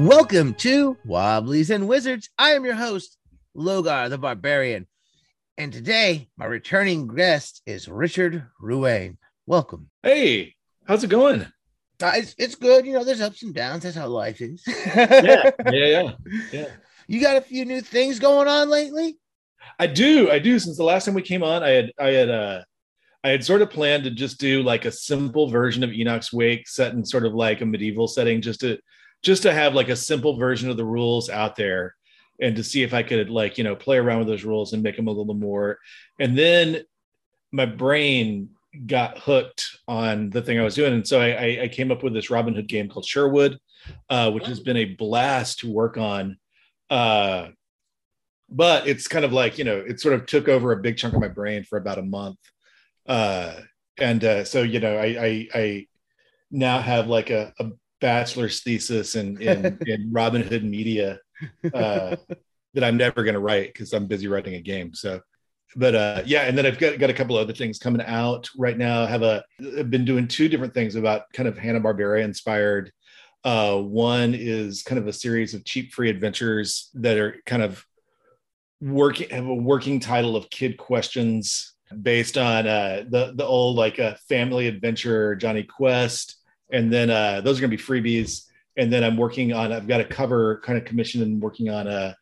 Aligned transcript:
Welcome 0.00 0.54
to 0.54 0.96
Wobblies 1.04 1.68
and 1.68 1.86
Wizards. 1.86 2.30
I 2.38 2.52
am 2.52 2.64
your 2.64 2.74
host, 2.74 3.18
Logar 3.54 4.08
the 4.08 4.16
Barbarian. 4.16 4.86
And 5.58 5.70
today, 5.70 6.30
my 6.38 6.46
returning 6.46 7.06
guest 7.06 7.60
is 7.66 7.86
Richard 7.86 8.46
Ruane. 8.62 9.18
Welcome. 9.44 9.90
Hey, 10.02 10.54
how's 10.86 11.04
it 11.04 11.10
going? 11.10 11.42
Uh, 12.02 12.12
it's, 12.14 12.34
it's 12.38 12.54
good. 12.54 12.86
You 12.86 12.94
know, 12.94 13.04
there's 13.04 13.20
ups 13.20 13.42
and 13.42 13.52
downs. 13.52 13.82
That's 13.82 13.94
how 13.94 14.06
life 14.06 14.40
is. 14.40 14.64
Yeah, 14.86 15.50
yeah, 15.66 15.70
yeah, 15.70 16.12
yeah. 16.50 16.68
You 17.06 17.20
got 17.20 17.36
a 17.36 17.42
few 17.42 17.66
new 17.66 17.82
things 17.82 18.18
going 18.18 18.48
on 18.48 18.70
lately? 18.70 19.18
I 19.78 19.86
do, 19.86 20.30
I 20.30 20.38
do. 20.38 20.58
Since 20.58 20.78
the 20.78 20.82
last 20.82 21.04
time 21.04 21.14
we 21.14 21.20
came 21.20 21.42
on, 21.42 21.62
I 21.62 21.70
had, 21.72 21.92
I 21.98 22.08
had, 22.08 22.30
uh, 22.30 22.62
I 23.22 23.28
had 23.28 23.44
sort 23.44 23.60
of 23.60 23.68
planned 23.68 24.04
to 24.04 24.10
just 24.10 24.40
do 24.40 24.62
like 24.62 24.86
a 24.86 24.92
simple 24.92 25.50
version 25.50 25.84
of 25.84 25.90
Enoch's 25.90 26.32
Wake 26.32 26.66
set 26.66 26.94
in 26.94 27.04
sort 27.04 27.26
of 27.26 27.34
like 27.34 27.60
a 27.60 27.66
medieval 27.66 28.08
setting, 28.08 28.40
just 28.40 28.60
to, 28.60 28.78
just 29.22 29.42
to 29.42 29.52
have 29.52 29.74
like 29.74 29.88
a 29.88 29.96
simple 29.96 30.36
version 30.36 30.70
of 30.70 30.76
the 30.76 30.84
rules 30.84 31.28
out 31.28 31.56
there, 31.56 31.94
and 32.40 32.56
to 32.56 32.64
see 32.64 32.82
if 32.82 32.94
I 32.94 33.02
could 33.02 33.30
like 33.30 33.58
you 33.58 33.64
know 33.64 33.76
play 33.76 33.98
around 33.98 34.20
with 34.20 34.28
those 34.28 34.44
rules 34.44 34.72
and 34.72 34.82
make 34.82 34.96
them 34.96 35.08
a 35.08 35.12
little 35.12 35.34
more. 35.34 35.78
And 36.18 36.36
then 36.36 36.82
my 37.52 37.66
brain 37.66 38.50
got 38.86 39.18
hooked 39.18 39.66
on 39.88 40.30
the 40.30 40.42
thing 40.42 40.58
I 40.58 40.64
was 40.64 40.74
doing, 40.74 40.94
and 40.94 41.06
so 41.06 41.20
I, 41.20 41.62
I, 41.62 41.68
came 41.68 41.90
up 41.90 42.04
with 42.04 42.14
this 42.14 42.30
Robin 42.30 42.54
Hood 42.54 42.68
game 42.68 42.88
called 42.88 43.04
Sherwood, 43.04 43.58
uh, 44.08 44.30
which 44.30 44.46
has 44.46 44.60
been 44.60 44.76
a 44.76 44.84
blast 44.84 45.58
to 45.60 45.72
work 45.72 45.96
on. 45.96 46.38
Uh, 46.88 47.48
but 48.50 48.86
it's 48.86 49.06
kind 49.06 49.24
of 49.24 49.32
like 49.32 49.58
you 49.58 49.64
know 49.64 49.78
it 49.78 50.00
sort 50.00 50.14
of 50.14 50.26
took 50.26 50.48
over 50.48 50.72
a 50.72 50.82
big 50.82 50.96
chunk 50.96 51.14
of 51.14 51.20
my 51.20 51.28
brain 51.28 51.62
for 51.62 51.78
about 51.78 51.98
a 51.98 52.02
month 52.02 52.38
uh 53.06 53.54
and 53.98 54.24
uh 54.24 54.44
so 54.44 54.62
you 54.62 54.80
know 54.80 54.96
i 54.96 55.06
i, 55.06 55.48
I 55.54 55.86
now 56.50 56.80
have 56.80 57.06
like 57.06 57.30
a, 57.30 57.52
a 57.60 57.70
bachelor's 58.00 58.60
thesis 58.60 59.14
in 59.14 59.40
in, 59.40 59.78
in 59.86 60.12
robin 60.12 60.42
hood 60.42 60.64
media 60.64 61.18
uh 61.74 62.16
that 62.74 62.84
i'm 62.84 62.96
never 62.96 63.22
going 63.22 63.34
to 63.34 63.40
write 63.40 63.72
because 63.72 63.92
i'm 63.92 64.06
busy 64.06 64.28
writing 64.28 64.54
a 64.54 64.60
game 64.60 64.94
so. 64.94 65.20
But 65.76 65.94
uh 65.94 66.22
yeah 66.26 66.42
and 66.42 66.58
then 66.58 66.66
i've 66.66 66.78
got, 66.78 66.98
got 66.98 67.10
a 67.10 67.14
couple 67.14 67.36
other 67.36 67.52
things 67.52 67.78
coming 67.78 68.04
out 68.04 68.48
right 68.58 68.76
now. 68.76 69.04
I 69.04 69.06
have 69.06 69.22
a 69.22 69.44
i've 69.78 69.88
been 69.88 70.04
doing 70.04 70.26
two 70.26 70.48
different 70.48 70.74
things 70.74 70.96
about 70.96 71.32
kind 71.32 71.48
of 71.48 71.56
hanna-barbera 71.56 72.24
inspired. 72.24 72.90
Uh 73.44 73.76
one 73.76 74.34
is 74.34 74.82
kind 74.82 74.98
of 74.98 75.06
a 75.06 75.12
series 75.12 75.54
of 75.54 75.64
cheap 75.64 75.92
free 75.92 76.10
adventures 76.10 76.90
that 76.94 77.18
are 77.18 77.36
kind 77.46 77.62
of 77.62 77.84
working 78.80 79.30
have 79.30 79.46
a 79.46 79.54
working 79.54 80.00
title 80.00 80.34
of 80.34 80.50
kid 80.50 80.76
questions 80.76 81.74
based 82.02 82.36
on 82.36 82.66
uh 82.66 83.04
the 83.08 83.32
the 83.36 83.46
old 83.46 83.76
like 83.76 84.00
a 84.00 84.06
uh, 84.06 84.16
family 84.28 84.66
adventure 84.66 85.36
Jonny 85.36 85.62
quest 85.62 86.39
and 86.72 86.92
then 86.92 87.10
uh 87.10 87.40
those 87.40 87.58
are 87.58 87.60
gonna 87.60 87.70
be 87.70 87.76
freebies 87.76 88.46
and 88.76 88.92
then 88.92 89.04
i'm 89.04 89.16
working 89.16 89.52
on 89.52 89.72
i've 89.72 89.88
got 89.88 90.00
a 90.00 90.04
cover 90.04 90.60
kind 90.64 90.78
of 90.78 90.84
commission 90.84 91.22
and 91.22 91.42
working 91.42 91.68
on 91.68 91.86
a 91.86 91.90
uh, 91.90 92.12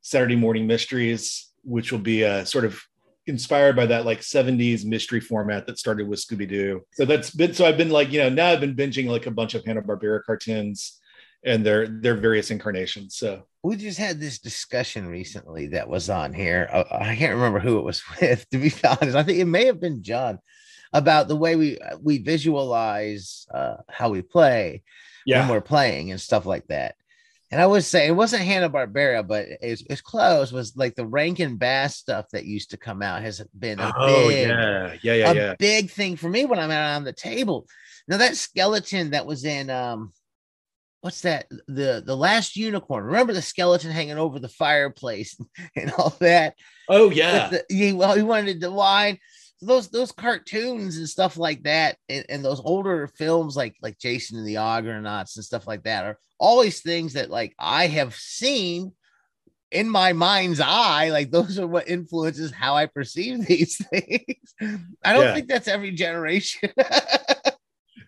saturday 0.00 0.36
morning 0.36 0.66
mysteries 0.66 1.50
which 1.64 1.92
will 1.92 1.98
be 1.98 2.22
a 2.22 2.44
sort 2.44 2.64
of 2.64 2.80
inspired 3.26 3.76
by 3.76 3.86
that 3.86 4.04
like 4.04 4.20
70s 4.20 4.84
mystery 4.84 5.20
format 5.20 5.66
that 5.66 5.78
started 5.78 6.08
with 6.08 6.18
scooby-doo 6.18 6.82
so 6.92 7.04
that's 7.04 7.30
been 7.30 7.54
so 7.54 7.64
i've 7.64 7.76
been 7.76 7.90
like 7.90 8.10
you 8.10 8.20
know 8.20 8.28
now 8.28 8.48
i've 8.48 8.60
been 8.60 8.74
binging 8.74 9.06
like 9.06 9.26
a 9.26 9.30
bunch 9.30 9.54
of 9.54 9.64
hanna-barbera 9.64 10.24
cartoons 10.24 11.00
and 11.44 11.64
their 11.64 11.86
their 11.86 12.16
various 12.16 12.50
incarnations 12.50 13.14
so 13.16 13.44
we 13.62 13.76
just 13.76 13.98
had 13.98 14.18
this 14.18 14.40
discussion 14.40 15.06
recently 15.06 15.68
that 15.68 15.88
was 15.88 16.10
on 16.10 16.32
here. 16.32 16.68
Uh, 16.72 16.84
I 16.90 17.14
can't 17.14 17.34
remember 17.34 17.60
who 17.60 17.78
it 17.78 17.84
was 17.84 18.02
with, 18.20 18.48
to 18.50 18.58
be 18.58 18.72
honest. 18.84 19.16
I 19.16 19.22
think 19.22 19.38
it 19.38 19.44
may 19.44 19.66
have 19.66 19.80
been 19.80 20.02
John 20.02 20.40
about 20.92 21.28
the 21.28 21.36
way 21.36 21.56
we 21.56 21.78
we 22.00 22.18
visualize 22.18 23.46
uh, 23.52 23.76
how 23.88 24.10
we 24.10 24.22
play 24.22 24.82
yeah. 25.26 25.40
when 25.40 25.48
we're 25.48 25.60
playing 25.60 26.10
and 26.10 26.20
stuff 26.20 26.46
like 26.46 26.66
that. 26.68 26.96
And 27.50 27.60
I 27.60 27.66
would 27.66 27.84
say 27.84 28.06
it 28.06 28.12
wasn't 28.12 28.44
Hanna 28.44 28.70
Barbera, 28.70 29.26
but 29.26 29.46
it's, 29.60 29.82
it's 29.90 30.00
close. 30.00 30.52
Was 30.52 30.74
like 30.74 30.94
the 30.94 31.06
Rankin 31.06 31.56
Bass 31.56 31.96
stuff 31.96 32.26
that 32.32 32.46
used 32.46 32.70
to 32.70 32.78
come 32.78 33.02
out 33.02 33.20
has 33.20 33.42
been 33.58 33.78
a 33.78 33.92
oh, 33.94 34.28
big, 34.28 34.48
yeah, 34.48 34.96
yeah, 35.02 35.12
yeah, 35.12 35.30
a 35.30 35.34
yeah. 35.34 35.54
big 35.58 35.90
thing 35.90 36.16
for 36.16 36.30
me 36.30 36.46
when 36.46 36.58
I'm 36.58 36.70
out 36.70 36.96
on 36.96 37.04
the 37.04 37.12
table. 37.12 37.66
Now 38.08 38.16
that 38.16 38.36
skeleton 38.36 39.10
that 39.10 39.26
was 39.26 39.44
in 39.44 39.68
um 39.68 40.12
what's 41.02 41.22
that 41.22 41.46
the 41.66 42.02
the 42.04 42.16
last 42.16 42.56
unicorn 42.56 43.04
remember 43.04 43.32
the 43.32 43.42
skeleton 43.42 43.90
hanging 43.90 44.18
over 44.18 44.38
the 44.38 44.48
fireplace 44.48 45.36
and 45.76 45.92
all 45.98 46.14
that 46.20 46.54
oh 46.88 47.10
yeah 47.10 47.48
the, 47.48 47.64
he, 47.68 47.92
well 47.92 48.14
he 48.14 48.22
wanted 48.22 48.60
to 48.60 48.70
wine 48.70 49.18
those 49.62 49.88
those 49.88 50.12
cartoons 50.12 50.98
and 50.98 51.08
stuff 51.08 51.36
like 51.36 51.62
that 51.62 51.96
and, 52.08 52.24
and, 52.28 52.44
those 52.44 52.60
older 52.64 53.06
films 53.06 53.56
like 53.56 53.76
like 53.80 53.98
jason 53.98 54.36
and 54.36 54.46
the 54.46 54.56
argonauts 54.56 55.36
and 55.36 55.44
stuff 55.44 55.66
like 55.66 55.84
that 55.84 56.04
are 56.04 56.18
always 56.38 56.80
things 56.80 57.12
that 57.12 57.30
like 57.30 57.54
i 57.58 57.86
have 57.86 58.14
seen 58.14 58.92
in 59.70 59.88
my 59.88 60.12
mind's 60.12 60.60
eye 60.60 61.10
like 61.10 61.30
those 61.30 61.58
are 61.58 61.66
what 61.66 61.88
influences 61.88 62.50
how 62.50 62.74
i 62.74 62.86
perceive 62.86 63.46
these 63.46 63.76
things 63.86 64.54
i 65.04 65.12
don't 65.12 65.22
yeah. 65.22 65.34
think 65.34 65.48
that's 65.48 65.68
every 65.68 65.92
generation 65.92 66.70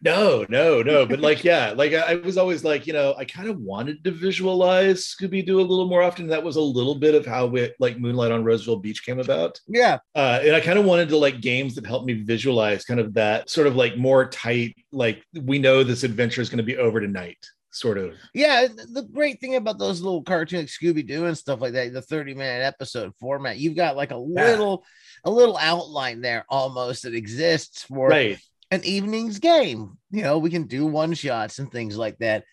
No, 0.04 0.44
no, 0.50 0.82
no. 0.82 1.06
But 1.06 1.20
like, 1.20 1.42
yeah, 1.44 1.72
like 1.74 1.94
I, 1.94 2.16
was 2.16 2.36
always 2.36 2.62
like, 2.62 2.86
you 2.86 2.92
know, 2.92 3.14
I 3.18 3.24
kind 3.24 3.48
of 3.48 3.58
wanted 3.58 4.04
to 4.04 4.10
visualize 4.10 5.06
Scooby 5.06 5.44
Doo 5.44 5.60
a 5.60 5.62
little 5.62 5.88
more 5.88 6.02
often. 6.02 6.26
That 6.28 6.44
was 6.44 6.56
a 6.56 6.60
little 6.60 6.94
bit 6.94 7.14
of 7.14 7.24
how 7.24 7.46
we, 7.46 7.72
like 7.80 7.98
Moonlight 7.98 8.30
on 8.30 8.44
Roseville 8.44 8.76
Beach 8.76 9.04
came 9.04 9.18
about. 9.18 9.58
Yeah. 9.66 9.98
Uh, 10.14 10.40
and 10.42 10.54
I 10.54 10.60
kind 10.60 10.78
of 10.78 10.84
wanted 10.84 11.08
to 11.08 11.16
like 11.16 11.40
games 11.40 11.74
that 11.74 11.86
helped 11.86 12.06
me 12.06 12.14
visualize 12.14 12.84
kind 12.84 13.00
of 13.00 13.14
that 13.14 13.48
sort 13.48 13.66
of 13.66 13.76
like 13.76 13.96
more 13.96 14.28
tight, 14.28 14.76
like 14.92 15.24
we 15.32 15.58
know 15.58 15.82
this 15.82 16.04
adventure 16.04 16.42
is 16.42 16.50
going 16.50 16.58
to 16.58 16.64
be 16.64 16.76
over 16.76 17.00
tonight 17.00 17.38
sort 17.70 17.98
of. 17.98 18.14
Yeah, 18.32 18.68
the 18.68 19.02
great 19.02 19.40
thing 19.40 19.56
about 19.56 19.80
those 19.80 20.00
little 20.00 20.22
cartoon 20.22 20.60
like 20.60 20.68
Scooby 20.68 21.04
Doo 21.04 21.24
and 21.24 21.36
stuff 21.36 21.60
like 21.60 21.72
that, 21.72 21.92
the 21.92 22.02
30 22.02 22.34
minute 22.34 22.62
episode 22.62 23.12
format, 23.18 23.58
you've 23.58 23.74
got 23.74 23.96
like 23.96 24.12
a 24.12 24.16
little, 24.16 24.84
yeah. 25.24 25.30
a 25.30 25.32
little 25.32 25.56
outline 25.56 26.20
there 26.20 26.44
almost 26.48 27.02
that 27.02 27.14
exists 27.14 27.82
for 27.82 28.08
right 28.08 28.38
an 28.70 28.84
evening's 28.84 29.38
game. 29.38 29.98
You 30.10 30.22
know, 30.22 30.38
we 30.38 30.50
can 30.50 30.64
do 30.64 30.86
one 30.86 31.14
shots 31.14 31.58
and 31.58 31.70
things 31.70 31.96
like 31.96 32.18
that. 32.18 32.44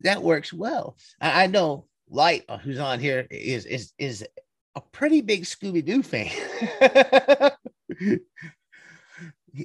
That 0.00 0.22
works 0.22 0.52
well. 0.52 0.96
I, 1.20 1.44
I 1.44 1.46
know 1.46 1.86
Light, 2.08 2.44
uh, 2.48 2.58
who's 2.58 2.78
on 2.78 3.00
here, 3.00 3.26
is 3.30 3.66
is 3.66 3.92
is 3.98 4.26
a 4.74 4.80
pretty 4.80 5.22
big 5.22 5.44
Scooby 5.44 5.84
Doo 5.84 6.02
fan. 6.02 6.30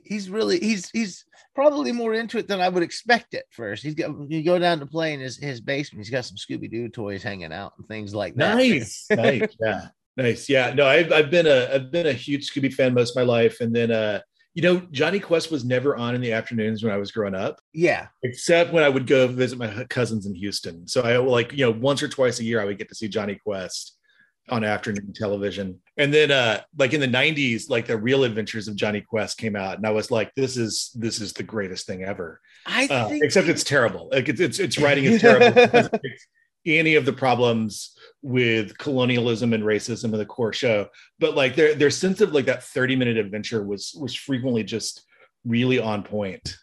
he's 0.06 0.30
really 0.30 0.60
he's 0.60 0.90
he's 0.92 1.26
probably 1.54 1.92
more 1.92 2.14
into 2.14 2.38
it 2.38 2.48
than 2.48 2.62
I 2.62 2.70
would 2.70 2.84
expect 2.84 3.34
at 3.34 3.46
first. 3.50 3.84
He's 3.84 3.96
got 3.96 4.12
you 4.30 4.44
go 4.44 4.58
down 4.58 4.80
to 4.80 4.86
play 4.86 5.14
in 5.14 5.20
his, 5.20 5.38
his 5.38 5.62
basement, 5.62 6.06
he's 6.06 6.12
got 6.12 6.26
some 6.26 6.38
Scooby 6.38 6.70
Doo 6.70 6.90
toys 6.90 7.24
hanging 7.24 7.52
out 7.52 7.74
and 7.78 7.88
things 7.88 8.16
like 8.16 8.36
that. 8.36 8.56
Nice, 8.56 9.08
nice, 9.12 9.56
yeah, 9.60 9.88
nice, 10.18 10.50
yeah. 10.50 10.74
No, 10.74 10.88
I've 10.88 11.12
I've 11.12 11.32
been 11.32 11.48
a 11.48 11.74
I've 11.74 11.92
been 11.92 12.08
a 12.08 12.14
huge 12.14 12.52
Scooby 12.52 12.74
fan 12.74 12.94
most 12.94 13.12
of 13.12 13.16
my 13.18 13.32
life, 13.32 13.62
and 13.62 13.76
then 13.76 13.92
uh 13.92 14.22
you 14.54 14.62
know, 14.62 14.80
Jonny 14.92 15.20
Quest 15.20 15.50
was 15.50 15.64
never 15.64 15.96
on 15.96 16.14
in 16.14 16.22
the 16.22 16.34
afternoons 16.34 16.84
when 16.84 16.92
I 16.92 16.98
was 16.98 17.12
growing 17.12 17.36
up. 17.36 17.62
Yeah. 17.74 18.08
Except 18.24 18.74
when 18.74 18.84
I 18.84 18.90
would 18.90 19.08
go 19.08 19.28
visit 19.28 19.58
my 19.58 19.86
cousins 19.86 20.26
in 20.26 20.36
Houston. 20.36 20.88
So 20.88 21.02
I 21.02 21.18
like, 21.18 21.54
you 21.54 21.66
know, 21.66 21.72
once 21.72 22.04
or 22.04 22.10
twice 22.10 22.40
a 22.40 22.44
year 22.44 22.62
I 22.62 22.66
would 22.66 22.78
get 22.78 22.90
to 22.90 22.96
see 22.96 23.08
Jonny 23.08 23.36
Quest 23.36 23.98
on 24.50 24.66
afternoon 24.66 25.14
television. 25.14 25.80
And 25.98 26.14
then 26.14 26.32
uh 26.32 26.62
like 26.78 26.94
in 26.94 27.00
the 27.00 27.08
90s, 27.08 27.70
like 27.70 27.88
the 27.88 27.98
real 27.98 28.26
adventures 28.26 28.68
of 28.68 28.76
Jonny 28.76 29.00
Quest 29.00 29.38
came 29.38 29.56
out. 29.56 29.78
And 29.78 29.88
I 29.88 29.92
was 29.92 30.12
like, 30.12 30.34
this 30.36 30.58
is 30.58 30.92
this 30.96 31.22
is 31.22 31.32
the 31.32 31.44
greatest 31.44 31.88
thing 31.88 32.04
ever. 32.04 32.42
I 32.66 32.88
uh, 32.88 33.10
except 33.22 33.48
it's 33.48 33.64
terrible. 33.64 34.10
Like 34.12 34.28
it's 34.28 34.42
it's, 34.42 34.60
it's 34.60 34.78
writing 34.78 35.06
is 35.06 35.22
terrible. 35.22 36.00
Any 36.66 36.96
of 36.96 37.06
the 37.06 37.14
problems 37.14 37.96
with 38.22 38.78
colonialism 38.78 39.54
and 39.54 39.64
racism 39.64 40.06
in 40.06 40.12
the 40.12 40.26
core 40.26 40.54
show 40.54 40.88
but 41.20 41.36
like 41.36 41.56
their 41.56 41.74
their 41.74 41.90
sense 41.90 42.22
of 42.22 42.34
like 42.34 42.46
that 42.46 42.64
30 42.64 42.96
minute 42.96 43.18
adventure 43.18 43.64
was 43.64 43.96
was 44.00 44.14
frequently 44.14 44.64
just 44.64 45.04
really 45.44 45.80
on 45.80 46.04
point 46.04 46.56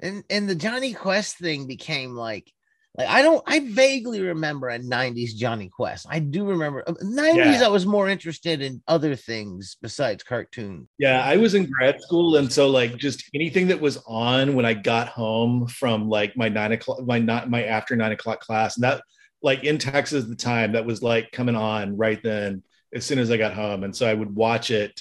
and 0.00 0.24
and 0.30 0.48
the 0.48 0.54
jonny 0.54 0.92
quest 0.92 1.38
thing 1.38 1.68
became 1.68 2.16
like 2.16 2.50
like 2.96 3.08
I 3.08 3.22
don't 3.22 3.42
I 3.46 3.60
vaguely 3.60 4.20
remember 4.20 4.68
a 4.68 4.78
90s 4.78 5.34
jonny 5.36 5.68
Quest. 5.68 6.06
I 6.08 6.18
do 6.18 6.46
remember 6.46 6.82
90s 6.86 7.18
uh, 7.18 7.34
yeah. 7.34 7.62
I 7.64 7.68
was 7.68 7.84
more 7.84 8.08
interested 8.08 8.62
in 8.62 8.82
other 8.88 9.14
things 9.14 9.76
besides 9.82 10.24
cartoons 10.24 10.88
Yeah, 10.98 11.22
I 11.22 11.36
was 11.36 11.54
in 11.54 11.70
grad 11.70 12.00
school 12.00 12.36
and 12.36 12.50
so 12.50 12.68
like 12.68 12.96
just 12.96 13.22
anything 13.34 13.68
that 13.68 13.80
was 13.80 13.98
on 14.06 14.54
when 14.54 14.64
I 14.64 14.72
got 14.72 15.08
home 15.08 15.66
from 15.66 16.08
like 16.08 16.36
my 16.36 16.48
nine 16.48 16.72
o'clock 16.72 17.04
my 17.04 17.18
not 17.18 17.50
my 17.50 17.64
after 17.64 17.96
nine 17.96 18.12
o'clock 18.12 18.40
class 18.40 18.76
and 18.76 18.84
that 18.84 19.02
like 19.46 19.62
in 19.62 19.78
Texas 19.78 20.24
at 20.24 20.28
the 20.28 20.34
time 20.34 20.72
that 20.72 20.84
was 20.84 21.04
like 21.04 21.30
coming 21.30 21.54
on 21.54 21.96
right 21.96 22.20
then 22.20 22.64
as 22.92 23.06
soon 23.06 23.20
as 23.20 23.30
I 23.30 23.36
got 23.36 23.54
home. 23.54 23.84
And 23.84 23.94
so 23.94 24.04
I 24.04 24.12
would 24.12 24.34
watch 24.34 24.72
it 24.72 25.00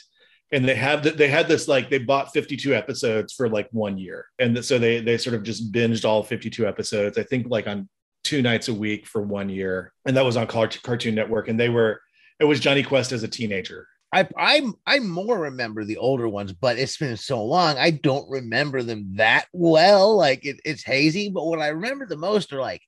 and 0.51 0.69
they 0.69 0.75
have 0.75 1.17
they 1.17 1.27
had 1.27 1.47
this 1.47 1.67
like 1.67 1.89
they 1.89 1.97
bought 1.97 2.31
52 2.31 2.75
episodes 2.75 3.33
for 3.33 3.49
like 3.49 3.67
one 3.71 3.97
year. 3.97 4.27
And 4.37 4.63
so 4.63 4.77
they 4.77 5.01
they 5.01 5.17
sort 5.17 5.35
of 5.35 5.41
just 5.41 5.71
binged 5.71 6.05
all 6.05 6.21
52 6.21 6.67
episodes, 6.67 7.17
I 7.17 7.23
think 7.23 7.47
like 7.49 7.65
on 7.65 7.89
two 8.23 8.43
nights 8.43 8.67
a 8.67 8.73
week 8.73 9.07
for 9.07 9.23
one 9.23 9.49
year. 9.49 9.91
And 10.05 10.15
that 10.15 10.23
was 10.23 10.37
on 10.37 10.45
Cartoon 10.45 11.15
Network. 11.15 11.47
And 11.47 11.59
they 11.59 11.69
were 11.69 11.99
it 12.39 12.45
was 12.45 12.59
Jonny 12.59 12.83
Quest 12.83 13.13
as 13.13 13.23
a 13.23 13.27
teenager. 13.27 13.87
I 14.13 14.27
I 14.37 14.61
I 14.85 14.99
more 14.99 15.39
remember 15.39 15.83
the 15.83 15.97
older 15.97 16.29
ones, 16.29 16.53
but 16.53 16.77
it's 16.77 16.97
been 16.97 17.17
so 17.17 17.43
long. 17.43 17.79
I 17.79 17.89
don't 17.89 18.29
remember 18.29 18.83
them 18.83 19.15
that 19.15 19.47
well. 19.53 20.15
Like 20.15 20.45
it, 20.45 20.59
it's 20.63 20.83
hazy, 20.83 21.29
but 21.29 21.47
what 21.47 21.59
I 21.59 21.69
remember 21.69 22.05
the 22.05 22.15
most 22.15 22.53
are 22.53 22.61
like 22.61 22.83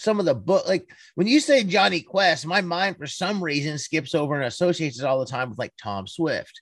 some 0.00 0.18
of 0.20 0.26
the 0.26 0.34
book 0.34 0.66
like 0.66 0.88
when 1.14 1.26
you 1.26 1.40
say 1.40 1.62
Jonny 1.64 2.00
Quest, 2.00 2.46
my 2.46 2.60
mind 2.60 2.96
for 2.96 3.06
some 3.06 3.42
reason 3.42 3.78
skips 3.78 4.14
over 4.14 4.34
and 4.34 4.44
associates 4.44 4.98
it 5.00 5.06
all 5.06 5.20
the 5.20 5.26
time 5.30 5.50
with 5.50 5.58
like 5.58 5.72
Tom 5.80 6.06
Swift. 6.06 6.60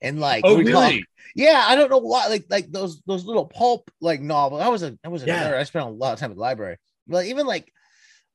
And 0.00 0.20
like 0.20 0.44
Oh, 0.46 0.56
really? 0.58 0.72
talk- 0.72 1.08
yeah, 1.34 1.64
I 1.66 1.74
don't 1.74 1.90
know 1.90 1.98
why 1.98 2.28
like 2.28 2.46
like 2.48 2.70
those 2.70 3.00
those 3.02 3.24
little 3.24 3.46
pulp 3.46 3.90
like 4.00 4.20
novels. 4.20 4.62
I 4.62 4.68
was 4.68 4.82
a 4.82 4.96
I 5.04 5.08
was 5.08 5.22
a 5.22 5.26
Yeah. 5.26 5.50
nerd. 5.50 5.58
I 5.58 5.64
spent 5.64 5.86
a 5.86 5.90
lot 5.90 6.12
of 6.12 6.18
time 6.18 6.30
at 6.30 6.36
the 6.36 6.40
library. 6.40 6.76
But 7.06 7.26
even 7.26 7.46
like 7.46 7.72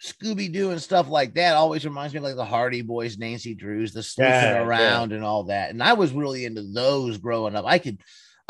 Scooby 0.02 0.52
Doo 0.52 0.72
and 0.72 0.82
stuff 0.82 1.08
like 1.08 1.36
that 1.36 1.56
always 1.56 1.86
reminds 1.86 2.14
me 2.14 2.18
of 2.18 2.24
like 2.26 2.36
the 2.36 2.44
Hardy 2.44 2.82
Boys, 2.82 3.18
Nancy 3.18 3.56
Drews, 3.56 3.94
the 3.94 4.04
sleuthing 4.04 4.34
Yeah, 4.34 4.54
yeah. 4.56 4.64
around 4.64 5.14
and 5.14 5.24
all 5.24 5.46
that. 5.46 5.70
And 5.70 5.82
I 5.82 5.94
was 5.94 6.12
really 6.12 6.44
into 6.46 6.64
those 6.64 7.18
growing 7.18 7.56
up. 7.56 7.66
I 7.66 7.80
could 7.80 8.02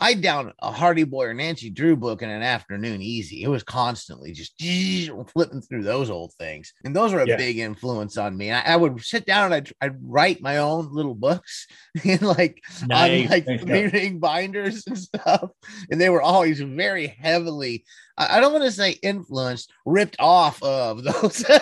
I 0.04 0.14
down 0.16 0.52
a 0.60 0.70
Hardy 0.70 1.06
Boy 1.06 1.28
or 1.28 1.34
Nancy 1.34 1.70
Drew 1.70 1.96
book 1.96 2.22
in 2.22 2.30
an 2.30 2.42
afternoon 2.44 3.02
easy. 3.02 3.42
It 3.42 3.48
was 3.48 3.64
constantly 3.64 4.34
just 4.34 4.62
flipping 5.34 5.62
through 5.62 5.84
those 5.84 6.10
old 6.10 6.34
things. 6.34 6.74
And 6.84 6.94
those 6.94 7.14
were 7.14 7.22
a 7.22 7.28
Yeah. 7.28 7.38
big 7.38 7.58
influence 7.60 8.18
on 8.18 8.36
me. 8.36 8.52
I, 8.52 8.74
I 8.74 8.76
would 8.76 9.02
sit 9.02 9.26
down 9.26 9.46
and 9.46 9.54
I'd, 9.54 9.72
I'd 9.80 9.98
write 10.04 10.42
my 10.42 10.58
own 10.58 10.90
little 10.92 11.16
books 11.16 11.68
in 12.04 12.20
like 12.20 12.62
on 12.82 12.90
Nice. 12.90 13.30
like 13.30 13.48
Nice. 13.48 13.62
three 13.62 13.88
ring 13.88 14.20
binders 14.20 14.84
and 14.88 14.98
stuff. 14.98 15.52
And 15.90 16.02
they 16.02 16.10
were 16.10 16.22
always 16.22 16.60
very 16.60 17.08
heavily, 17.08 17.86
I 18.18 18.38
I 18.38 18.40
don't 18.42 18.52
want 18.52 18.66
to 18.66 18.72
say 18.72 18.92
influenced, 19.02 19.72
ripped 19.86 20.18
off 20.20 20.62
of 20.62 21.04
those. 21.04 21.46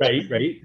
right, 0.00 0.22
right. 0.30 0.56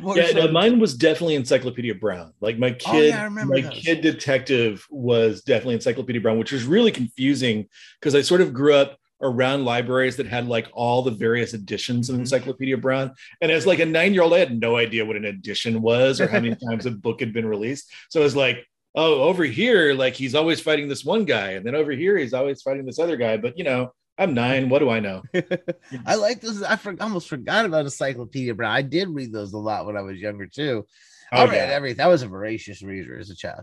More 0.00 0.16
yeah, 0.16 0.26
so- 0.28 0.46
no, 0.46 0.52
mine 0.52 0.78
was 0.78 0.94
definitely 0.94 1.34
Encyclopedia 1.36 1.94
Brown. 1.94 2.32
Like 2.40 2.58
my 2.58 2.70
Oh, 2.70 2.74
kid, 2.92 3.08
yeah, 3.08 3.28
my 3.28 3.60
those. 3.60 3.70
kid 3.70 4.00
detective 4.00 4.86
was 4.90 5.42
definitely 5.42 5.74
Encyclopedia 5.74 6.20
Brown, 6.20 6.38
which 6.38 6.52
was 6.52 6.64
really 6.64 6.90
confusing 6.92 7.68
because 8.00 8.14
I 8.14 8.22
sort 8.22 8.40
of 8.40 8.52
grew 8.52 8.74
up 8.74 8.98
around 9.24 9.64
libraries 9.64 10.16
that 10.16 10.26
had 10.26 10.48
like 10.48 10.66
all 10.72 11.00
the 11.02 11.10
various 11.12 11.54
editions 11.54 12.10
of 12.10 12.16
Mhm. 12.16 12.20
Encyclopedia 12.20 12.76
Brown. 12.76 13.12
And 13.40 13.52
as 13.52 13.66
like 13.66 13.78
a 13.78 13.86
nine 13.86 14.12
year 14.14 14.22
old, 14.24 14.34
I 14.34 14.38
had 14.38 14.58
no 14.60 14.76
idea 14.76 15.04
what 15.04 15.14
an 15.16 15.24
edition 15.26 15.80
was 15.80 16.20
or 16.20 16.26
how 16.26 16.40
many 16.40 16.56
times 16.68 16.86
a 16.86 16.90
book 16.90 17.20
had 17.20 17.32
been 17.32 17.46
released. 17.46 17.88
So 18.10 18.20
I 18.20 18.24
was 18.24 18.34
like, 18.34 18.66
oh, 18.96 19.22
over 19.22 19.44
here, 19.44 19.94
like 19.94 20.14
he's 20.14 20.34
always 20.34 20.60
fighting 20.60 20.88
this 20.88 21.04
one 21.04 21.24
guy, 21.24 21.52
and 21.52 21.64
then 21.64 21.74
over 21.76 21.92
here 21.92 22.18
he's 22.18 22.34
always 22.34 22.62
fighting 22.62 22.84
this 22.84 22.98
other 22.98 23.16
guy. 23.16 23.36
But 23.36 23.56
you 23.56 23.62
know, 23.64 23.92
I'm 24.22 24.34
nine. 24.34 24.68
What 24.68 24.78
do 24.78 24.88
I 24.90 25.00
know? 25.00 25.22
I 26.06 26.14
like 26.14 26.40
those. 26.40 26.62
I 26.62 26.76
for, 26.76 26.94
almost 27.00 27.28
forgot 27.28 27.64
about 27.66 27.84
Encyclopedia 27.84 28.54
Brown. 28.54 28.72
I 28.74 28.82
did 28.82 29.08
read 29.08 29.32
those 29.32 29.52
a 29.52 29.58
lot 29.58 29.84
when 29.86 29.96
I 29.96 30.02
was 30.02 30.18
younger 30.18 30.46
too. 30.46 30.86
I 31.32 31.42
Oh, 31.42 31.46
read 31.46 31.54
yeah. 31.56 31.74
everything. 31.74 32.04
I 32.04 32.08
was 32.08 32.22
a 32.22 32.28
voracious 32.28 32.82
reader 32.82 33.18
as 33.18 33.30
a 33.30 33.34
child. 33.34 33.60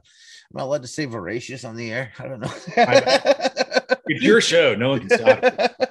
I'm 0.51 0.57
not 0.57 0.63
allowed 0.65 0.81
to 0.81 0.87
say 0.87 1.05
voracious 1.05 1.63
on 1.63 1.75
the 1.75 1.91
air. 1.91 2.11
I 2.19 2.27
don't 2.27 2.39
know. 2.39 2.53
It's 4.11 4.23
your 4.23 4.41
show. 4.41 4.73
No 4.73 4.89
one 4.89 5.07
can 5.07 5.17
stop. 5.17 5.39
it. 5.43 5.71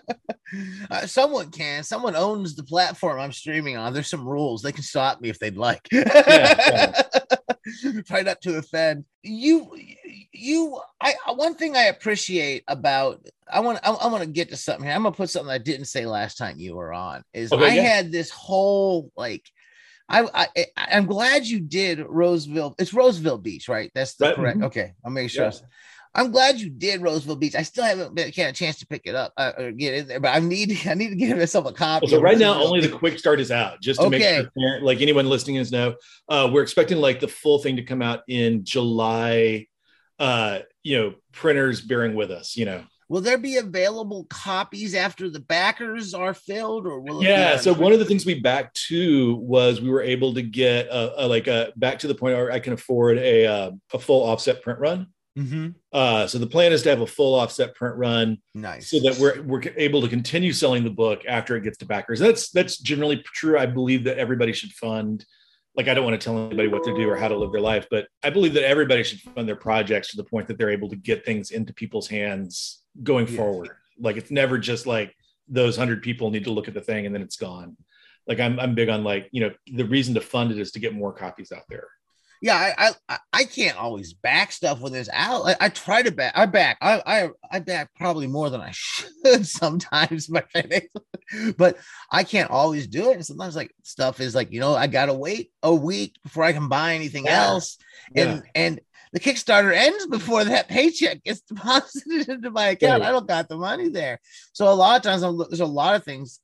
Uh, 0.91 1.07
someone 1.07 1.51
can. 1.51 1.85
Someone 1.85 2.17
owns 2.17 2.57
the 2.57 2.63
platform 2.63 3.21
I'm 3.21 3.33
streaming 3.33 3.77
on. 3.77 3.93
There's 3.93 4.09
some 4.09 4.27
rules. 4.27 4.63
They 4.63 4.73
can 4.73 4.83
stop 4.83 5.21
me 5.21 5.29
if 5.29 5.39
they'd 5.39 5.59
like. 5.59 5.87
Yeah, 5.93 7.03
Try 8.07 8.23
not 8.23 8.41
to 8.43 8.59
offend 8.59 9.05
you. 9.23 9.71
You. 10.33 10.81
I. 11.01 11.15
One 11.35 11.55
thing 11.55 11.77
I 11.77 11.85
appreciate 11.85 12.65
about. 12.69 13.27
I 13.51 13.61
want. 13.61 13.79
I, 13.83 13.91
I 13.91 14.07
want 14.09 14.23
to 14.23 14.29
get 14.29 14.51
to 14.51 14.57
something 14.57 14.85
here. 14.85 14.95
I'm 14.95 15.03
gonna 15.03 15.15
put 15.15 15.31
something 15.31 15.51
I 15.51 15.59
didn't 15.59 15.87
say 15.87 16.07
last 16.07 16.37
time 16.39 16.59
you 16.59 16.77
were 16.77 16.93
on. 16.93 17.23
Is 17.33 17.53
Okay, 17.53 17.65
I 17.65 17.75
yeah. 17.75 17.83
had 17.83 18.13
this 18.13 18.31
whole 18.31 19.11
like. 19.17 19.45
I, 20.11 20.27
I 20.35 20.67
I'm 20.77 21.05
glad 21.05 21.47
you 21.47 21.61
did 21.61 22.01
Roseville. 22.01 22.75
It's 22.79 22.95
Roseville 22.95 23.37
Beach, 23.37 23.69
right? 23.69 23.91
That's 23.95 24.15
the 24.15 24.27
Right, 24.27 24.37
correct. 24.37 24.59
mhm. 24.59 24.65
Okay, 24.65 24.93
I'll 25.05 25.11
make 25.11 25.29
sure. 25.31 25.45
Yeah. 25.45 25.51
I'm 26.19 26.33
glad 26.33 26.59
you 26.59 26.69
did 26.69 27.01
Roseville 27.01 27.37
Beach. 27.37 27.55
I 27.55 27.63
still 27.63 27.85
haven't 27.85 28.15
been, 28.15 28.33
had 28.33 28.51
a 28.51 28.53
chance 28.53 28.81
to 28.81 28.87
pick 28.87 29.03
it 29.05 29.15
up 29.15 29.33
uh, 29.37 29.53
or 29.57 29.71
get 29.71 29.95
in 29.95 30.09
there, 30.09 30.21
but 30.21 30.35
I 30.35 30.41
need 30.41 30.77
I 30.87 30.95
need 30.95 31.11
to 31.11 31.17
give 31.17 31.37
myself 31.39 31.67
a 31.67 31.73
copy. 31.73 32.07
Well, 32.07 32.19
so 32.19 32.21
right 32.21 32.39
now, 32.39 32.61
only 32.61 32.81
the 32.81 32.89
quick 32.89 33.19
start 33.19 33.41
is 33.41 33.51
out, 33.51 33.81
just 33.81 34.01
to 34.01 34.11
make 34.11 34.23
sure, 34.23 34.51
like 34.83 35.01
anyone 35.01 35.29
listening 35.29 35.57
is 35.57 35.71
know. 35.71 35.95
Uh, 36.29 36.51
we're 36.53 36.63
expecting 36.63 36.99
like 36.99 37.21
the 37.21 37.29
full 37.29 37.61
thing 37.61 37.77
to 37.77 37.83
come 37.83 38.03
out 38.03 38.23
in 38.29 38.65
July. 38.65 39.67
Uh, 40.19 40.61
you 40.83 40.99
know, 40.99 41.15
printers 41.31 41.81
bearing 41.81 42.17
with 42.17 42.33
us. 42.33 42.57
You 42.57 42.65
know, 42.65 42.85
Will 43.09 43.23
there 43.23 43.39
be 43.39 43.57
available 43.57 44.27
copies 44.29 44.95
after 44.95 45.31
the 45.31 45.41
backers 45.41 46.13
are 46.13 46.35
filled, 46.35 46.87
or 46.87 47.01
will 47.01 47.19
it 47.19 47.23
be 47.23 47.29
yeah. 47.29 47.57
So 47.57 47.73
one 47.73 47.93
of 47.93 48.01
the 48.01 48.05
things 48.05 48.27
we 48.27 48.39
backed 48.39 48.83
to 48.89 49.37
was 49.37 49.81
we 49.81 49.89
were 49.89 50.03
able 50.03 50.35
to 50.35 50.43
get 50.43 50.89
a, 50.89 51.25
a 51.25 51.27
like 51.27 51.47
a 51.47 51.73
back 51.77 52.01
to 52.01 52.09
the 52.09 52.15
point 52.15 52.37
where 52.37 52.51
I 52.51 52.59
can 52.59 52.75
afford 52.75 53.17
a 53.17 53.47
uh, 53.47 53.71
a 53.95 53.99
full 53.99 54.29
offset 54.29 54.63
print 54.63 54.79
run. 54.79 55.07
Mhm. 55.39 55.75
Uh, 55.93 56.27
so 56.27 56.39
the 56.39 56.47
plan 56.47 56.73
is 56.73 56.83
to 56.83 56.89
have 56.91 57.01
a 57.01 57.07
full 57.07 57.35
offset 57.37 57.75
print 57.77 57.97
run 57.97 58.39
nice, 58.55 58.91
so 58.91 58.99
that 59.01 59.19
we're 59.21 59.41
we're 59.43 59.63
able 59.77 60.03
to 60.03 60.09
continue 60.09 60.53
selling 60.53 60.83
the 60.83 60.91
book 60.91 61.23
after 61.29 61.55
it 61.57 61.63
gets 61.63 61.79
to 61.79 61.87
backers. 61.87 62.19
That's 62.19 62.51
that's 62.51 62.79
generally 62.79 63.23
true. 63.23 63.57
I 63.59 63.67
believe 63.67 64.05
that 64.05 64.19
everybody 64.19 64.53
should 64.53 64.73
fund. 64.73 65.25
Like 65.77 65.87
I 65.87 65.95
don't 65.95 66.05
want 66.05 66.21
to 66.21 66.25
tell 66.25 66.37
anybody 66.39 66.67
what 66.67 66.83
to 66.85 66.95
do 66.95 67.09
or 67.09 67.17
how 67.17 67.29
to 67.29 67.37
live 67.37 67.53
their 67.53 67.61
life, 67.61 67.87
but 67.89 68.09
I 68.25 68.31
believe 68.31 68.55
that 68.55 68.65
everybody 68.65 69.05
should 69.05 69.21
fund 69.21 69.47
their 69.49 69.55
projects 69.55 70.11
to 70.11 70.17
the 70.17 70.25
point 70.25 70.49
that 70.49 70.59
they're 70.59 70.71
able 70.71 70.89
to 70.89 70.97
get 70.97 71.25
things 71.25 71.53
into 71.53 71.73
people's 71.73 72.09
hands 72.09 72.83
going 73.05 73.29
Yes. 73.29 73.37
forward. 73.37 73.71
Like 73.99 74.17
it's 74.17 74.33
never 74.33 74.59
just 74.59 74.87
like 74.87 75.15
those 75.47 75.77
hundred 75.77 76.03
people 76.03 76.31
need 76.31 76.45
to 76.45 76.51
look 76.51 76.67
at 76.67 76.75
the 76.75 76.81
thing 76.81 77.07
and 77.07 77.15
then 77.15 77.23
it's 77.23 77.37
gone. 77.37 77.77
Like 78.27 78.41
I'm 78.41 78.59
I'm 78.59 78.75
big 78.75 78.89
on 78.89 79.05
like 79.05 79.29
you 79.31 79.41
know 79.43 79.53
the 79.73 79.85
reason 79.85 80.15
to 80.15 80.21
fund 80.21 80.51
it 80.51 80.59
is 80.59 80.73
to 80.73 80.81
get 80.81 80.95
more 80.95 81.13
copies 81.13 81.53
out 81.53 81.63
there. 81.69 81.87
Yeah, 82.41 82.73
I, 82.79 82.93
I 83.09 83.19
I 83.33 83.45
can't 83.45 83.77
always 83.79 84.13
back 84.15 84.53
stuff 84.53 84.81
when 84.81 84.95
it's 84.95 85.09
out. 85.13 85.43
I, 85.47 85.57
I 85.61 85.69
try 85.69 86.03
to 86.03 86.11
back. 86.13 86.33
I 86.37 86.47
back. 86.47 86.79
I 86.81 87.03
I 87.07 87.29
I 87.51 87.59
back 87.61 87.91
probably 87.97 88.27
more 88.27 88.51
than 88.51 88.61
I 88.61 88.71
should 88.75 89.47
sometimes, 89.47 90.29
my 90.31 90.43
but 91.57 91.77
I 92.11 92.25
can't 92.25 92.51
always 92.51 92.87
do 92.87 93.11
it. 93.11 93.15
And 93.17 93.27
sometimes 93.27 93.57
like 93.57 93.75
stuff 93.83 94.21
is 94.21 94.35
like 94.35 94.53
you 94.53 94.61
know 94.61 94.75
I 94.75 94.87
gotta 94.87 95.15
wait 95.15 95.51
a 95.63 95.75
week 95.75 96.17
before 96.23 96.45
I 96.45 96.53
can 96.53 96.69
buy 96.69 96.95
anything 96.95 97.27
Yeah. 97.27 97.47
else, 97.47 97.79
and 98.15 98.43
and 98.55 98.81
the 99.13 99.21
Kickstarter 99.21 99.75
ends 99.75 100.07
before 100.07 100.45
that 100.45 100.69
paycheck 100.69 101.25
gets 101.25 101.41
deposited 101.49 102.29
into 102.29 102.51
my 102.51 102.69
account. 102.69 103.01
Right. 103.01 103.09
I 103.09 103.13
don't 103.13 103.27
got 103.29 103.49
the 103.49 103.57
money 103.57 103.89
there, 103.89 104.21
so 104.53 104.71
a 104.71 104.75
lot 104.75 104.97
of 104.97 105.03
times 105.03 105.23
I'm, 105.23 105.39
there's 105.39 105.61
a 105.61 105.67
lot 105.67 105.95
of 105.95 106.05
things 106.05 106.41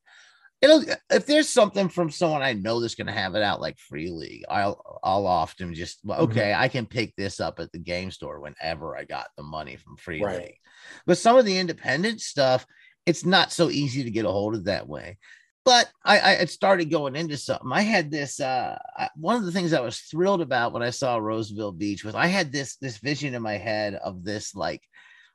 it'll 0.65 0.83
if 1.11 1.27
there's 1.27 1.49
something 1.49 1.89
from 1.89 2.11
someone 2.11 2.43
I 2.43 2.55
know 2.55 2.81
that's 2.81 2.95
going 2.95 3.07
to 3.07 3.13
have 3.13 3.35
it 3.35 3.43
out 3.43 3.61
like 3.61 3.79
free 3.79 4.11
league, 4.11 4.45
I'll 4.49 5.01
I'll 5.05 5.27
often 5.27 5.75
just 5.75 6.05
Mhm. 6.07 6.19
okay, 6.21 6.55
I 6.55 6.69
can 6.69 6.87
pick 6.87 7.15
this 7.17 7.41
up 7.41 7.61
at 7.61 7.71
the 7.73 7.79
game 7.79 8.11
store 8.11 8.41
whenever 8.41 8.97
I 8.97 9.05
got 9.05 9.29
the 9.37 9.43
money 9.43 9.77
from 9.77 9.97
free 9.97 10.23
Right. 10.23 10.41
league. 10.41 10.59
But 11.07 11.19
some 11.19 11.37
of 11.37 11.45
the 11.45 11.59
independent 11.59 12.21
stuff, 12.21 12.67
it's 13.07 13.25
not 13.25 13.53
so 13.53 13.71
easy 13.71 14.05
to 14.05 14.11
get 14.11 14.25
a 14.25 14.31
hold 14.31 14.55
of 14.55 14.65
that 14.65 14.89
way. 14.89 15.19
But 15.65 15.91
I, 16.05 16.21
I 16.21 16.31
had 16.35 16.51
started 16.51 16.91
going 16.91 17.17
into 17.17 17.39
something. 17.39 17.71
I 17.73 17.83
had 17.83 18.11
this 18.11 18.41
uh 18.41 18.79
I, 18.97 19.09
one 19.17 19.37
of 19.37 19.45
the 19.45 19.53
things 19.53 19.73
I 19.73 19.81
was 19.81 19.99
thrilled 20.01 20.41
about 20.43 20.73
when 20.73 20.83
I 20.83 20.91
saw 20.91 21.17
Roseville 21.17 21.73
Beach 21.73 22.05
was 22.05 22.15
I 22.15 22.27
had 22.27 22.53
this 22.53 22.77
this 22.77 22.99
vision 22.99 23.35
in 23.35 23.43
my 23.43 23.57
head 23.59 23.95
of 23.95 24.25
this 24.25 24.55
like 24.55 24.83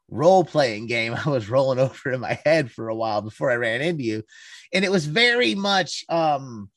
role 0.10 0.44
playing 0.44 0.88
game 0.88 1.13
I 1.25 1.30
was 1.30 1.50
rolling 1.50 1.80
over 1.80 2.12
in 2.12 2.22
my 2.22 2.39
head 2.46 2.72
for 2.72 2.89
a 2.89 2.96
while 2.96 3.22
before 3.22 3.51
I 3.51 3.56
ran 3.56 3.82
into 3.82 4.04
you. 4.04 4.24
And 4.74 4.86
it 4.86 4.92
was 4.92 5.06
very 5.06 5.56
much 5.56 6.06
um 6.10 6.70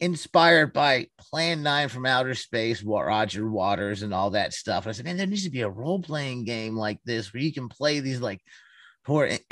inspired 0.00 0.72
by 0.72 1.08
Plan 1.18 1.62
9 1.62 1.88
from 1.88 2.06
Outer 2.06 2.34
Space, 2.34 2.82
Roger 2.82 3.48
Waters, 3.48 4.02
and 4.02 4.12
all 4.12 4.30
that 4.30 4.52
stuff. 4.52 4.84
And 4.84 4.90
I 4.90 4.92
said, 4.92 5.06
man, 5.06 5.16
there 5.16 5.26
needs 5.26 5.44
to 5.44 5.50
be 5.50 5.62
a 5.62 5.70
role 5.70 6.00
playing 6.00 6.44
game 6.44 6.76
like 6.76 6.98
this 7.04 7.32
where 7.32 7.42
you 7.42 7.52
can 7.52 7.68
play 7.68 8.00
these 8.00 8.20
like. 8.20 8.40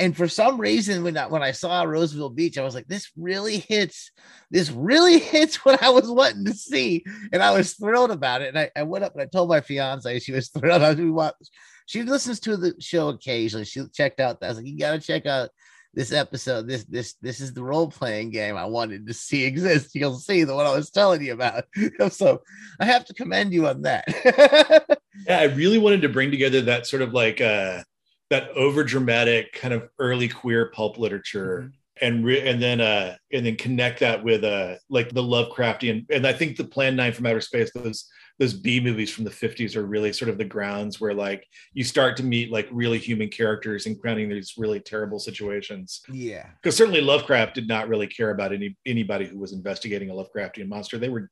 And 0.00 0.16
for 0.16 0.26
some 0.26 0.60
reason, 0.60 1.04
when 1.04 1.16
I, 1.16 1.28
when 1.28 1.44
I 1.44 1.52
saw 1.52 1.84
Roseville 1.84 2.30
Beach, 2.30 2.58
I 2.58 2.64
was 2.64 2.74
like, 2.74 2.88
this 2.88 3.12
really 3.16 3.58
hits. 3.58 4.10
This 4.50 4.68
really 4.68 5.18
hits 5.20 5.64
what 5.64 5.80
I 5.80 5.90
was 5.90 6.10
wanting 6.10 6.44
to 6.46 6.54
see, 6.54 7.04
and 7.32 7.40
I 7.40 7.52
was 7.52 7.74
thrilled 7.74 8.10
about 8.10 8.42
it. 8.42 8.48
And 8.48 8.58
I, 8.58 8.70
I 8.74 8.82
went 8.82 9.04
up 9.04 9.12
and 9.12 9.22
I 9.22 9.26
told 9.26 9.48
my 9.48 9.60
fiance, 9.60 10.18
she 10.18 10.32
was 10.32 10.48
thrilled. 10.58 10.82
I 10.82 10.88
was, 10.88 10.98
we 10.98 11.08
watched, 11.08 11.50
she 11.86 12.02
listens 12.02 12.40
to 12.40 12.56
the 12.56 12.74
show 12.80 13.08
occasionally. 13.08 13.64
She 13.64 13.84
checked 13.92 14.20
out 14.20 14.40
that. 14.40 14.46
I 14.46 14.48
was 14.50 14.58
like, 14.58 14.66
you 14.66 14.78
got 14.78 14.92
to 14.92 15.00
check 15.00 15.26
out 15.26 15.50
this 15.94 16.12
episode. 16.12 16.66
This 16.66 16.84
this 16.84 17.14
this 17.22 17.40
is 17.40 17.52
the 17.52 17.62
role 17.62 17.88
playing 17.88 18.30
game 18.30 18.56
I 18.56 18.64
wanted 18.64 19.06
to 19.06 19.14
see 19.14 19.44
exist. 19.44 19.94
You'll 19.94 20.18
see 20.18 20.44
the 20.44 20.54
one 20.54 20.66
I 20.66 20.74
was 20.74 20.90
telling 20.90 21.22
you 21.22 21.32
about. 21.32 21.64
so 22.10 22.42
I 22.80 22.84
have 22.84 23.04
to 23.06 23.14
commend 23.14 23.52
you 23.52 23.66
on 23.66 23.82
that. 23.82 24.98
Yeah, 25.28 25.38
I 25.38 25.44
really 25.44 25.78
wanted 25.78 26.02
to 26.02 26.08
bring 26.08 26.32
together 26.32 26.60
that 26.62 26.88
sort 26.88 27.00
of 27.00 27.12
like 27.12 27.40
uh 27.40 27.84
that 28.30 28.50
over 28.50 28.82
dramatic 28.82 29.52
kind 29.52 29.72
of 29.72 29.88
early 30.00 30.28
queer 30.28 30.70
pulp 30.74 30.98
literature 30.98 31.70
and 32.02 32.24
re- 32.24 32.46
and 32.46 32.60
then 32.60 32.80
uh 32.80 33.16
and 33.32 33.46
then 33.46 33.54
connect 33.54 34.00
that 34.00 34.24
with 34.24 34.42
uh 34.42 34.74
like 34.90 35.10
the 35.10 35.22
Lovecraftian 35.22 36.04
and 36.10 36.26
I 36.26 36.32
think 36.32 36.56
the 36.56 36.64
Plan 36.64 36.96
9 36.96 37.12
from 37.12 37.26
Outer 37.26 37.40
Space 37.40 37.70
those 37.74 38.08
those 38.38 38.52
B 38.52 38.80
movies 38.80 39.12
from 39.12 39.24
the 39.24 39.30
50s 39.30 39.76
are 39.76 39.86
really 39.86 40.12
sort 40.12 40.28
of 40.28 40.38
the 40.38 40.44
grounds 40.44 41.00
where 41.00 41.14
like 41.14 41.46
you 41.72 41.84
start 41.84 42.16
to 42.16 42.24
meet 42.24 42.50
like 42.50 42.68
really 42.72 42.98
human 42.98 43.28
characters 43.28 43.86
and 43.86 43.98
grounding 43.98 44.28
these 44.28 44.54
really 44.58 44.80
terrible 44.80 45.18
situations 45.18 46.02
yeah. 46.10 46.46
because 46.60 46.76
certainly 46.76 47.00
Lovecraft 47.00 47.54
did 47.54 47.68
not 47.68 47.88
really 47.88 48.06
care 48.06 48.30
about 48.30 48.52
any 48.52 48.76
anybody 48.84 49.26
who 49.26 49.38
was 49.38 49.52
investigating 49.52 50.10
a 50.10 50.14
Lovecraftian 50.14 50.68
monster. 50.68 50.98
They 50.98 51.08
were 51.08 51.30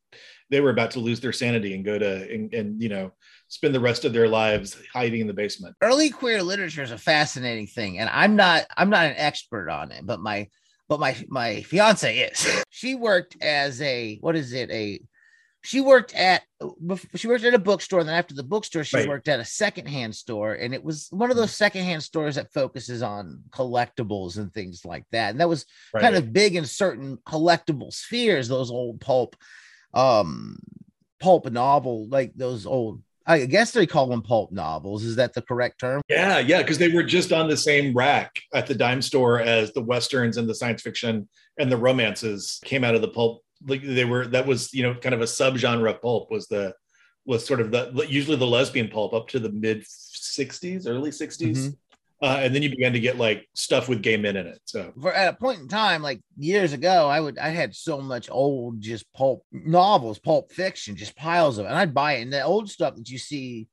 they 0.50 0.60
were 0.60 0.70
about 0.70 0.90
to 0.92 1.00
lose 1.00 1.20
their 1.20 1.32
sanity 1.32 1.74
and 1.74 1.84
go 1.84 1.98
to 1.98 2.32
and, 2.32 2.52
and 2.54 2.80
you 2.80 2.88
know 2.88 3.12
spend 3.48 3.74
the 3.74 3.80
rest 3.80 4.04
of 4.04 4.12
their 4.12 4.28
lives 4.28 4.76
hiding 4.92 5.20
in 5.20 5.26
the 5.26 5.32
basement. 5.32 5.74
early 5.82 6.08
queer 6.08 6.42
literature 6.42 6.82
is 6.82 6.90
a 6.90 6.98
fascinating 6.98 7.66
thing 7.66 7.98
and 7.98 8.08
i'm 8.10 8.34
not 8.34 8.64
i'm 8.78 8.88
not 8.88 9.04
an 9.04 9.14
expert 9.16 9.68
on 9.68 9.92
it 9.92 10.06
but 10.06 10.20
my 10.20 10.48
but 10.88 11.00
my 11.00 11.16
my 11.28 11.62
fiance 11.62 12.18
is. 12.18 12.64
she 12.70 12.94
worked 12.94 13.36
as 13.42 13.80
a 13.80 14.16
what 14.20 14.36
is 14.36 14.52
it 14.52 14.70
a 14.70 15.00
she 15.64 15.80
worked 15.80 16.14
at 16.14 16.42
she 17.14 17.28
worked 17.28 17.44
at 17.44 17.54
a 17.54 17.58
bookstore 17.58 18.00
and 18.00 18.08
then 18.08 18.16
after 18.16 18.34
the 18.34 18.42
bookstore 18.42 18.84
she 18.84 18.96
Right. 18.96 19.08
worked 19.08 19.28
at 19.28 19.40
a 19.40 19.44
secondhand 19.44 20.14
store 20.14 20.54
and 20.54 20.74
it 20.74 20.82
was 20.82 21.06
one 21.10 21.30
of 21.30 21.36
those 21.36 21.54
secondhand 21.54 22.02
stores 22.02 22.34
that 22.34 22.52
focuses 22.52 23.02
on 23.02 23.42
collectibles 23.50 24.38
and 24.38 24.52
things 24.52 24.84
like 24.84 25.04
that 25.12 25.30
and 25.30 25.40
that 25.40 25.48
was 25.48 25.64
Right. 25.94 26.02
kind 26.02 26.16
of 26.16 26.32
big 26.32 26.56
in 26.56 26.64
certain 26.66 27.16
collectible 27.26 27.92
spheres 27.92 28.48
those 28.48 28.70
old 28.70 29.00
pulp 29.00 29.36
um 29.94 30.58
pulp 31.20 31.50
novel 31.50 32.08
like 32.08 32.32
those 32.34 32.66
old 32.66 33.00
i 33.26 33.44
guess 33.44 33.70
they 33.70 33.86
call 33.86 34.08
them 34.08 34.22
pulp 34.22 34.50
novels 34.50 35.04
is 35.04 35.16
that 35.16 35.32
the 35.34 35.42
correct 35.42 35.78
term 35.78 36.00
Yeah, 36.08 36.38
yeah, 36.40 36.58
because 36.62 36.78
they 36.78 36.88
were 36.88 37.04
just 37.04 37.32
on 37.32 37.48
the 37.48 37.56
same 37.56 37.94
rack 37.94 38.40
at 38.52 38.66
the 38.66 38.74
dime 38.74 39.00
store 39.02 39.40
as 39.40 39.72
the 39.72 39.82
westerns 39.82 40.36
and 40.38 40.48
the 40.48 40.54
science 40.54 40.82
fiction 40.82 41.28
and 41.58 41.70
the 41.70 41.76
romances 41.76 42.60
came 42.64 42.82
out 42.82 42.94
of 42.96 43.00
the 43.02 43.08
pulp. 43.08 43.42
Like 43.66 43.82
they 43.82 44.04
were 44.04 44.26
that 44.28 44.46
was 44.46 44.72
you 44.74 44.82
know 44.82 44.94
kind 44.94 45.14
of 45.14 45.20
a 45.20 45.24
subgenre 45.24 45.90
of 45.90 46.02
pulp 46.02 46.30
was 46.30 46.48
the 46.48 46.74
was 47.24 47.44
sort 47.44 47.60
of 47.60 47.70
the 47.70 48.06
usually 48.08 48.36
the 48.36 48.46
lesbian 48.46 48.88
pulp 48.88 49.14
up 49.14 49.28
to 49.28 49.38
the 49.38 49.50
mid 49.50 49.82
'60s, 49.82 50.88
early 50.88 51.10
'60s, 51.10 51.74
uh, 52.22 52.38
and 52.40 52.54
then 52.54 52.62
you 52.62 52.70
began 52.70 52.92
to 52.92 53.00
get 53.00 53.18
like 53.18 53.48
stuff 53.54 53.88
with 53.88 54.02
gay 54.02 54.16
men 54.16 54.36
in 54.36 54.46
it. 54.46 54.60
So 54.64 54.92
for 55.00 55.12
at 55.12 55.34
a 55.34 55.36
point 55.36 55.60
in 55.60 55.68
time 55.68 56.02
like 56.02 56.20
years 56.36 56.72
ago 56.72 57.08
i 57.08 57.20
would 57.20 57.38
i 57.38 57.48
had 57.48 57.74
so 57.74 58.00
much 58.00 58.30
old 58.30 58.80
just 58.80 59.10
pulp 59.12 59.44
novels 59.52 60.18
pulp 60.18 60.52
fiction 60.52 60.96
just 60.96 61.16
piles 61.16 61.58
of 61.58 61.66
it 61.66 61.68
and 61.68 61.78
i'd 61.78 61.94
buy 61.94 62.14
it 62.14 62.22
and 62.22 62.32
the 62.32 62.42
old 62.42 62.70
stuff 62.70 62.94
that 62.94 63.08
you 63.08 63.18
see 63.18 63.68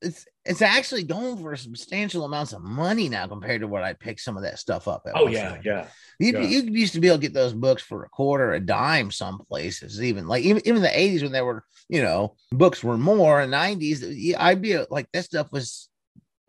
it's 0.00 0.26
it's 0.44 0.60
actually 0.62 1.04
going 1.04 1.36
for 1.36 1.54
substantial 1.54 2.24
amounts 2.24 2.52
of 2.52 2.62
money 2.62 3.08
now 3.08 3.26
compared 3.28 3.60
to 3.60 3.68
what 3.68 3.84
i 3.84 3.92
picked 3.92 4.20
some 4.20 4.36
of 4.36 4.42
that 4.42 4.58
stuff 4.58 4.88
up 4.88 5.02
at 5.06 5.12
oh 5.14 5.28
yeah, 5.28 5.56
yeah, 5.64 5.86
You, 6.18 6.32
Yeah. 6.32 6.40
you 6.40 6.62
used 6.62 6.94
to 6.94 7.00
be 7.00 7.06
able 7.06 7.18
to 7.18 7.22
get 7.22 7.32
those 7.34 7.52
books 7.52 7.82
for 7.82 8.02
a 8.04 8.08
quarter, 8.08 8.52
a 8.54 8.60
dime, 8.60 9.10
some 9.12 9.38
places, 9.48 10.02
even 10.02 10.26
like 10.26 10.42
even, 10.44 10.62
even 10.66 10.82
the 10.82 10.88
80s 10.88 11.22
when 11.22 11.30
there 11.32 11.44
were, 11.44 11.64
you 11.88 12.02
know, 12.02 12.34
books 12.50 12.82
were 12.82 12.98
more 12.98 13.40
in 13.40 13.50
90s. 13.50 14.34
I'd 14.38 14.62
be 14.62 14.78
like, 14.90 15.06
that 15.12 15.24
stuff 15.24 15.52
was, 15.52 15.88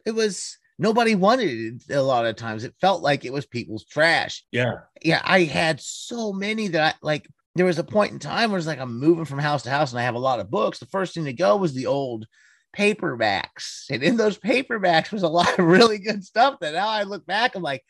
it 0.05 0.11
was, 0.11 0.57
nobody 0.79 1.13
wanted 1.15 1.83
it 1.87 1.93
a 1.93 2.01
lot 2.01 2.25
of 2.25 2.35
times. 2.35 2.63
It 2.63 2.73
felt 2.81 3.03
like 3.03 3.25
it 3.25 3.33
was 3.33 3.45
people's 3.45 3.85
trash. 3.85 4.43
yeah. 4.51 4.73
Yeah, 5.03 5.21
I 5.23 5.43
had 5.43 5.79
so 5.81 6.33
many 6.33 6.69
that 6.69 6.95
I 6.95 6.97
like. 7.05 7.27
There 7.55 7.65
was 7.67 7.77
a 7.77 7.83
point 7.83 8.11
in 8.13 8.17
time 8.19 8.49
where 8.49 8.57
it's 8.57 8.65
like 8.65 8.79
I'm 8.79 8.99
moving 8.99 9.25
from 9.25 9.37
house 9.37 9.61
to 9.63 9.69
house 9.69 9.91
and 9.91 9.99
I 9.99 10.03
have 10.03 10.15
a 10.15 10.19
lot 10.19 10.39
of 10.39 10.49
books. 10.49 10.79
The 10.79 10.87
first 10.87 11.13
thing 11.13 11.25
to 11.25 11.33
go 11.33 11.55
was 11.57 11.73
the 11.75 11.85
old 11.85 12.25
paperbacks. 12.75 13.83
And 13.89 14.03
in 14.03 14.17
those 14.17 14.37
paperbacks 14.37 15.11
was 15.11 15.23
a 15.23 15.27
lot 15.27 15.57
of 15.59 15.65
really 15.65 15.99
good 15.99 16.23
stuff 16.23 16.59
that 16.61 16.73
now 16.73 16.87
I 16.87 17.03
look 17.03 17.25
back, 17.25 17.55
I'm 17.55 17.63
like, 17.63 17.83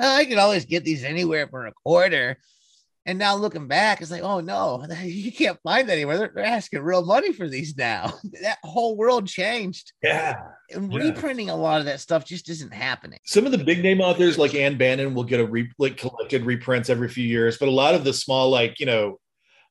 oh, 0.00 0.16
I 0.16 0.24
could 0.24 0.38
always 0.38 0.64
get 0.64 0.84
these 0.84 1.04
anywhere 1.04 1.46
for 1.48 1.66
a 1.66 1.72
quarter. 1.84 2.38
And 3.04 3.18
now 3.18 3.34
looking 3.34 3.66
back, 3.66 4.00
it's 4.00 4.12
like, 4.12 4.22
oh 4.22 4.38
no, 4.38 4.84
you 5.02 5.32
can't 5.32 5.58
find 5.64 5.88
that 5.88 5.94
anywhere. 5.94 6.18
They're, 6.18 6.32
they're 6.36 6.44
asking 6.44 6.82
real 6.82 7.04
money 7.04 7.32
for 7.32 7.48
these 7.48 7.76
now. 7.76 8.12
that 8.42 8.58
whole 8.62 8.96
world 8.96 9.26
changed. 9.26 9.92
Yeah. 10.02 10.40
And 10.70 10.92
Yeah. 10.92 11.00
reprinting 11.00 11.50
a 11.50 11.56
lot 11.56 11.80
of 11.80 11.86
that 11.86 11.98
stuff 12.00 12.24
just 12.24 12.48
isn't 12.48 12.72
happening. 12.72 13.18
Some 13.24 13.44
of 13.44 13.50
the 13.52 13.58
big 13.58 13.82
name 13.82 14.00
authors 14.00 14.38
like 14.38 14.54
Ann 14.54 14.78
Bannon 14.78 15.14
will 15.14 15.24
get 15.24 15.40
a 15.40 15.46
re- 15.46 15.72
like 15.78 15.96
collected 15.96 16.44
reprints 16.46 16.90
every 16.90 17.08
few 17.08 17.26
years, 17.26 17.58
but 17.58 17.68
a 17.68 17.72
lot 17.72 17.96
of 17.96 18.04
the 18.04 18.12
small, 18.12 18.50
like 18.50 18.78
you 18.78 18.86
know, 18.86 19.18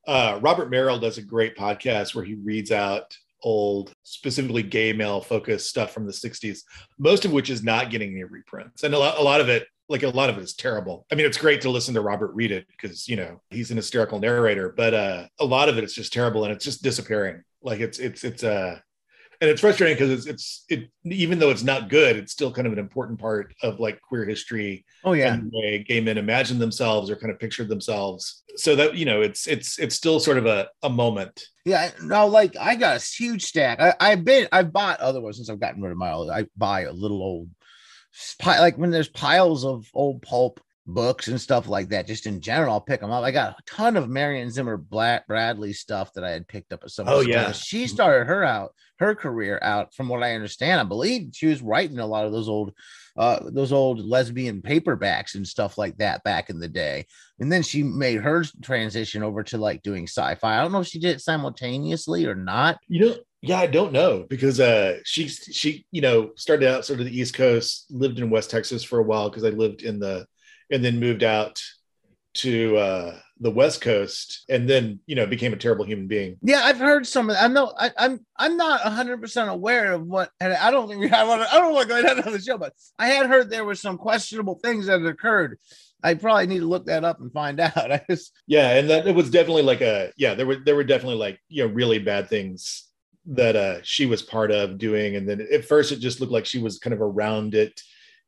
uh, 0.07 0.37
Robert 0.41 0.69
Merrill 0.69 0.99
does 0.99 1.17
a 1.17 1.21
great 1.21 1.55
podcast 1.55 2.13
where 2.13 2.25
he 2.25 2.33
reads 2.33 2.71
out 2.71 3.15
old, 3.43 3.93
specifically 4.03 4.63
gay 4.63 4.93
male 4.93 5.21
focused 5.21 5.69
stuff 5.69 5.93
from 5.93 6.05
the 6.05 6.11
'60s, 6.11 6.59
most 6.97 7.25
of 7.25 7.31
which 7.31 7.49
is 7.49 7.63
not 7.63 7.89
getting 7.89 8.11
any 8.11 8.23
reprints, 8.23 8.83
and 8.83 8.93
a 8.93 8.99
lot, 8.99 9.17
a 9.17 9.21
lot 9.21 9.41
of 9.41 9.49
it, 9.49 9.67
like 9.89 10.03
a 10.03 10.09
lot 10.09 10.29
of 10.29 10.37
it, 10.37 10.43
is 10.43 10.53
terrible. 10.53 11.05
I 11.11 11.15
mean, 11.15 11.25
it's 11.25 11.37
great 11.37 11.61
to 11.61 11.69
listen 11.69 11.93
to 11.95 12.01
Robert 12.01 12.33
read 12.33 12.51
it 12.51 12.65
because 12.67 13.07
you 13.07 13.15
know 13.15 13.41
he's 13.49 13.71
an 13.71 13.77
hysterical 13.77 14.19
narrator, 14.19 14.73
but 14.75 14.93
uh, 14.93 15.27
a 15.39 15.45
lot 15.45 15.69
of 15.69 15.77
it 15.77 15.83
is 15.83 15.93
just 15.93 16.13
terrible, 16.13 16.43
and 16.43 16.53
it's 16.53 16.65
just 16.65 16.83
disappearing. 16.83 17.43
Like 17.61 17.79
it's 17.79 17.99
it's 17.99 18.23
it's 18.23 18.43
uh 18.43 18.79
and 19.41 19.49
it's 19.49 19.59
frustrating 19.59 19.95
because 19.97 20.11
it's 20.11 20.27
it's 20.27 20.65
it 20.69 20.91
even 21.03 21.39
though 21.39 21.49
it's 21.49 21.63
not 21.63 21.89
good, 21.89 22.15
it's 22.15 22.31
still 22.31 22.53
kind 22.53 22.67
of 22.67 22.73
an 22.73 22.79
important 22.79 23.19
part 23.19 23.55
of 23.63 23.79
like 23.79 23.99
queer 23.99 24.23
history 24.23 24.85
Oh 25.03 25.13
yeah. 25.13 25.33
and 25.33 25.51
gay 25.87 25.99
men 25.99 26.19
imagine 26.19 26.59
themselves 26.59 27.09
or 27.09 27.15
kind 27.15 27.31
of 27.31 27.39
pictured 27.39 27.67
themselves. 27.67 28.43
So 28.55 28.75
that 28.75 28.95
you 28.95 29.05
know, 29.05 29.21
it's 29.21 29.47
it's 29.47 29.79
it's 29.79 29.95
still 29.95 30.19
sort 30.19 30.37
of 30.37 30.45
a, 30.45 30.69
a 30.83 30.89
moment. 30.89 31.43
Yeah, 31.65 31.89
no, 32.03 32.27
like 32.27 32.55
I 32.55 32.75
got 32.75 32.97
a 32.97 33.03
huge 33.03 33.43
stack. 33.43 33.79
I, 33.79 33.95
I've 33.99 34.23
been, 34.23 34.47
I've 34.51 34.71
bought 34.71 34.99
other 34.99 35.21
ones 35.21 35.37
since 35.37 35.49
I've 35.49 35.59
gotten 35.59 35.81
rid 35.81 35.91
of 35.91 35.97
my 35.97 36.11
old. 36.11 36.29
I 36.29 36.45
buy 36.55 36.81
a 36.81 36.91
little 36.91 37.21
old, 37.21 37.49
pi- 38.39 38.59
like 38.59 38.77
when 38.77 38.91
there's 38.91 39.09
piles 39.09 39.65
of 39.65 39.87
old 39.93 40.21
pulp 40.21 40.59
books 40.87 41.27
and 41.27 41.39
stuff 41.39 41.67
like 41.67 41.89
that. 41.89 42.07
Just 42.07 42.25
in 42.25 42.41
general, 42.41 42.73
I'll 42.73 42.81
pick 42.81 43.01
them 43.01 43.11
up. 43.11 43.23
I 43.23 43.31
got 43.31 43.51
a 43.51 43.63
ton 43.65 43.97
of 43.97 44.09
Marion 44.09 44.49
Zimmer 44.49 44.77
Black 44.77 45.27
Bradley 45.27 45.73
stuff 45.73 46.13
that 46.13 46.23
I 46.23 46.31
had 46.31 46.47
picked 46.47 46.73
up 46.73 46.81
at 46.83 46.91
some. 46.91 47.07
Oh, 47.07 47.21
yeah. 47.21 47.51
she 47.51 47.83
mm-hmm. 47.83 47.93
started 47.93 48.27
her 48.27 48.43
out, 48.43 48.73
her 49.01 49.15
career 49.15 49.59
out. 49.61 49.93
From 49.93 50.07
what 50.07 50.23
I 50.23 50.35
understand, 50.35 50.79
I 50.79 50.83
believe 50.83 51.31
she 51.33 51.47
was 51.47 51.61
writing 51.61 51.99
a 51.99 52.05
lot 52.05 52.25
of 52.25 52.31
those 52.31 52.47
old, 52.47 52.73
uh, 53.17 53.39
those 53.51 53.71
old 53.71 53.99
lesbian 53.99 54.61
paperbacks 54.61 55.35
and 55.35 55.47
stuff 55.47 55.77
like 55.77 55.97
that 55.97 56.23
back 56.23 56.49
in 56.49 56.59
the 56.59 56.67
day. 56.67 57.05
And 57.39 57.51
then 57.51 57.63
she 57.63 57.83
made 57.83 58.21
her 58.21 58.45
transition 58.61 59.23
over 59.23 59.43
to 59.43 59.57
like 59.57 59.81
doing 59.81 60.07
sci-fi. 60.07 60.57
I 60.57 60.61
don't 60.61 60.71
know 60.71 60.81
if 60.81 60.87
she 60.87 60.99
did 60.99 61.15
it 61.15 61.21
simultaneously 61.21 62.25
or 62.25 62.35
not. 62.35 62.79
You 62.87 63.05
know, 63.05 63.15
yeah, 63.41 63.59
I 63.59 63.67
don't 63.67 63.91
know 63.91 64.25
because 64.29 64.59
uh 64.59 64.99
she 65.03 65.27
she 65.27 65.85
you 65.91 66.01
know 66.01 66.31
started 66.35 66.69
out 66.69 66.85
sort 66.85 66.99
of 66.99 67.07
the 67.07 67.19
East 67.19 67.33
Coast, 67.33 67.87
lived 67.89 68.19
in 68.19 68.29
West 68.29 68.51
Texas 68.51 68.83
for 68.83 68.99
a 68.99 69.03
while 69.03 69.29
because 69.29 69.43
I 69.43 69.49
lived 69.49 69.81
in 69.81 69.99
the 69.99 70.27
and 70.69 70.85
then 70.85 70.99
moved 70.99 71.23
out 71.23 71.61
to 72.33 72.77
uh 72.77 73.17
the 73.41 73.51
West 73.51 73.81
Coast 73.81 74.45
and 74.49 74.69
then 74.69 74.99
you 75.07 75.15
know 75.15 75.25
became 75.25 75.51
a 75.51 75.57
terrible 75.57 75.83
human 75.83 76.07
being. 76.07 76.37
Yeah, 76.43 76.61
I've 76.63 76.77
heard 76.77 77.07
some 77.07 77.29
of. 77.29 77.35
that. 77.35 77.43
I 77.43 77.47
know 77.47 77.73
I, 77.77 77.91
I'm 77.97 78.25
I'm 78.37 78.55
not 78.55 78.83
100 78.83 79.19
percent 79.19 79.49
aware 79.49 79.93
of 79.93 80.05
what, 80.05 80.29
and 80.39 80.53
I 80.53 80.69
don't 80.69 80.87
think 80.87 81.01
we 81.01 81.09
I 81.09 81.23
want 81.23 81.41
to. 81.41 81.53
I 81.53 81.57
don't 81.57 81.73
want 81.73 81.89
to 81.89 81.95
go 81.95 82.01
down 82.01 82.23
on 82.23 82.33
the 82.33 82.39
show, 82.39 82.57
but 82.57 82.73
I 82.99 83.07
had 83.07 83.25
heard 83.25 83.49
there 83.49 83.65
were 83.65 83.75
some 83.75 83.97
questionable 83.97 84.55
things 84.55 84.85
that 84.85 85.01
had 85.01 85.09
occurred. 85.09 85.57
I 86.03 86.13
probably 86.13 86.47
need 86.47 86.59
to 86.59 86.67
look 86.67 86.85
that 86.85 87.03
up 87.03 87.19
and 87.19 87.31
find 87.33 87.59
out. 87.59 87.91
I 87.91 88.03
just 88.09 88.31
Yeah, 88.45 88.75
and 88.75 88.89
that 88.91 89.07
it 89.07 89.15
was 89.15 89.31
definitely 89.31 89.63
like 89.63 89.81
a 89.81 90.11
yeah, 90.17 90.35
there 90.35 90.45
were 90.45 90.57
there 90.57 90.75
were 90.75 90.83
definitely 90.83 91.17
like 91.17 91.39
you 91.49 91.65
know 91.65 91.73
really 91.73 91.99
bad 91.99 92.29
things 92.29 92.87
that 93.25 93.55
uh 93.55 93.79
she 93.81 94.05
was 94.05 94.21
part 94.21 94.51
of 94.51 94.77
doing, 94.77 95.15
and 95.15 95.27
then 95.27 95.47
at 95.51 95.65
first 95.65 95.91
it 95.91 95.99
just 95.99 96.19
looked 96.19 96.33
like 96.33 96.45
she 96.45 96.59
was 96.59 96.77
kind 96.77 96.93
of 96.93 97.01
around 97.01 97.55
it 97.55 97.81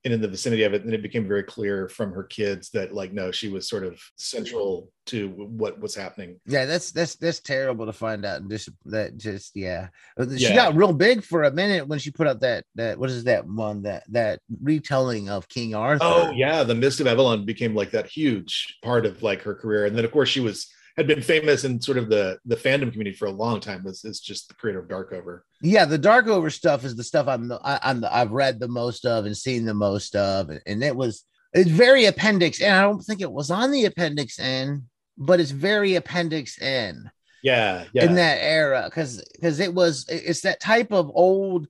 and 0.05 0.13
in 0.13 0.21
the 0.21 0.27
vicinity 0.27 0.63
of 0.63 0.73
it, 0.73 0.83
and 0.83 0.93
it 0.93 1.01
became 1.01 1.27
very 1.27 1.43
clear 1.43 1.87
from 1.87 2.11
her 2.11 2.23
kids 2.23 2.69
that 2.71 2.93
like 2.93 3.13
no, 3.13 3.31
she 3.31 3.47
was 3.47 3.67
sort 3.69 3.83
of 3.85 3.99
central 4.17 4.89
to 5.05 5.29
what 5.29 5.79
was 5.79 5.95
happening. 5.95 6.39
yeah, 6.45 6.65
that's 6.65 6.91
that's 6.91 7.15
that's 7.15 7.39
terrible 7.39 7.85
to 7.85 7.93
find 7.93 8.25
out. 8.25 8.41
And 8.41 8.49
just 8.49 8.69
that 8.85 9.17
just 9.17 9.55
yeah, 9.55 9.87
Uh, 10.17 10.25
she 10.35 10.43
Yeah. 10.43 10.55
got 10.55 10.75
real 10.75 10.93
big 10.93 11.23
for 11.23 11.43
a 11.43 11.51
minute 11.51 11.87
when 11.87 11.99
she 11.99 12.11
put 12.11 12.27
up 12.27 12.41
that 12.41 12.65
that 12.75 12.97
what 12.99 13.09
is 13.09 13.23
that 13.25 13.45
one 13.47 13.83
that 13.83 14.03
that 14.11 14.39
retelling 14.61 15.29
of 15.29 15.47
King 15.47 15.73
Arthur. 15.75 16.03
Oh 16.05 16.31
yeah, 16.31 16.63
the 16.63 16.75
Mist 16.75 16.99
of 16.99 17.07
Avalon 17.07 17.45
became 17.45 17.73
like 17.75 17.91
that 17.91 18.07
huge 18.07 18.77
part 18.83 19.05
of 19.05 19.23
like 19.23 19.41
her 19.43 19.55
career, 19.55 19.85
and 19.85 19.95
then 19.97 20.05
of 20.05 20.11
course 20.11 20.29
she 20.29 20.39
was 20.41 20.67
had 20.97 21.07
been 21.07 21.21
famous 21.21 21.63
in 21.63 21.81
sort 21.81 21.97
of 21.97 22.09
the 22.09 22.37
the 22.45 22.55
fandom 22.55 22.91
community 22.91 23.15
for 23.15 23.25
a 23.25 23.31
long 23.31 23.59
time. 23.59 23.83
Was 23.83 24.03
is 24.05 24.19
just 24.19 24.47
the 24.47 24.53
creator 24.53 24.79
of 24.79 24.87
Darkover. 24.87 25.41
Yeah, 25.61 25.85
the 25.85 25.99
Darkover 25.99 26.51
stuff 26.51 26.85
is 26.85 26.95
the 26.95 27.03
stuff 27.03 27.27
I'm 27.27 27.47
the 27.47 27.59
I, 27.63 27.79
I'm 27.81 28.01
the, 28.01 28.15
I've 28.15 28.31
read 28.31 28.59
the 28.59 28.67
most 28.67 29.05
of 29.05 29.25
and 29.25 29.35
seen 29.35 29.65
the 29.65 29.73
most 29.73 30.15
of, 30.15 30.49
and 30.49 30.83
it 30.83 30.95
was 30.95 31.23
it's 31.53 31.69
very 31.69 32.05
appendix, 32.05 32.61
and 32.61 32.75
I 32.75 32.81
don't 32.81 33.01
think 33.01 33.21
it 33.21 33.31
was 33.31 33.51
on 33.51 33.71
the 33.71 33.85
appendix 33.85 34.39
N, 34.39 34.83
but 35.17 35.39
it's 35.39 35.51
very 35.51 35.95
appendix 35.95 36.61
N 36.61 37.09
Yeah, 37.43 37.85
yeah, 37.93 38.05
in 38.05 38.15
that 38.15 38.39
era 38.41 38.83
because 38.85 39.23
because 39.33 39.59
it 39.59 39.73
was 39.73 40.05
it's 40.09 40.41
that 40.41 40.59
type 40.59 40.91
of 40.91 41.11
old 41.13 41.67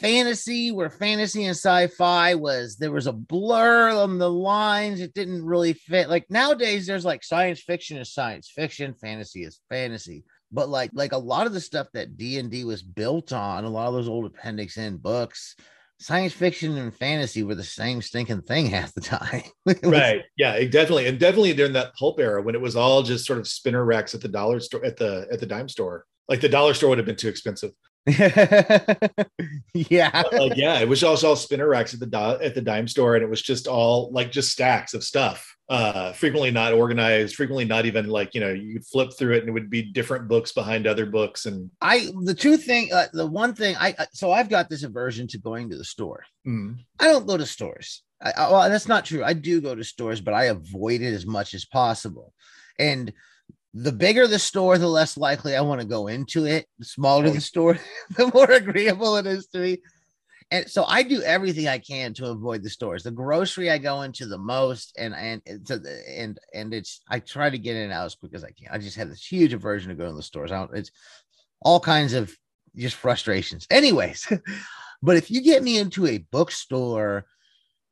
fantasy 0.00 0.70
where 0.70 0.90
fantasy 0.90 1.44
and 1.44 1.56
sci-fi 1.56 2.34
was 2.34 2.76
there 2.76 2.92
was 2.92 3.06
a 3.06 3.12
blur 3.12 3.90
on 3.90 4.18
the 4.18 4.30
lines. 4.30 5.00
It 5.00 5.14
didn't 5.14 5.44
really 5.44 5.72
fit. 5.72 6.08
Like 6.08 6.26
nowadays 6.30 6.86
there's 6.86 7.04
like 7.04 7.24
science 7.24 7.60
fiction 7.60 7.96
is 7.98 8.12
science 8.12 8.50
fiction 8.54 8.94
fantasy 8.94 9.44
is 9.44 9.60
fantasy. 9.68 10.24
But 10.52 10.68
like 10.68 10.90
like 10.92 11.12
a 11.12 11.18
lot 11.18 11.46
of 11.46 11.52
the 11.52 11.60
stuff 11.60 11.88
that 11.94 12.16
d&d 12.16 12.64
was 12.64 12.82
built 12.82 13.32
on 13.32 13.64
a 13.64 13.68
lot 13.68 13.88
of 13.88 13.94
those 13.94 14.08
old 14.08 14.26
appendix 14.26 14.78
n 14.78 14.96
books 14.96 15.56
science 15.98 16.34
fiction 16.34 16.76
and 16.76 16.94
fantasy 16.94 17.42
were 17.42 17.54
the 17.54 17.64
same 17.64 18.02
stinking 18.02 18.42
thing 18.42 18.66
half 18.70 18.92
the 18.94 19.00
time. 19.00 19.42
Right. 19.82 20.22
Yeah 20.36 20.58
definitely 20.64 21.06
and 21.06 21.18
definitely 21.18 21.54
during 21.54 21.72
that 21.72 21.94
pulp 21.94 22.20
era 22.20 22.42
when 22.42 22.54
it 22.54 22.60
was 22.60 22.76
all 22.76 23.02
just 23.02 23.26
sort 23.26 23.38
of 23.38 23.48
spinner 23.48 23.84
racks 23.84 24.14
at 24.14 24.20
the 24.20 24.28
dollar 24.28 24.60
store 24.60 24.84
at 24.84 24.96
the 24.96 25.26
at 25.32 25.40
the 25.40 25.46
dime 25.46 25.68
store. 25.68 26.04
Like 26.28 26.40
the 26.40 26.48
dollar 26.48 26.74
store 26.74 26.90
would 26.90 26.98
have 26.98 27.06
been 27.06 27.16
too 27.16 27.28
expensive 27.28 27.70
yeah 29.74 30.22
But, 30.22 30.32
like 30.32 30.56
yeah 30.56 30.78
it 30.78 30.88
was 30.88 31.02
also 31.02 31.30
all 31.30 31.36
spinner 31.36 31.68
racks 31.68 31.92
at 31.92 32.00
the 32.00 32.06
do- 32.06 32.16
at 32.44 32.54
the 32.54 32.62
dime 32.62 32.86
store 32.86 33.14
and 33.16 33.24
it 33.24 33.30
was 33.30 33.42
just 33.42 33.66
all 33.66 34.10
like 34.12 34.30
just 34.30 34.52
stacks 34.52 34.94
of 34.94 35.02
stuff 35.02 35.56
uh 35.68 36.12
frequently 36.12 36.52
not 36.52 36.72
organized 36.72 37.34
frequently 37.34 37.64
not 37.64 37.84
even 37.84 38.06
like 38.06 38.34
you 38.34 38.40
know 38.40 38.52
you 38.52 38.74
could 38.74 38.86
flip 38.86 39.10
through 39.18 39.34
it 39.34 39.40
and 39.40 39.48
it 39.48 39.52
would 39.52 39.68
be 39.68 39.82
different 39.82 40.28
books 40.28 40.52
behind 40.52 40.86
other 40.86 41.06
books 41.06 41.46
and 41.46 41.68
I 41.80 42.10
the 42.22 42.34
two 42.34 42.56
thing 42.56 42.92
uh, 42.92 43.06
the 43.12 43.26
one 43.26 43.54
thing 43.54 43.74
I 43.76 43.94
so 44.12 44.30
I've 44.30 44.48
got 44.48 44.70
this 44.70 44.84
aversion 44.84 45.26
to 45.28 45.38
going 45.38 45.68
to 45.70 45.76
the 45.76 45.84
store. 45.84 46.24
mm, 46.46 46.76
I 47.00 47.06
don't 47.06 47.26
go 47.26 47.36
to 47.36 47.46
stores. 47.46 48.02
I, 48.22 48.32
well, 48.50 48.70
that's 48.70 48.88
not 48.88 49.04
true. 49.04 49.22
I 49.22 49.34
do 49.34 49.60
go 49.60 49.74
to 49.74 49.84
stores, 49.84 50.20
but 50.22 50.32
I 50.32 50.44
avoid 50.44 51.02
it 51.02 51.12
as 51.12 51.26
much 51.26 51.52
as 51.52 51.66
possible. 51.66 52.32
And 52.78 53.12
the 53.78 53.92
bigger 53.92 54.26
the 54.26 54.38
store, 54.38 54.78
the 54.78 54.88
less 54.88 55.18
likely 55.18 55.54
I 55.54 55.60
want 55.60 55.82
to 55.82 55.86
go 55.86 56.06
into 56.06 56.46
it. 56.46 56.66
The 56.78 56.86
smaller 56.86 57.28
the 57.28 57.42
store, 57.42 57.78
the 58.16 58.30
more 58.32 58.50
agreeable 58.50 59.16
it 59.16 59.26
is 59.26 59.46
to 59.48 59.58
me. 59.58 59.78
And 60.50 60.70
so 60.70 60.84
I 60.84 61.02
do 61.02 61.20
everything 61.22 61.68
I 61.68 61.78
can 61.78 62.14
to 62.14 62.26
avoid 62.26 62.62
the 62.62 62.70
stores. 62.70 63.02
The 63.02 63.10
grocery 63.10 63.70
I 63.70 63.76
go 63.76 64.02
into 64.02 64.26
the 64.26 64.38
most, 64.38 64.94
and 64.96 65.14
and 65.14 65.42
and 65.46 66.38
and 66.54 66.72
it's 66.72 67.00
I 67.08 67.18
try 67.18 67.50
to 67.50 67.58
get 67.58 67.76
in 67.76 67.82
and 67.82 67.92
out 67.92 68.06
as 68.06 68.14
quick 68.14 68.32
as 68.32 68.44
I 68.44 68.52
can. 68.52 68.68
I 68.70 68.78
just 68.78 68.96
have 68.96 69.10
this 69.10 69.26
huge 69.26 69.52
aversion 69.52 69.90
to 69.90 69.94
going 69.94 70.10
to 70.10 70.16
the 70.16 70.22
stores. 70.22 70.52
I 70.52 70.58
don't, 70.58 70.74
it's 70.74 70.92
all 71.60 71.80
kinds 71.80 72.14
of 72.14 72.34
just 72.76 72.96
frustrations. 72.96 73.66
Anyways, 73.70 74.32
but 75.02 75.16
if 75.16 75.30
you 75.30 75.42
get 75.42 75.62
me 75.62 75.78
into 75.78 76.06
a 76.06 76.18
bookstore 76.30 77.26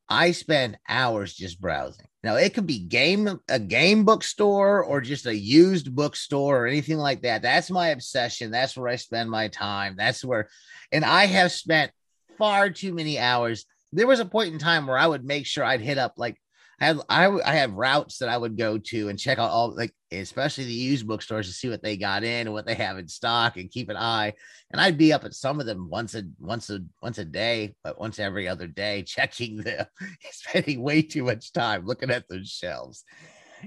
I 0.08 0.32
spend 0.32 0.78
hours 0.88 1.34
just 1.34 1.60
browsing. 1.60 2.06
Now 2.22 2.36
it 2.36 2.54
could 2.54 2.66
be 2.66 2.78
game 2.78 3.40
a 3.48 3.58
game 3.58 4.04
bookstore 4.04 4.82
or 4.82 5.00
just 5.00 5.26
a 5.26 5.36
used 5.36 5.94
bookstore 5.94 6.64
or 6.64 6.66
anything 6.66 6.98
like 6.98 7.22
that. 7.22 7.42
That's 7.42 7.70
my 7.70 7.88
obsession. 7.88 8.50
That's 8.50 8.76
where 8.76 8.88
I 8.88 8.96
spend 8.96 9.30
my 9.30 9.48
time. 9.48 9.94
That's 9.96 10.24
where 10.24 10.48
and 10.92 11.04
I 11.04 11.26
have 11.26 11.52
spent 11.52 11.92
far 12.38 12.70
too 12.70 12.94
many 12.94 13.18
hours. 13.18 13.66
There 13.92 14.06
was 14.06 14.20
a 14.20 14.24
point 14.26 14.52
in 14.52 14.58
time 14.58 14.86
where 14.86 14.98
I 14.98 15.06
would 15.06 15.24
make 15.24 15.46
sure 15.46 15.64
I'd 15.64 15.80
hit 15.80 15.98
up 15.98 16.14
like 16.16 16.36
I 16.80 16.86
have 16.86 17.00
I, 17.08 17.26
I 17.44 17.54
have 17.56 17.72
routes 17.74 18.18
that 18.18 18.28
I 18.28 18.36
would 18.36 18.56
go 18.56 18.78
to 18.78 19.08
and 19.08 19.18
check 19.18 19.38
out 19.38 19.50
all 19.50 19.74
like 19.74 19.94
especially 20.12 20.64
the 20.64 20.72
used 20.72 21.06
bookstores 21.06 21.46
to 21.46 21.52
see 21.52 21.68
what 21.68 21.82
they 21.82 21.96
got 21.96 22.24
in 22.24 22.46
and 22.46 22.52
what 22.52 22.66
they 22.66 22.74
have 22.74 22.98
in 22.98 23.08
stock 23.08 23.56
and 23.56 23.70
keep 23.70 23.88
an 23.88 23.96
eye. 23.96 24.32
And 24.70 24.80
I'd 24.80 24.98
be 24.98 25.12
up 25.12 25.24
at 25.24 25.34
some 25.34 25.60
of 25.60 25.66
them 25.66 25.88
once 25.88 26.14
a 26.14 26.24
once 26.38 26.70
a 26.70 26.80
once 27.02 27.18
a 27.18 27.24
day, 27.24 27.74
but 27.82 27.98
once 27.98 28.18
every 28.18 28.48
other 28.48 28.66
day, 28.66 29.02
checking 29.06 29.58
them, 29.58 29.86
spending 30.30 30.82
way 30.82 31.02
too 31.02 31.24
much 31.24 31.52
time 31.52 31.86
looking 31.86 32.10
at 32.10 32.28
those 32.28 32.48
shelves. 32.48 33.04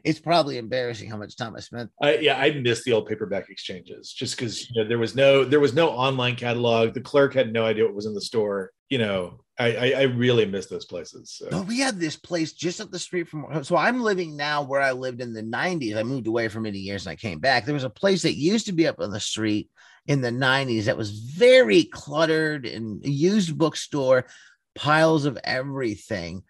It's 0.03 0.19
probably 0.19 0.59
embarrassing 0.59 1.09
how 1.09 1.17
much 1.17 1.37
time 1.37 1.55
I 1.55 1.59
spent. 1.59 1.89
I, 1.99 2.17
yeah, 2.17 2.37
I 2.37 2.51
miss 2.51 2.83
the 2.83 2.93
old 2.93 3.07
paperback 3.07 3.49
exchanges 3.49 4.13
just 4.13 4.37
because 4.37 4.69
you 4.69 4.83
know, 4.83 4.87
there 4.87 4.99
was 4.99 5.15
no 5.15 5.43
there 5.43 5.59
was 5.59 5.73
no 5.73 5.89
online 5.89 6.35
catalog. 6.35 6.93
The 6.93 7.01
clerk 7.01 7.33
had 7.33 7.51
no 7.51 7.65
idea 7.65 7.85
what 7.85 7.95
was 7.95 8.05
in 8.05 8.13
the 8.13 8.21
store. 8.21 8.71
You 8.89 8.99
know, 8.99 9.43
I, 9.59 9.75
I, 9.75 9.93
I 9.97 10.01
really 10.03 10.45
miss 10.45 10.67
those 10.67 10.85
places. 10.85 11.31
So. 11.31 11.61
We 11.63 11.79
had 11.79 11.99
this 11.99 12.15
place 12.15 12.53
just 12.53 12.79
up 12.79 12.91
the 12.91 12.99
street 12.99 13.27
from. 13.27 13.63
So 13.63 13.75
I'm 13.75 14.01
living 14.01 14.37
now 14.37 14.61
where 14.61 14.81
I 14.81 14.91
lived 14.91 15.19
in 15.19 15.33
the 15.33 15.41
90s. 15.41 15.97
I 15.97 16.03
moved 16.03 16.27
away 16.27 16.47
for 16.47 16.59
many 16.61 16.77
years 16.77 17.05
and 17.05 17.11
I 17.11 17.15
came 17.15 17.39
back. 17.39 17.65
There 17.65 17.73
was 17.73 17.83
a 17.83 17.89
place 17.89 18.21
that 18.21 18.35
used 18.35 18.67
to 18.67 18.71
be 18.73 18.87
up 18.87 18.99
on 18.99 19.11
the 19.11 19.19
street 19.19 19.69
in 20.05 20.21
the 20.21 20.29
90s 20.29 20.85
that 20.85 20.97
was 20.97 21.11
very 21.11 21.85
cluttered 21.85 22.65
and 22.65 23.03
used 23.05 23.57
bookstore, 23.57 24.27
piles 24.75 25.25
of 25.25 25.39
everything, 25.43 26.43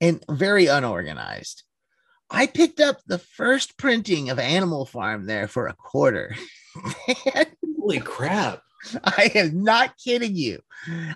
and 0.00 0.24
very 0.30 0.66
unorganized. 0.66 1.62
I 2.30 2.46
picked 2.46 2.80
up 2.80 3.00
the 3.06 3.18
first 3.18 3.76
printing 3.76 4.30
of 4.30 4.38
Animal 4.38 4.86
Farm 4.86 5.26
there 5.26 5.46
for 5.46 5.66
a 5.66 5.74
quarter. 5.74 6.34
Holy 7.78 8.00
crap. 8.00 8.60
I 9.04 9.30
am 9.34 9.62
not 9.62 9.96
kidding 9.96 10.36
you. 10.36 10.60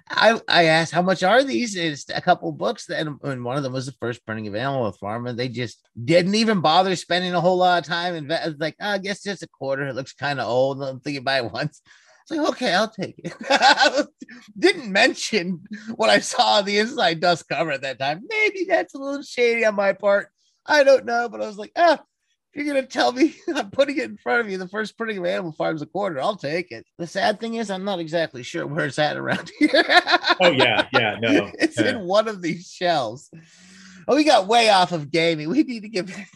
I, 0.08 0.40
I 0.48 0.64
asked 0.64 0.92
how 0.92 1.02
much 1.02 1.22
are 1.22 1.42
these? 1.42 1.76
It's 1.76 2.06
a 2.08 2.20
couple 2.20 2.50
books 2.52 2.86
that, 2.86 3.06
and 3.06 3.44
one 3.44 3.56
of 3.56 3.62
them 3.62 3.72
was 3.72 3.86
the 3.86 3.92
first 3.92 4.24
printing 4.24 4.46
of 4.46 4.54
Animal 4.54 4.92
Farm, 4.92 5.26
and 5.26 5.38
they 5.38 5.48
just 5.48 5.86
didn't 6.02 6.34
even 6.34 6.60
bother 6.60 6.96
spending 6.96 7.34
a 7.34 7.40
whole 7.40 7.58
lot 7.58 7.82
of 7.82 7.88
time. 7.88 8.14
And 8.14 8.32
I 8.32 8.46
was 8.46 8.58
like, 8.58 8.76
oh, 8.80 8.90
I 8.90 8.98
guess 8.98 9.22
just 9.22 9.42
a 9.42 9.48
quarter. 9.48 9.86
It 9.86 9.94
looks 9.94 10.12
kind 10.12 10.40
of 10.40 10.48
old. 10.48 10.82
I'm 10.82 11.00
thinking 11.00 11.24
buy 11.24 11.38
it 11.38 11.52
once. 11.52 11.82
It's 12.22 12.38
like, 12.38 12.48
okay, 12.50 12.74
I'll 12.74 12.90
take 12.90 13.18
it. 13.18 14.08
Didn't 14.58 14.92
mention 14.92 15.62
what 15.94 16.10
I 16.10 16.18
saw 16.18 16.58
on 16.58 16.64
the 16.64 16.78
inside 16.78 17.20
dust 17.20 17.48
cover 17.48 17.72
at 17.72 17.82
that 17.82 17.98
time. 17.98 18.22
Maybe 18.28 18.66
that's 18.68 18.94
a 18.94 18.98
little 18.98 19.22
shady 19.22 19.64
on 19.64 19.74
my 19.74 19.94
part. 19.94 20.28
I 20.66 20.84
don't 20.84 21.06
know, 21.06 21.28
but 21.30 21.40
I 21.40 21.46
was 21.46 21.56
like, 21.56 21.72
ah, 21.76 22.02
you're 22.58 22.74
gonna 22.74 22.86
tell 22.86 23.12
me 23.12 23.34
I'm 23.54 23.70
putting 23.70 23.96
it 23.98 24.04
in 24.04 24.16
front 24.16 24.40
of 24.40 24.50
you. 24.50 24.58
The 24.58 24.68
first 24.68 24.96
printing 24.96 25.18
of 25.18 25.24
Animal 25.26 25.52
Farm's 25.52 25.82
a 25.82 25.86
quarter. 25.86 26.20
I'll 26.20 26.36
take 26.36 26.72
it. 26.72 26.86
The 26.98 27.06
sad 27.06 27.40
thing 27.40 27.54
is, 27.54 27.70
I'm 27.70 27.84
not 27.84 28.00
exactly 28.00 28.42
sure 28.42 28.66
where 28.66 28.86
it's 28.86 28.98
at 28.98 29.16
around 29.16 29.50
here. 29.58 29.84
oh 30.40 30.50
yeah, 30.50 30.86
yeah, 30.92 31.16
no, 31.20 31.50
it's 31.58 31.78
yeah. 31.78 31.90
in 31.90 32.00
one 32.00 32.28
of 32.28 32.42
these 32.42 32.70
shelves. 32.70 33.30
Oh, 34.06 34.16
we 34.16 34.24
got 34.24 34.46
way 34.46 34.70
off 34.70 34.92
of 34.92 35.10
gaming. 35.10 35.50
We 35.50 35.62
need 35.62 35.82
to 35.82 35.88
get 35.88 36.06
back. 36.06 36.28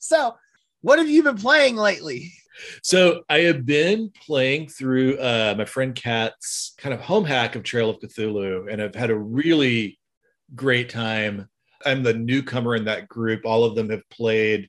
so, 0.00 0.34
what 0.80 0.98
have 0.98 1.08
you 1.08 1.22
been 1.22 1.36
playing 1.36 1.76
lately? 1.76 2.32
So 2.82 3.22
I 3.30 3.40
have 3.40 3.64
been 3.64 4.10
playing 4.26 4.68
through 4.68 5.18
uh, 5.18 5.54
my 5.56 5.64
friend 5.64 5.94
Kat's 5.94 6.74
kind 6.76 6.94
of 6.94 7.00
home 7.00 7.24
hack 7.24 7.56
of 7.56 7.62
Trail 7.62 7.90
of 7.90 7.98
Cthulhu, 8.00 8.70
and 8.70 8.82
I've 8.82 8.94
had 8.94 9.10
a 9.10 9.18
really 9.18 9.98
great 10.54 10.90
time. 10.90 11.48
I'm 11.84 12.02
the 12.02 12.14
newcomer 12.14 12.76
in 12.76 12.84
that 12.84 13.08
group. 13.08 13.44
All 13.44 13.64
of 13.64 13.74
them 13.74 13.90
have 13.90 14.08
played 14.10 14.68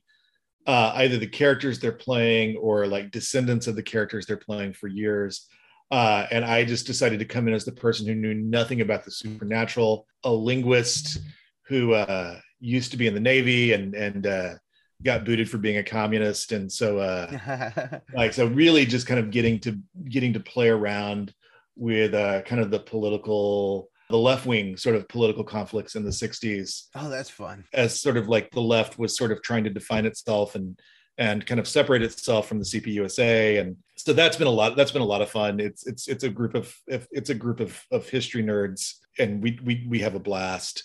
uh, 0.66 0.92
either 0.96 1.18
the 1.18 1.26
characters 1.26 1.78
they're 1.78 1.92
playing 1.92 2.56
or 2.56 2.86
like 2.86 3.10
descendants 3.10 3.66
of 3.66 3.76
the 3.76 3.82
characters 3.82 4.26
they're 4.26 4.36
playing 4.36 4.72
for 4.72 4.88
years. 4.88 5.48
Uh, 5.90 6.26
and 6.30 6.44
I 6.44 6.64
just 6.64 6.86
decided 6.86 7.18
to 7.18 7.24
come 7.24 7.46
in 7.46 7.54
as 7.54 7.64
the 7.64 7.72
person 7.72 8.06
who 8.06 8.14
knew 8.14 8.34
nothing 8.34 8.80
about 8.80 9.04
the 9.04 9.10
supernatural, 9.10 10.06
a 10.24 10.32
linguist 10.32 11.18
who 11.66 11.92
uh, 11.92 12.38
used 12.60 12.90
to 12.92 12.96
be 12.96 13.06
in 13.06 13.14
the 13.14 13.20
Navy 13.20 13.72
and 13.72 13.94
and 13.94 14.26
uh, 14.26 14.54
got 15.02 15.24
booted 15.24 15.48
for 15.48 15.58
being 15.58 15.76
a 15.76 15.82
communist, 15.82 16.52
and 16.52 16.72
so 16.72 16.98
uh, 16.98 17.98
like 18.14 18.32
so 18.32 18.46
really 18.46 18.86
just 18.86 19.06
kind 19.06 19.20
of 19.20 19.30
getting 19.30 19.60
to 19.60 19.78
getting 20.08 20.32
to 20.32 20.40
play 20.40 20.68
around 20.68 21.34
with 21.76 22.14
uh, 22.14 22.42
kind 22.42 22.60
of 22.60 22.70
the 22.70 22.78
political 22.78 23.88
the 24.10 24.18
left 24.18 24.46
wing 24.46 24.76
sort 24.76 24.96
of 24.96 25.08
political 25.08 25.44
conflicts 25.44 25.94
in 25.94 26.04
the 26.04 26.10
60s. 26.10 26.88
Oh, 26.94 27.08
that's 27.08 27.30
fun. 27.30 27.64
As 27.72 28.00
sort 28.00 28.16
of 28.16 28.28
like 28.28 28.50
the 28.50 28.60
left 28.60 28.98
was 28.98 29.16
sort 29.16 29.32
of 29.32 29.42
trying 29.42 29.64
to 29.64 29.70
define 29.70 30.06
itself 30.06 30.54
and 30.54 30.78
and 31.16 31.46
kind 31.46 31.60
of 31.60 31.68
separate 31.68 32.02
itself 32.02 32.48
from 32.48 32.58
the 32.58 32.64
CPUSA 32.64 33.60
and 33.60 33.76
so 33.96 34.12
that's 34.12 34.36
been 34.36 34.48
a 34.48 34.50
lot 34.50 34.76
that's 34.76 34.90
been 34.90 35.02
a 35.02 35.06
lot 35.06 35.22
of 35.22 35.30
fun. 35.30 35.60
It's 35.60 35.86
it's 35.86 36.08
it's 36.08 36.24
a 36.24 36.28
group 36.28 36.54
of 36.54 36.74
it's 36.86 37.30
a 37.30 37.34
group 37.34 37.60
of 37.60 37.80
of 37.90 38.08
history 38.08 38.42
nerds 38.42 38.94
and 39.18 39.42
we 39.42 39.58
we 39.64 39.86
we 39.88 40.00
have 40.00 40.14
a 40.14 40.20
blast 40.20 40.84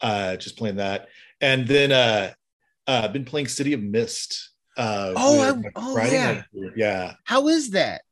uh 0.00 0.36
just 0.36 0.58
playing 0.58 0.76
that. 0.76 1.08
And 1.40 1.66
then 1.66 1.92
uh 1.92 2.32
uh 2.86 3.08
been 3.08 3.24
playing 3.24 3.48
City 3.48 3.72
of 3.72 3.82
Mist. 3.82 4.50
Uh 4.76 5.12
oh, 5.16 5.62
I, 5.64 5.70
oh 5.76 5.96
yeah. 5.96 6.42
Yeah. 6.76 7.14
How 7.24 7.48
is 7.48 7.70
that? 7.70 8.02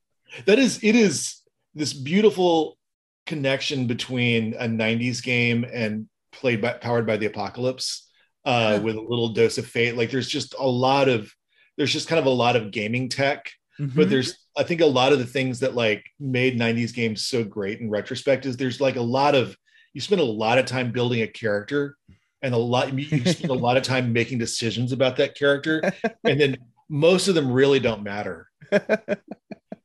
That 0.46 0.58
is 0.58 0.78
it 0.82 0.94
is 0.94 1.42
this 1.74 1.92
beautiful 1.92 2.78
connection 3.26 3.86
between 3.86 4.54
a 4.54 4.66
90s 4.66 5.22
game 5.22 5.64
and 5.72 6.08
played 6.32 6.62
by 6.62 6.72
powered 6.72 7.06
by 7.06 7.16
the 7.16 7.26
apocalypse 7.26 8.08
uh, 8.44 8.80
with 8.82 8.96
a 8.96 9.00
little 9.00 9.30
dose 9.30 9.58
of 9.58 9.66
fate. 9.66 9.96
Like 9.96 10.10
there's 10.10 10.28
just 10.28 10.54
a 10.58 10.66
lot 10.66 11.08
of 11.08 11.32
there's 11.76 11.92
just 11.92 12.08
kind 12.08 12.18
of 12.18 12.26
a 12.26 12.30
lot 12.30 12.56
of 12.56 12.70
gaming 12.70 13.08
tech 13.08 13.50
mm-hmm. 13.78 13.96
but 13.96 14.10
there's 14.10 14.46
i 14.56 14.62
think 14.62 14.80
a 14.80 14.86
lot 14.86 15.12
of 15.12 15.18
the 15.18 15.26
things 15.26 15.60
that 15.60 15.74
like 15.74 16.04
made 16.18 16.58
90s 16.58 16.94
games 16.94 17.26
so 17.26 17.44
great 17.44 17.80
in 17.80 17.90
retrospect 17.90 18.46
is 18.46 18.56
there's 18.56 18.80
like 18.80 18.96
a 18.96 19.02
lot 19.02 19.34
of 19.34 19.56
you 19.92 20.00
spend 20.00 20.20
a 20.20 20.24
lot 20.24 20.58
of 20.58 20.66
time 20.66 20.92
building 20.92 21.22
a 21.22 21.26
character 21.26 21.96
and 22.42 22.54
a 22.54 22.58
lot 22.58 22.92
you 22.92 23.24
spend 23.24 23.50
a 23.50 23.54
lot 23.54 23.76
of 23.76 23.82
time 23.82 24.12
making 24.12 24.38
decisions 24.38 24.92
about 24.92 25.16
that 25.16 25.34
character 25.34 25.82
and 26.24 26.40
then 26.40 26.56
most 26.88 27.28
of 27.28 27.34
them 27.34 27.50
really 27.50 27.80
don't 27.80 28.02
matter 28.02 28.48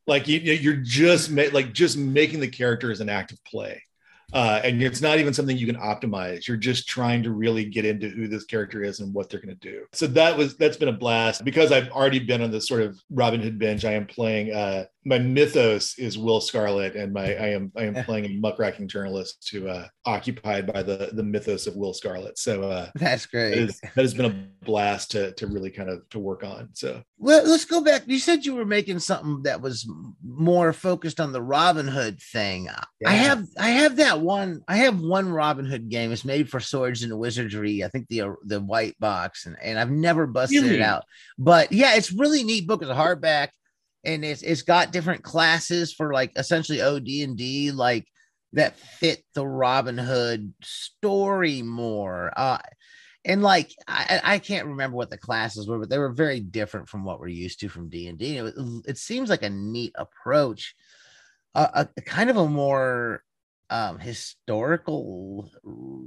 like 0.07 0.27
you, 0.27 0.39
you're 0.39 0.75
just 0.75 1.31
ma- 1.31 1.43
like 1.51 1.73
just 1.73 1.97
making 1.97 2.39
the 2.39 2.47
character 2.47 2.91
as 2.91 3.01
an 3.01 3.09
act 3.09 3.31
of 3.31 3.43
play 3.43 3.81
uh, 4.33 4.61
and 4.63 4.81
it's 4.81 5.01
not 5.01 5.19
even 5.19 5.33
something 5.33 5.57
you 5.57 5.65
can 5.65 5.75
optimize. 5.75 6.47
You're 6.47 6.57
just 6.57 6.87
trying 6.87 7.23
to 7.23 7.31
really 7.31 7.65
get 7.65 7.85
into 7.85 8.09
who 8.09 8.27
this 8.27 8.45
character 8.45 8.83
is 8.83 8.99
and 8.99 9.13
what 9.13 9.29
they're 9.29 9.41
going 9.41 9.57
to 9.57 9.71
do. 9.71 9.85
So 9.91 10.07
that 10.07 10.37
was 10.37 10.55
that's 10.55 10.77
been 10.77 10.89
a 10.89 10.93
blast 10.93 11.43
because 11.43 11.71
I've 11.71 11.89
already 11.89 12.19
been 12.19 12.41
on 12.41 12.51
this 12.51 12.67
sort 12.67 12.81
of 12.81 12.99
Robin 13.09 13.41
Hood 13.41 13.59
binge. 13.59 13.83
I 13.83 13.93
am 13.93 14.07
playing. 14.07 14.53
Uh, 14.53 14.85
my 15.03 15.17
mythos 15.17 15.97
is 15.97 16.17
Will 16.17 16.41
Scarlet, 16.41 16.95
and 16.95 17.11
my 17.11 17.33
I 17.35 17.49
am 17.49 17.71
I 17.75 17.83
am 17.83 17.95
playing 18.05 18.25
a 18.25 18.39
muckraking 18.39 18.87
journalist 18.87 19.49
who 19.51 19.67
uh, 19.67 19.87
occupied 20.05 20.71
by 20.71 20.83
the 20.83 21.09
the 21.13 21.23
mythos 21.23 21.67
of 21.67 21.75
Will 21.75 21.93
Scarlet. 21.93 22.37
So 22.37 22.63
uh, 22.63 22.89
that's 22.95 23.25
great. 23.25 23.55
That, 23.55 23.57
is, 23.57 23.79
that 23.79 23.93
has 23.95 24.13
been 24.13 24.25
a 24.25 24.65
blast 24.65 25.11
to 25.11 25.31
to 25.33 25.47
really 25.47 25.71
kind 25.71 25.89
of 25.89 26.07
to 26.09 26.19
work 26.19 26.43
on. 26.43 26.69
So 26.73 27.01
well, 27.17 27.43
let's 27.47 27.65
go 27.65 27.81
back. 27.81 28.03
You 28.05 28.19
said 28.19 28.45
you 28.45 28.55
were 28.55 28.65
making 28.65 28.99
something 28.99 29.43
that 29.43 29.61
was 29.61 29.89
more 30.23 30.73
focused 30.73 31.19
on 31.19 31.31
the 31.31 31.41
Robin 31.41 31.87
Hood 31.87 32.21
thing. 32.21 32.65
Yeah. 32.65 33.09
I 33.09 33.13
have 33.13 33.45
I 33.57 33.69
have 33.69 33.95
that 33.97 34.21
one. 34.21 34.61
I 34.67 34.77
have 34.77 34.99
one 35.01 35.31
Robin 35.31 35.65
Hood 35.65 35.89
game. 35.89 36.11
It's 36.11 36.25
made 36.25 36.49
for 36.49 36.59
Swords 36.59 37.01
and 37.03 37.17
Wizardry. 37.17 37.83
I 37.83 37.87
think 37.87 38.07
the 38.07 38.35
the 38.45 38.59
white 38.59 38.99
box, 38.99 39.47
and, 39.47 39.57
and 39.61 39.79
I've 39.79 39.91
never 39.91 40.27
busted 40.27 40.63
really? 40.63 40.75
it 40.75 40.81
out. 40.81 41.05
But 41.39 41.71
yeah, 41.71 41.95
it's 41.95 42.11
really 42.11 42.43
neat 42.43 42.67
book. 42.67 42.83
It's 42.83 42.91
a 42.91 42.93
hardback, 42.93 43.49
and 44.03 44.25
it's 44.25 44.41
it's 44.41 44.63
got 44.63 44.91
different 44.91 45.23
classes 45.23 45.93
for 45.93 46.13
like 46.13 46.31
essentially 46.35 46.81
OD 46.81 47.07
and 47.07 47.37
D, 47.37 47.71
like 47.71 48.07
that 48.53 48.77
fit 48.77 49.23
the 49.33 49.45
Robin 49.45 49.97
Hood 49.97 50.53
story 50.61 51.61
more. 51.61 52.31
Uh, 52.35 52.59
and 53.23 53.43
like 53.43 53.71
I, 53.87 54.19
I 54.23 54.39
can't 54.39 54.67
remember 54.67 54.97
what 54.97 55.09
the 55.09 55.17
classes 55.17 55.67
were, 55.67 55.79
but 55.79 55.89
they 55.89 55.99
were 55.99 56.11
very 56.11 56.39
different 56.39 56.89
from 56.89 57.03
what 57.03 57.19
we're 57.19 57.27
used 57.27 57.59
to 57.59 57.69
from 57.69 57.89
D 57.89 58.07
and 58.07 58.17
D. 58.17 58.37
It, 58.37 58.97
seems 58.97 59.29
like 59.29 59.43
a 59.43 59.49
neat 59.49 59.93
approach, 59.95 60.75
a, 61.53 61.87
a 61.97 62.01
kind 62.01 62.29
of 62.29 62.37
a 62.37 62.47
more 62.47 63.23
um 63.69 63.99
historical 63.99 65.49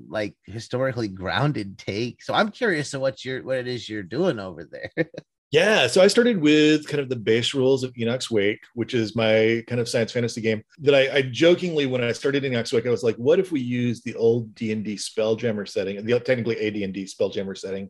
like 0.08 0.36
historically 0.44 1.08
grounded 1.08 1.78
take 1.78 2.22
so 2.22 2.34
i'm 2.34 2.50
curious 2.50 2.90
to 2.90 3.00
what 3.00 3.24
you're 3.24 3.42
what 3.42 3.56
it 3.56 3.66
is 3.66 3.88
you're 3.88 4.02
doing 4.02 4.38
over 4.38 4.68
there 4.70 5.08
Yeah, 5.54 5.86
so 5.86 6.02
I 6.02 6.08
started 6.08 6.40
with 6.40 6.88
kind 6.88 7.00
of 7.00 7.08
the 7.08 7.14
base 7.14 7.54
rules 7.54 7.84
of 7.84 7.96
Enoch's 7.96 8.28
Wake, 8.28 8.64
which 8.74 8.92
is 8.92 9.14
my 9.14 9.62
kind 9.68 9.80
of 9.80 9.88
science 9.88 10.10
fantasy 10.10 10.40
game. 10.40 10.64
That 10.80 10.96
I, 10.96 11.18
I 11.18 11.22
jokingly, 11.22 11.86
when 11.86 12.02
I 12.02 12.10
started 12.10 12.44
Enoch's 12.44 12.72
Wake, 12.72 12.86
I 12.86 12.90
was 12.90 13.04
like, 13.04 13.14
"What 13.18 13.38
if 13.38 13.52
we 13.52 13.60
use 13.60 14.02
the 14.02 14.16
old 14.16 14.52
D 14.56 14.72
and 14.72 14.84
D 14.84 14.96
Spelljammer 14.96 15.68
setting, 15.68 16.04
the 16.04 16.18
technically 16.18 16.58
AD 16.66 16.74
and 16.82 16.92
D 16.92 17.04
Spelljammer 17.04 17.56
setting, 17.56 17.88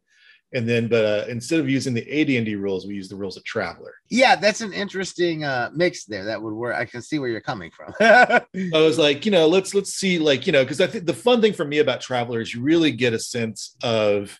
and 0.53 0.69
then 0.69 0.89
but 0.89 1.07
uh, 1.07 1.25
instead 1.31 1.59
of 1.59 1.71
using 1.71 1.95
the 1.95 2.03
AD&D 2.03 2.55
rules, 2.57 2.87
we 2.87 2.97
use 2.97 3.09
the 3.09 3.17
rules 3.17 3.39
of 3.39 3.45
Traveller. 3.45 3.95
Yeah, 4.11 4.37
that's 4.37 4.61
an 4.61 4.75
interesting 4.75 5.45
uh, 5.45 5.71
mix 5.75 6.05
there. 6.05 6.27
That 6.27 6.43
would 6.43 6.53
work. 6.53 6.77
I 6.77 6.85
can 6.85 7.01
see 7.01 7.19
where 7.19 7.31
you're 7.31 7.41
coming 7.41 7.71
from. 7.71 7.95
I 8.01 8.43
was 8.75 8.99
like, 8.99 9.25
you 9.25 9.33
know, 9.33 9.49
let's 9.49 9.73
let's 9.73 9.95
see, 9.95 10.19
like, 10.19 10.47
you 10.47 10.53
know, 10.53 10.65
because 10.65 10.83
I 10.83 10.87
think 10.87 11.07
the 11.07 11.15
fun 11.15 11.41
thing 11.41 11.55
for 11.55 11.65
me 11.65 11.79
about 11.79 12.03
Traveller 12.03 12.43
is 12.43 12.53
you 12.53 12.61
really 12.61 12.93
get 12.93 13.15
a 13.15 13.19
sense 13.19 13.75
of 13.83 14.39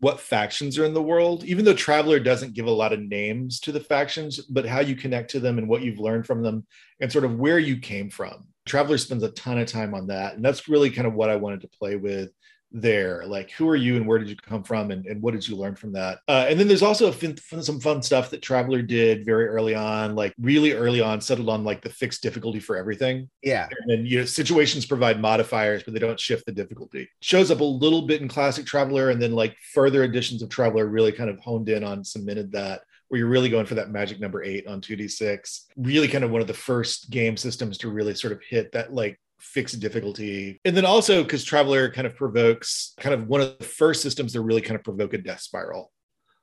what 0.00 0.20
factions 0.20 0.78
are 0.78 0.84
in 0.84 0.94
the 0.94 1.02
world, 1.02 1.44
even 1.44 1.64
though 1.64 1.74
Traveller 1.74 2.20
doesn't 2.20 2.54
give 2.54 2.66
a 2.66 2.70
lot 2.70 2.92
of 2.92 3.00
names 3.00 3.60
to 3.60 3.72
the 3.72 3.80
factions, 3.80 4.40
but 4.40 4.66
how 4.66 4.80
you 4.80 4.94
connect 4.94 5.30
to 5.30 5.40
them 5.40 5.58
and 5.58 5.68
what 5.68 5.82
you've 5.82 5.98
learned 5.98 6.26
from 6.26 6.42
them 6.42 6.66
and 7.00 7.10
sort 7.10 7.24
of 7.24 7.38
where 7.38 7.58
you 7.58 7.78
came 7.78 8.10
from. 8.10 8.44
Traveller 8.66 8.98
spends 8.98 9.22
a 9.22 9.30
ton 9.30 9.58
of 9.58 9.66
time 9.66 9.94
on 9.94 10.08
that. 10.08 10.34
And 10.34 10.44
that's 10.44 10.68
really 10.68 10.90
kind 10.90 11.06
of 11.06 11.14
what 11.14 11.30
I 11.30 11.36
wanted 11.36 11.62
to 11.62 11.68
play 11.68 11.96
with 11.96 12.30
there? 12.72 13.24
Like 13.26 13.50
who 13.52 13.68
are 13.68 13.76
you 13.76 13.96
and 13.96 14.06
where 14.06 14.18
did 14.18 14.28
you 14.28 14.36
come 14.36 14.62
from 14.62 14.90
and, 14.90 15.06
and 15.06 15.22
what 15.22 15.34
did 15.34 15.46
you 15.46 15.56
learn 15.56 15.74
from 15.74 15.92
that? 15.92 16.18
Uh, 16.28 16.46
and 16.48 16.58
then 16.58 16.68
there's 16.68 16.82
also 16.82 17.10
fin- 17.12 17.36
some 17.36 17.80
fun 17.80 18.02
stuff 18.02 18.30
that 18.30 18.42
traveller 18.42 18.82
did 18.82 19.24
very 19.24 19.46
early 19.46 19.74
on 19.74 20.14
like 20.14 20.34
really 20.40 20.72
early 20.72 21.00
on 21.00 21.20
settled 21.20 21.48
on 21.48 21.64
like 21.64 21.82
the 21.82 21.90
fixed 21.90 22.22
difficulty 22.22 22.60
for 22.60 22.76
everything. 22.76 23.28
Yeah. 23.42 23.68
And 23.70 23.90
then 23.90 24.06
you 24.06 24.20
know 24.20 24.24
situations 24.24 24.86
provide 24.86 25.20
modifiers 25.20 25.82
but 25.82 25.94
they 25.94 26.00
don't 26.00 26.20
shift 26.20 26.46
the 26.46 26.52
difficulty. 26.52 27.08
Shows 27.20 27.50
up 27.50 27.60
a 27.60 27.64
little 27.64 28.02
bit 28.02 28.22
in 28.22 28.28
classic 28.28 28.66
traveller 28.66 29.10
and 29.10 29.20
then 29.20 29.32
like 29.32 29.56
further 29.72 30.04
editions 30.04 30.42
of 30.42 30.48
traveller 30.48 30.86
really 30.86 31.12
kind 31.12 31.30
of 31.30 31.38
honed 31.40 31.68
in 31.68 31.84
on 31.84 32.04
cemented 32.04 32.52
that 32.52 32.82
where 33.08 33.20
you're 33.20 33.28
really 33.28 33.48
going 33.48 33.66
for 33.66 33.76
that 33.76 33.90
magic 33.90 34.18
number 34.20 34.42
eight 34.42 34.66
on 34.66 34.80
2d6 34.80 35.66
really 35.76 36.08
kind 36.08 36.24
of 36.24 36.30
one 36.30 36.40
of 36.40 36.46
the 36.46 36.54
first 36.54 37.10
game 37.10 37.36
systems 37.36 37.78
to 37.78 37.90
really 37.90 38.14
sort 38.14 38.32
of 38.32 38.42
hit 38.42 38.72
that 38.72 38.92
like 38.92 39.18
fixed 39.38 39.80
difficulty. 39.80 40.60
And 40.64 40.76
then 40.76 40.84
also 40.84 41.22
because 41.22 41.44
Traveller 41.44 41.90
kind 41.90 42.06
of 42.06 42.16
provokes 42.16 42.94
kind 42.98 43.14
of 43.14 43.28
one 43.28 43.40
of 43.40 43.58
the 43.58 43.64
first 43.64 44.02
systems 44.02 44.32
that 44.32 44.40
really 44.42 44.62
kind 44.62 44.76
of 44.76 44.84
provoke 44.84 45.14
a 45.14 45.18
death 45.18 45.40
spiral. 45.40 45.92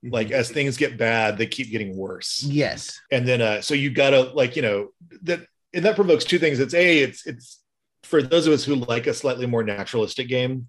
Mm-hmm. 0.04 0.14
Like 0.14 0.32
as 0.32 0.50
things 0.50 0.78
get 0.78 0.98
bad, 0.98 1.38
they 1.38 1.48
keep 1.48 1.72
getting 1.72 1.96
worse. 1.96 2.44
Yes. 2.44 3.00
And 3.12 3.28
then 3.28 3.42
uh 3.42 3.62
so 3.62 3.74
you 3.74 3.90
gotta 3.90 4.22
like, 4.34 4.56
you 4.56 4.62
know, 4.62 4.90
that 5.24 5.48
and 5.74 5.86
that 5.86 5.96
provokes 5.96 6.24
two 6.24 6.40
things. 6.40 6.60
It's 6.60 6.74
a, 6.74 7.00
it's 7.00 7.26
it's 7.26 7.60
for 8.04 8.22
those 8.22 8.48
of 8.48 8.54
us 8.54 8.64
who 8.64 8.76
like 8.76 9.08
a 9.08 9.14
slightly 9.14 9.48
more 9.48 9.64
naturalistic 9.64 10.28
game, 10.28 10.68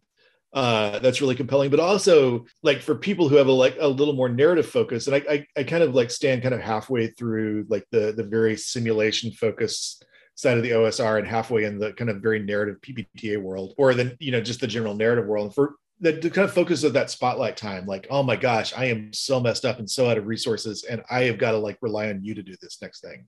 uh, 0.54 1.00
that's 1.00 1.20
really 1.20 1.34
compelling. 1.34 1.70
But 1.70 1.80
also, 1.80 2.46
like 2.62 2.80
for 2.80 2.94
people 2.94 3.28
who 3.28 3.36
have 3.36 3.48
a 3.48 3.52
like 3.52 3.76
a 3.80 3.88
little 3.88 4.14
more 4.14 4.28
narrative 4.28 4.66
focus, 4.66 5.06
and 5.06 5.16
I, 5.16 5.22
I, 5.28 5.46
I 5.56 5.64
kind 5.64 5.82
of 5.82 5.94
like 5.94 6.10
stand 6.10 6.42
kind 6.42 6.54
of 6.54 6.60
halfway 6.60 7.08
through 7.08 7.66
like 7.68 7.84
the 7.90 8.12
the 8.16 8.24
very 8.24 8.56
simulation 8.56 9.32
focused 9.32 10.04
side 10.34 10.56
of 10.56 10.62
the 10.62 10.70
OSR 10.70 11.18
and 11.18 11.26
halfway 11.26 11.64
in 11.64 11.78
the 11.78 11.92
kind 11.92 12.10
of 12.10 12.22
very 12.22 12.38
narrative 12.38 12.80
PbtA 12.80 13.40
world, 13.40 13.74
or 13.78 13.94
then 13.94 14.16
you 14.20 14.32
know 14.32 14.40
just 14.40 14.60
the 14.60 14.66
general 14.66 14.94
narrative 14.94 15.26
world. 15.26 15.46
And 15.46 15.54
for 15.54 15.74
the, 16.00 16.12
the, 16.12 16.30
kind 16.30 16.44
of 16.44 16.52
focus 16.52 16.82
of 16.82 16.92
that 16.94 17.10
spotlight 17.10 17.56
time, 17.56 17.86
like, 17.86 18.06
oh 18.10 18.22
my 18.22 18.36
gosh, 18.36 18.74
I 18.76 18.86
am 18.86 19.12
so 19.12 19.40
messed 19.40 19.64
up 19.64 19.78
and 19.78 19.88
so 19.88 20.08
out 20.08 20.18
of 20.18 20.26
resources, 20.26 20.84
and 20.84 21.02
I 21.10 21.24
have 21.24 21.38
got 21.38 21.52
to 21.52 21.58
like 21.58 21.78
rely 21.80 22.08
on 22.08 22.24
you 22.24 22.34
to 22.34 22.42
do 22.42 22.54
this 22.60 22.82
next 22.82 23.00
thing, 23.00 23.26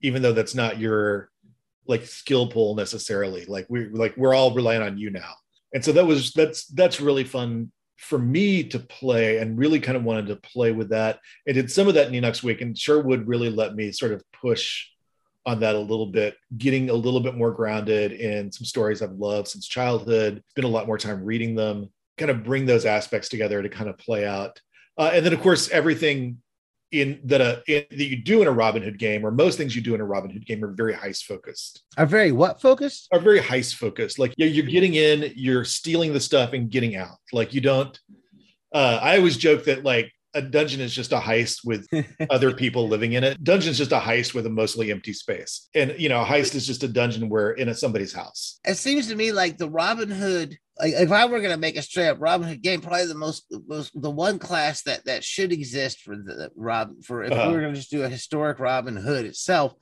even 0.00 0.22
though 0.22 0.32
that's 0.32 0.54
not 0.54 0.78
your 0.78 1.30
like 1.86 2.06
skill 2.06 2.48
pool 2.48 2.74
necessarily. 2.74 3.44
Like 3.46 3.66
we 3.68 3.88
like 3.88 4.16
we're 4.16 4.34
all 4.34 4.54
relying 4.54 4.82
on 4.82 4.98
you 4.98 5.10
now, 5.10 5.32
and 5.72 5.84
so 5.84 5.92
that 5.92 6.06
was 6.06 6.32
that's 6.32 6.66
that's 6.66 7.00
really 7.00 7.24
fun 7.24 7.72
for 7.96 8.18
me 8.18 8.64
to 8.64 8.78
play 8.78 9.38
and 9.38 9.58
really 9.58 9.80
kind 9.80 9.96
of 9.96 10.04
wanted 10.04 10.26
to 10.26 10.36
play 10.36 10.72
with 10.72 10.90
that. 10.90 11.20
I 11.48 11.52
did 11.52 11.70
some 11.70 11.88
of 11.88 11.94
that 11.94 12.08
in 12.08 12.14
Enoch's 12.14 12.42
Wake, 12.42 12.60
and 12.60 12.76
Sherwood 12.78 13.26
really 13.26 13.50
let 13.50 13.74
me 13.74 13.92
sort 13.92 14.12
of 14.12 14.22
push 14.32 14.88
on 15.46 15.60
that 15.60 15.74
a 15.74 15.78
little 15.78 16.06
bit, 16.06 16.36
getting 16.56 16.90
a 16.90 16.94
little 16.94 17.20
bit 17.20 17.36
more 17.36 17.50
grounded 17.50 18.12
in 18.12 18.50
some 18.50 18.64
stories 18.64 19.02
I've 19.02 19.12
loved 19.12 19.48
since 19.48 19.66
childhood. 19.66 20.42
Spend 20.50 20.64
a 20.64 20.68
lot 20.68 20.86
more 20.86 20.98
time 20.98 21.24
reading 21.24 21.54
them, 21.54 21.90
kind 22.16 22.30
of 22.30 22.44
bring 22.44 22.66
those 22.66 22.86
aspects 22.86 23.28
together 23.28 23.62
to 23.62 23.68
kind 23.68 23.90
of 23.90 23.98
play 23.98 24.26
out. 24.26 24.60
Uh, 24.96 25.10
and 25.12 25.24
then, 25.24 25.32
of 25.32 25.40
course, 25.40 25.68
everything 25.70 26.38
in 26.92 27.20
that 27.24 27.40
uh, 27.40 27.56
in, 27.66 27.84
that 27.90 28.04
you 28.04 28.16
do 28.16 28.40
in 28.40 28.48
a 28.48 28.52
Robin 28.52 28.82
Hood 28.82 28.98
game, 28.98 29.26
or 29.26 29.30
most 29.30 29.58
things 29.58 29.74
you 29.74 29.82
do 29.82 29.94
in 29.94 30.00
a 30.00 30.04
Robin 30.04 30.30
Hood 30.30 30.46
game, 30.46 30.64
are 30.64 30.72
very 30.72 30.94
heist 30.94 31.24
focused. 31.24 31.82
Are 31.98 32.06
very 32.06 32.32
what 32.32 32.60
focused? 32.60 33.08
Are 33.12 33.18
very 33.18 33.40
heist 33.40 33.74
focused. 33.74 34.18
Like 34.18 34.32
you're, 34.36 34.48
you're 34.48 34.66
getting 34.66 34.94
in, 34.94 35.32
you're 35.34 35.64
stealing 35.64 36.12
the 36.12 36.20
stuff, 36.20 36.52
and 36.52 36.70
getting 36.70 36.96
out. 36.96 37.16
Like 37.32 37.52
you 37.52 37.60
don't. 37.60 37.98
Uh, 38.72 38.98
I 39.02 39.18
always 39.18 39.36
joke 39.36 39.64
that 39.64 39.84
like 39.84 40.10
a 40.34 40.42
dungeon 40.42 40.80
is 40.80 40.92
just 40.92 41.12
a 41.12 41.18
heist 41.18 41.64
with 41.64 41.86
other 42.30 42.52
people 42.52 42.88
living 42.88 43.12
in 43.12 43.24
it. 43.24 43.42
Dungeon 43.42 43.70
is 43.70 43.78
just 43.78 43.92
a 43.92 44.00
heist 44.00 44.34
with 44.34 44.46
a 44.46 44.50
mostly 44.50 44.90
empty 44.90 45.12
space. 45.12 45.68
And 45.74 45.94
you 45.98 46.08
know, 46.08 46.22
a 46.22 46.24
heist 46.24 46.54
is 46.54 46.66
just 46.66 46.82
a 46.82 46.88
dungeon 46.88 47.28
where 47.28 47.52
in 47.52 47.68
a, 47.68 47.74
somebody's 47.74 48.12
house. 48.12 48.58
It 48.66 48.76
seems 48.76 49.06
to 49.08 49.16
me 49.16 49.32
like 49.32 49.56
the 49.56 49.70
Robin 49.70 50.10
Hood, 50.10 50.58
like 50.78 50.92
if 50.94 51.12
I 51.12 51.26
were 51.26 51.40
gonna 51.40 51.56
make 51.56 51.76
a 51.76 51.82
straight 51.82 52.08
up 52.08 52.18
Robin 52.20 52.48
Hood 52.48 52.62
game, 52.62 52.80
probably 52.80 53.06
the 53.06 53.14
most, 53.14 53.44
most 53.66 53.92
the 54.00 54.10
one 54.10 54.38
class 54.38 54.82
that 54.82 55.04
that 55.06 55.22
should 55.22 55.52
exist 55.52 56.00
for 56.00 56.16
the 56.16 56.50
Rob 56.56 57.04
for 57.04 57.22
if 57.22 57.32
uh-huh. 57.32 57.48
we 57.48 57.54
were 57.54 57.60
gonna 57.60 57.74
just 57.74 57.90
do 57.90 58.02
a 58.02 58.08
historic 58.08 58.58
Robin 58.58 58.96
Hood 58.96 59.24
itself 59.24 59.74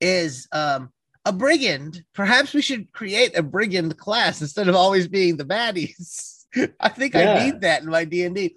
is 0.00 0.46
um 0.52 0.90
a 1.24 1.32
brigand. 1.32 2.04
Perhaps 2.14 2.52
we 2.52 2.60
should 2.60 2.92
create 2.92 3.36
a 3.36 3.42
brigand 3.42 3.96
class 3.96 4.42
instead 4.42 4.68
of 4.68 4.74
always 4.74 5.08
being 5.08 5.38
the 5.38 5.44
baddies. 5.44 6.44
I 6.80 6.90
think 6.90 7.14
yeah. 7.14 7.32
I 7.32 7.44
need 7.44 7.62
that 7.62 7.82
in 7.82 7.88
my 7.88 8.04
D 8.04 8.24
and 8.24 8.34
D 8.34 8.54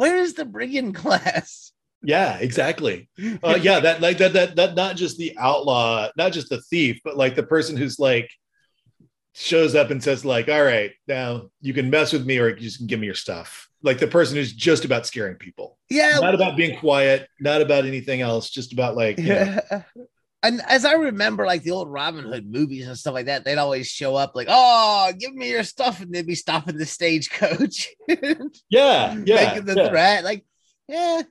where 0.00 0.16
is 0.16 0.32
the 0.32 0.46
brigand 0.46 0.94
class? 1.02 1.72
Yeah, 2.02 2.38
exactly. 2.38 3.10
Uh, 3.42 3.58
yeah, 3.60 3.80
that 3.80 4.00
like 4.00 4.16
that 4.18 4.32
that 4.32 4.56
that 4.56 4.74
not 4.74 4.96
just 4.96 5.18
the 5.18 5.36
outlaw, 5.36 6.08
not 6.16 6.32
just 6.32 6.48
the 6.48 6.62
thief, 6.62 6.98
but 7.04 7.18
like 7.18 7.34
the 7.34 7.42
person 7.42 7.76
who's 7.76 7.98
like 7.98 8.30
shows 9.34 9.74
up 9.74 9.90
and 9.90 10.02
says 10.02 10.24
like, 10.24 10.48
"All 10.48 10.64
right, 10.64 10.92
now 11.06 11.50
you 11.60 11.74
can 11.74 11.90
mess 11.90 12.14
with 12.14 12.24
me, 12.24 12.38
or 12.38 12.56
you 12.56 12.70
can 12.70 12.86
give 12.86 12.98
me 12.98 13.04
your 13.04 13.14
stuff." 13.14 13.68
Like 13.82 13.98
the 13.98 14.06
person 14.06 14.36
who's 14.36 14.54
just 14.54 14.86
about 14.86 15.06
scaring 15.06 15.36
people. 15.36 15.76
Yeah, 15.90 16.18
not 16.20 16.34
about 16.34 16.56
being 16.56 16.78
quiet, 16.78 17.28
not 17.38 17.60
about 17.60 17.84
anything 17.84 18.22
else, 18.22 18.48
just 18.48 18.72
about 18.72 18.96
like. 18.96 19.18
Yeah. 19.18 19.60
and 20.42 20.62
as 20.68 20.84
I 20.84 20.94
remember, 20.94 21.44
like 21.44 21.62
the 21.62 21.72
old 21.72 21.90
Robin 21.90 22.24
Hood 22.24 22.50
movies 22.50 22.86
and 22.86 22.96
stuff 22.96 23.14
like 23.14 23.26
that, 23.26 23.44
they'd 23.44 23.58
always 23.58 23.88
show 23.88 24.16
up 24.16 24.32
like, 24.34 24.46
"Oh, 24.50 25.12
give 25.18 25.34
me 25.34 25.50
your 25.50 25.64
stuff," 25.64 26.00
and 26.00 26.12
they'd 26.12 26.26
be 26.26 26.34
stopping 26.34 26.78
the 26.78 26.86
stagecoach. 26.86 27.88
yeah, 28.08 29.14
yeah, 29.24 29.54
making 29.54 29.66
the 29.66 29.74
yeah. 29.76 29.88
threat. 29.88 30.24
Like, 30.24 30.44
yeah. 30.88 31.22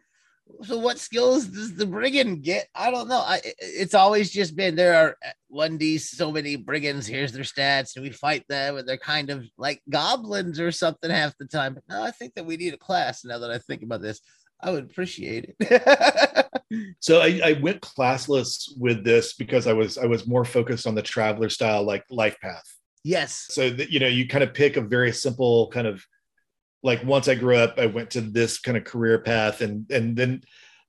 So, 0.63 0.77
what 0.77 0.99
skills 0.99 1.45
does 1.45 1.75
the 1.75 1.87
brigand 1.87 2.43
get? 2.43 2.67
I 2.75 2.91
don't 2.91 3.07
know. 3.07 3.19
I 3.19 3.41
it's 3.59 3.95
always 3.95 4.29
just 4.29 4.55
been 4.55 4.75
there 4.75 4.95
are 4.95 5.17
uh, 5.25 5.31
one 5.47 5.77
d 5.77 5.97
so 5.97 6.31
many 6.31 6.55
brigands. 6.55 7.07
Here's 7.07 7.31
their 7.31 7.43
stats, 7.43 7.95
and 7.95 8.03
we 8.03 8.11
fight 8.11 8.45
them, 8.47 8.77
and 8.77 8.87
they're 8.87 8.97
kind 8.97 9.31
of 9.31 9.45
like 9.57 9.81
goblins 9.89 10.59
or 10.59 10.71
something 10.71 11.09
half 11.09 11.35
the 11.39 11.45
time. 11.45 11.73
But 11.73 11.83
no, 11.89 12.03
I 12.03 12.11
think 12.11 12.35
that 12.35 12.45
we 12.45 12.57
need 12.57 12.75
a 12.75 12.77
class. 12.77 13.25
Now 13.25 13.39
that 13.39 13.51
I 13.51 13.57
think 13.57 13.81
about 13.81 14.01
this, 14.01 14.21
I 14.61 14.71
would 14.71 14.85
appreciate 14.85 15.55
it. 15.59 16.47
so 16.99 17.21
I, 17.21 17.41
I, 17.43 17.53
went 17.53 17.81
classless 17.81 18.69
with 18.77 19.03
this 19.03 19.33
because 19.33 19.67
I 19.67 19.73
was 19.73 19.97
I 19.97 20.05
was 20.05 20.27
more 20.27 20.45
focused 20.45 20.85
on 20.85 20.95
the 20.95 21.01
traveller 21.01 21.49
style 21.49 21.83
like 21.83 22.03
life 22.09 22.37
path. 22.41 22.65
Yes. 23.03 23.47
So 23.49 23.69
that 23.69 23.89
you 23.89 23.99
know 23.99 24.07
you 24.07 24.27
kind 24.27 24.43
of 24.43 24.53
pick 24.53 24.77
a 24.77 24.81
very 24.81 25.11
simple 25.11 25.69
kind 25.69 25.87
of 25.87 26.05
like 26.83 27.03
once 27.03 27.27
I 27.27 27.35
grew 27.35 27.55
up 27.55 27.79
I 27.79 27.85
went 27.85 28.11
to 28.11 28.21
this 28.21 28.59
kind 28.59 28.77
of 28.77 28.83
career 28.83 29.19
path 29.19 29.61
and 29.61 29.89
and 29.91 30.15
then 30.15 30.41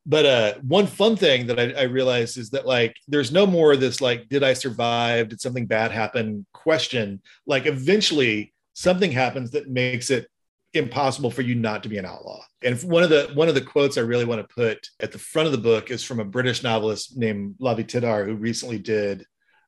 but 0.07 0.27
uh 0.27 0.55
one 0.63 0.87
fun 0.87 1.17
thing 1.17 1.47
that 1.47 1.61
I, 1.61 1.73
I 1.73 1.83
realized 1.85 2.39
is 2.39 2.51
that 2.51 2.67
like 2.67 2.97
there's 3.09 3.33
no 3.33 3.47
more 3.47 3.73
of 3.73 3.81
this 3.81 4.01
like 4.01 4.29
did 4.29 4.43
I 4.43 4.55
survive 4.55 5.29
did 5.29 5.41
something 5.41 5.67
bad 5.67 5.93
happen 5.93 6.47
question 6.53 7.23
like 7.47 7.67
eventually 7.67 8.53
something 8.75 9.13
happens 9.13 9.53
that 9.53 9.69
makes 9.69 10.11
it 10.11 10.29
impossible 10.75 11.31
for 11.31 11.43
you 11.43 11.55
not 11.55 11.83
to 11.83 11.89
be 11.89 11.99
an 11.99 12.07
outlaw. 12.07 12.43
And 12.63 12.81
one 12.83 13.03
of 13.03 13.11
the 13.11 13.31
one 13.35 13.49
of 13.49 13.55
the 13.55 13.61
quotes 13.61 13.99
I 13.99 14.03
really 14.03 14.25
want 14.25 14.47
to 14.47 14.55
put 14.55 14.89
at 15.01 15.13
the 15.13 15.19
front 15.19 15.47
of 15.47 15.53
the 15.53 15.59
book 15.59 15.91
is 15.91 16.05
from 16.05 16.21
a 16.21 16.25
British 16.25 16.63
novelist 16.63 17.17
named 17.17 17.57
Lavie 17.61 17.85
Tidhar, 17.85 18.25
who 18.25 18.35
recently 18.35 18.79
did 18.79 19.27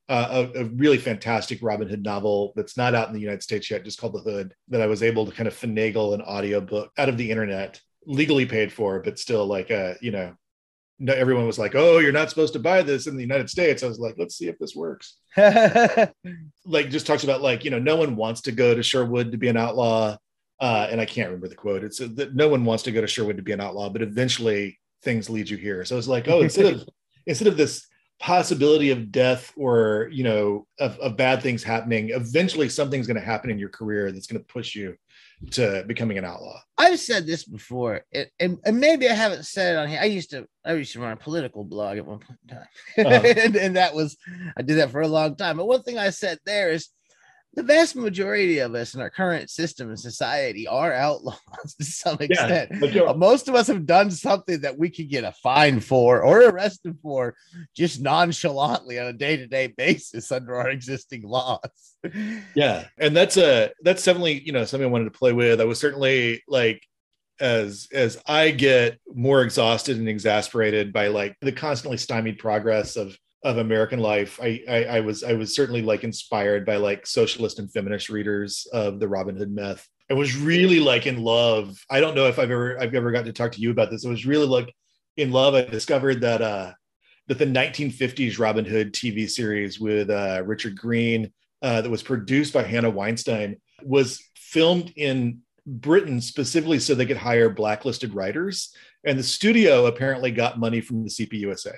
uh, 0.09 0.47
a, 0.55 0.61
a, 0.61 0.65
really 0.65 0.99
fantastic 0.99 1.61
Robin 1.63 1.89
Hood 1.89 2.03
novel 2.03 2.53
that's 2.57 2.77
not 2.77 2.95
out 2.95 3.09
in 3.09 3.15
the 3.15 3.21
United 3.21 3.43
States 3.43 3.71
yet, 3.71 3.85
just 3.85 4.01
called 4.01 4.13
The 4.15 4.31
Hood, 4.31 4.55
that 4.69 4.83
I 4.83 4.87
was 4.87 5.03
able 5.03 5.25
to 5.25 5.33
kind 5.33 5.47
of 5.47 5.55
finagle 5.55 6.13
an 6.13 6.21
audio 6.23 6.61
book 6.61 6.91
out 6.99 7.09
of 7.09 7.17
the 7.17 7.31
internet, 7.31 7.81
legally 8.05 8.45
paid 8.45 8.73
for, 8.73 9.01
but 9.01 9.19
still 9.19 9.47
like 9.47 9.71
a, 9.71 9.97
you 10.01 10.11
know, 10.11 10.35
no, 10.99 11.15
everyone 11.15 11.47
was 11.47 11.59
like, 11.59 11.75
"Oh, 11.75 11.99
you're 11.99 12.13
not 12.13 12.31
supposed 12.31 12.53
to 12.53 12.61
buy 12.61 12.83
this 12.83 13.09
in 13.09 13.17
the 13.17 13.23
United 13.23 13.51
States." 13.51 13.83
I 13.83 13.89
was 13.89 13.99
like, 13.99 14.15
"Let's 14.19 14.37
see 14.37 14.47
if 14.47 14.59
this 14.59 14.77
works." 14.77 15.17
like, 15.37 16.91
just 16.91 17.07
talks 17.07 17.25
about 17.25 17.43
like, 17.43 17.65
you 17.65 17.71
know, 17.71 17.81
no 17.81 17.97
one 17.97 18.15
wants 18.15 18.43
to 18.43 18.53
go 18.53 18.75
to 18.75 18.83
Sherwood 18.83 19.33
to 19.33 19.39
be 19.39 19.49
an 19.49 19.57
outlaw 19.57 20.17
uh, 20.63 20.87
and 20.91 21.01
I 21.01 21.05
can't 21.05 21.29
remember 21.29 21.49
the 21.49 21.57
quote. 21.57 21.83
It's 21.83 22.01
uh, 22.01 22.09
that 22.15 22.35
no 22.35 22.49
one 22.49 22.65
wants 22.65 22.85
to 22.85 22.93
go 22.93 23.01
to 23.01 23.07
Sherwood 23.07 23.37
to 23.37 23.43
be 23.43 23.53
an 23.53 23.61
outlaw, 23.61 23.91
but 23.91 24.01
eventually 24.01 24.79
things 25.03 25.29
lead 25.29 25.51
you 25.51 25.57
here. 25.57 25.85
So 25.85 25.99
it's 25.99 26.07
like, 26.07 26.29
oh, 26.29 26.41
instead 26.41 26.73
of 26.73 26.89
instead 27.27 27.49
of 27.49 27.57
this 27.57 27.87
possibility 28.21 28.91
of 28.91 29.11
death 29.11 29.53
or 29.57 30.09
you 30.13 30.23
know 30.23 30.65
of, 30.79 30.97
of 31.01 31.17
bad 31.17 31.43
things 31.43 31.61
happening 31.65 32.11
eventually 32.11 32.69
something's 32.69 33.09
going 33.09 33.19
to 33.19 33.21
happen 33.21 33.51
in 33.51 33.59
your 33.59 33.69
career 33.69 34.13
that's 34.13 34.29
going 34.29 34.41
to 34.41 34.47
push 34.47 34.77
you 34.77 34.97
to 35.51 35.83
becoming 35.89 36.19
an 36.19 36.25
outlaw 36.25 36.57
I've 36.79 36.99
said 36.99 37.27
this 37.27 37.45
before, 37.45 38.05
and, 38.13 38.29
and, 38.41 38.59
and 38.65 38.81
maybe 38.81 39.09
I 39.09 39.15
haven't 39.15 39.45
said 39.45 39.75
it 39.75 39.79
on 39.79 39.89
here. 39.89 40.01
I 40.01 40.07
used 40.07 40.31
to 40.31 40.49
I 40.65 40.73
used 40.73 40.93
to 40.95 41.01
run 41.01 41.13
a 41.13 41.17
political 41.17 41.63
blog 41.63 41.97
at 41.99 42.07
one 42.07 42.19
point 42.19 42.39
in 42.43 42.57
time, 42.57 42.67
Uh-huh. 43.07 43.41
and, 43.45 43.57
and 43.57 43.77
that 43.77 43.95
was 43.95 44.17
I 44.57 44.63
did 44.63 44.79
that 44.79 44.91
for 44.91 45.01
a 45.01 45.09
long 45.09 45.37
time. 45.37 45.59
But 45.59 45.67
one 45.67 45.83
thing 45.85 45.97
I 45.99 46.11
said 46.11 46.39
there 46.45 46.73
is 46.73 46.89
the 47.55 47.63
vast 47.63 47.97
majority 47.97 48.59
of 48.61 48.75
us 48.75 48.95
in 48.95 49.01
our 49.01 49.11
current 49.11 49.51
system 49.51 49.89
and 49.89 50.01
society 50.01 50.67
are 50.67 50.93
outlaws 50.93 51.39
to 51.79 51.85
some 51.85 52.17
extent. 52.21 52.71
You're- 52.81 53.07
Uh, 53.09 53.15
Most 53.15 53.49
of 53.49 53.55
us 53.55 53.67
have 53.67 53.85
done 53.85 54.11
something 54.11 54.61
that 54.63 54.79
we 54.79 54.89
could 54.89 55.11
get 55.11 55.25
a 55.25 55.33
fine 55.33 55.81
for 55.81 56.23
or 56.23 56.43
arrested 56.49 56.97
for 57.03 57.35
just 57.77 58.01
nonchalantly 58.01 58.99
on 58.99 59.07
a 59.09 59.13
day 59.13 59.37
to 59.37 59.47
day 59.47 59.67
basis 59.67 60.33
under 60.33 60.55
our 60.57 60.71
existing 60.71 61.23
laws. 61.23 61.59
yeah 62.57 62.87
and 62.99 63.17
that's 63.17 63.37
a 63.37 63.71
that's 63.83 64.05
definitely 64.05 64.43
you 64.45 64.51
know 64.51 64.65
something 64.65 64.89
i 64.89 64.91
wanted 64.91 65.05
to 65.05 65.17
play 65.17 65.33
with 65.33 65.61
i 65.61 65.65
was 65.65 65.79
certainly 65.79 66.43
like 66.49 66.83
as 67.39 67.87
as 67.93 68.21
i 68.27 68.51
get 68.51 68.99
more 69.15 69.43
exhausted 69.43 69.97
and 69.99 70.09
exasperated 70.09 70.93
by 70.93 71.07
like 71.07 71.37
the 71.43 71.53
constantly 71.53 71.97
stymied 71.97 72.39
progress 72.39 72.97
of 72.97 73.17
of 73.45 73.59
american 73.59 73.99
life. 73.99 74.39
I, 74.43 74.63
I 74.69 74.85
i 74.85 75.01
was 75.01 75.25
i 75.25 75.33
was 75.33 75.55
certainly 75.55 75.83
like 75.83 76.05
inspired 76.05 76.65
by 76.65 76.77
like 76.77 77.07
socialist 77.07 77.59
and 77.59 77.73
feminist 77.73 78.09
readers 78.09 78.67
of 78.73 79.01
the 79.01 79.09
robin 79.09 79.37
hood 79.37 79.53
myth. 79.53 79.87
I 80.11 80.15
was 80.15 80.37
really 80.37 80.81
like 80.81 81.07
in 81.07 81.23
love. 81.23 81.77
I 81.91 82.01
don't 82.01 82.15
know 82.15 82.27
if 82.27 82.39
i've 82.39 82.51
ever 82.51 82.81
i've 82.81 82.95
ever 82.95 83.11
gotten 83.13 83.27
to 83.27 83.33
talk 83.33 83.53
to 83.53 83.61
you 83.61 83.71
about 83.71 83.91
this. 83.91 84.07
I 84.07 84.11
was 84.11 84.27
really 84.27 84.47
like 84.47 84.73
in 85.17 85.33
love. 85.33 85.55
I 85.55 85.63
discovered 85.63 86.21
that 86.23 86.43
uh 86.43 86.73
that 87.29 87.39
the 87.39 87.47
1950s 87.47 88.39
robin 88.39 88.65
hood 88.65 88.93
tv 88.93 89.29
series 89.31 89.79
with 89.79 90.11
uh 90.11 90.43
richard 90.45 90.77
greene 90.77 91.33
uh, 91.63 91.81
that 91.81 91.91
was 91.91 92.03
produced 92.03 92.53
by 92.53 92.65
Hannah 92.65 92.91
Weinstein 92.91 93.57
was 93.83 94.23
filmed 94.35 94.93
in 94.97 95.39
Britain 95.65 96.21
specifically 96.21 96.81
so 96.81 96.95
they 96.95 97.07
could 97.07 97.17
hire 97.17 97.49
blacklisted 97.49 98.15
writers. 98.15 98.75
And 99.05 99.19
the 99.19 99.23
studio 99.23 99.87
apparently 99.87 100.33
got 100.33 100.59
money 100.59 100.81
from 100.81 101.05
the 101.05 101.09
CPUSA. 101.09 101.75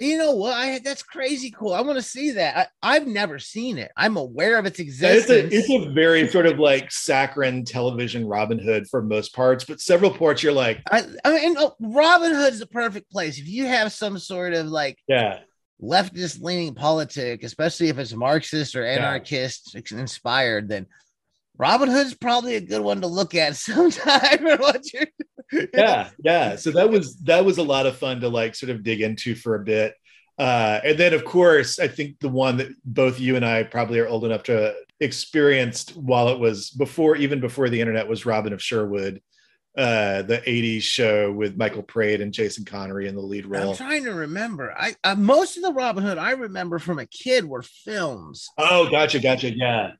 You 0.00 0.16
know 0.16 0.34
what? 0.34 0.54
I 0.54 0.78
that's 0.78 1.02
crazy 1.02 1.50
cool. 1.50 1.74
I 1.74 1.82
want 1.82 1.98
to 1.98 2.02
see 2.02 2.30
that. 2.32 2.72
I, 2.82 2.96
I've 2.96 3.06
never 3.06 3.38
seen 3.38 3.76
it. 3.76 3.92
I'm 3.98 4.16
aware 4.16 4.58
of 4.58 4.64
its 4.64 4.78
And 4.78 4.88
It's 4.88 5.02
existence. 5.02 5.52
a, 5.52 5.56
it's 5.56 5.70
a 5.70 5.90
very 5.90 6.26
sort 6.26 6.46
of 6.46 6.58
like 6.58 6.90
saccharine 6.90 7.66
television 7.66 8.26
Robin 8.26 8.58
Hood 8.58 8.88
for 8.88 9.02
most 9.02 9.34
parts, 9.34 9.64
but 9.64 9.78
several 9.78 10.10
parts 10.10 10.42
you're 10.42 10.54
like, 10.54 10.80
I, 10.90 11.04
I 11.22 11.34
mean, 11.34 11.54
oh, 11.58 11.74
Robin 11.78 12.34
Hood's 12.34 12.60
the 12.60 12.66
perfect 12.66 13.10
place. 13.12 13.38
If 13.38 13.46
you 13.46 13.66
have 13.66 13.92
some 13.92 14.18
sort 14.18 14.54
of 14.54 14.68
like 14.68 14.96
yeah, 15.06 15.40
leftist 15.82 16.40
leaning 16.40 16.74
politic, 16.74 17.44
especially 17.44 17.88
if 17.88 17.98
it's 17.98 18.14
Marxist 18.14 18.76
or 18.76 18.86
anarchist 18.86 19.76
inspired, 19.92 20.68
then 20.70 20.86
Robin 21.58 21.90
Hood's 21.90 22.14
probably 22.14 22.54
a 22.54 22.62
good 22.62 22.80
one 22.80 23.02
to 23.02 23.06
look 23.06 23.34
at 23.34 23.54
sometime. 23.56 24.46
Or 25.52 25.58
what 25.58 25.68
you're- 25.74 25.82
yeah, 25.84 26.10
yeah. 26.22 26.56
So 26.56 26.70
that 26.72 26.90
was 26.90 27.16
that 27.20 27.44
was 27.44 27.58
a 27.58 27.62
lot 27.62 27.86
of 27.86 27.96
fun 27.96 28.20
to 28.20 28.28
like 28.28 28.54
sort 28.54 28.70
of 28.70 28.82
dig 28.82 29.00
into 29.00 29.34
for 29.34 29.54
a 29.54 29.60
bit. 29.64 29.94
Uh, 30.38 30.80
and 30.84 30.96
then, 30.98 31.12
of 31.12 31.22
course, 31.24 31.78
I 31.78 31.86
think 31.88 32.18
the 32.20 32.28
one 32.30 32.56
that 32.58 32.68
both 32.84 33.20
you 33.20 33.36
and 33.36 33.44
I 33.44 33.62
probably 33.62 33.98
are 33.98 34.08
old 34.08 34.24
enough 34.24 34.44
to 34.44 34.74
experienced 34.98 35.96
while 35.96 36.28
it 36.30 36.38
was 36.38 36.70
before, 36.70 37.16
even 37.16 37.40
before 37.40 37.68
the 37.68 37.80
internet, 37.80 38.08
was 38.08 38.24
Robin 38.24 38.52
of 38.54 38.62
Sherwood, 38.62 39.20
uh, 39.76 40.22
the 40.22 40.38
'80s 40.46 40.82
show 40.82 41.30
with 41.30 41.58
Michael 41.58 41.82
Praed 41.82 42.22
and 42.22 42.32
Jason 42.32 42.64
Connery 42.64 43.06
in 43.06 43.14
the 43.14 43.20
lead 43.20 43.44
role. 43.44 43.70
I'm 43.72 43.76
trying 43.76 44.04
to 44.04 44.14
remember. 44.14 44.72
I 44.78 44.94
uh, 45.04 45.14
most 45.14 45.58
of 45.58 45.62
the 45.62 45.72
Robin 45.74 46.02
Hood 46.02 46.16
I 46.16 46.30
remember 46.30 46.78
from 46.78 46.98
a 46.98 47.06
kid 47.06 47.44
were 47.44 47.62
films. 47.62 48.48
Oh, 48.56 48.88
gotcha, 48.90 49.18
gotcha, 49.20 49.54
yeah. 49.54 49.90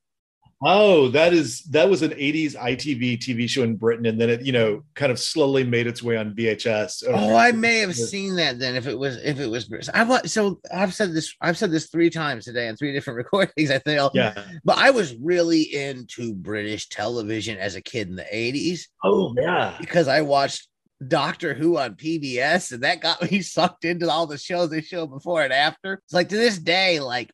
Oh, 0.62 1.08
that 1.08 1.32
is 1.32 1.62
that 1.70 1.88
was 1.88 2.02
an 2.02 2.10
'80s 2.10 2.54
ITV 2.54 3.18
TV 3.18 3.48
show 3.48 3.62
in 3.62 3.76
Britain, 3.76 4.04
and 4.04 4.20
then 4.20 4.28
it, 4.28 4.42
you 4.42 4.52
know, 4.52 4.82
kind 4.94 5.10
of 5.10 5.18
slowly 5.18 5.64
made 5.64 5.86
its 5.86 6.02
way 6.02 6.18
on 6.18 6.34
VHS. 6.34 7.04
Oh, 7.08 7.12
oh, 7.14 7.34
I 7.34 7.52
may 7.52 7.78
have 7.78 7.94
seen 7.94 8.36
that 8.36 8.58
then. 8.58 8.76
If 8.76 8.86
it 8.86 8.98
was, 8.98 9.16
if 9.24 9.40
it 9.40 9.46
was, 9.46 9.70
I 9.94 10.02
wa- 10.04 10.20
so 10.26 10.60
I've 10.74 10.92
said 10.92 11.14
this. 11.14 11.34
I've 11.40 11.56
said 11.56 11.70
this 11.70 11.88
three 11.88 12.10
times 12.10 12.44
today 12.44 12.68
in 12.68 12.76
three 12.76 12.92
different 12.92 13.16
recordings. 13.32 13.70
I 13.70 13.78
think. 13.78 14.10
Yeah. 14.12 14.44
But 14.62 14.76
I 14.76 14.90
was 14.90 15.14
really 15.16 15.62
into 15.62 16.34
British 16.34 16.90
television 16.90 17.56
as 17.56 17.74
a 17.74 17.80
kid 17.80 18.08
in 18.08 18.16
the 18.16 18.26
'80s 18.30 18.80
Oh, 19.02 19.34
yeah. 19.40 19.76
because 19.80 20.08
I 20.08 20.20
watched 20.20 20.68
Doctor 21.08 21.54
Who 21.54 21.78
on 21.78 21.94
PBS, 21.94 22.72
and 22.72 22.82
that 22.82 23.00
got 23.00 23.30
me 23.32 23.40
sucked 23.40 23.86
into 23.86 24.10
all 24.10 24.26
the 24.26 24.36
shows 24.36 24.68
they 24.68 24.82
show 24.82 25.06
before 25.06 25.42
and 25.42 25.54
after. 25.54 26.02
It's 26.04 26.12
like 26.12 26.28
to 26.28 26.36
this 26.36 26.58
day, 26.58 27.00
like 27.00 27.30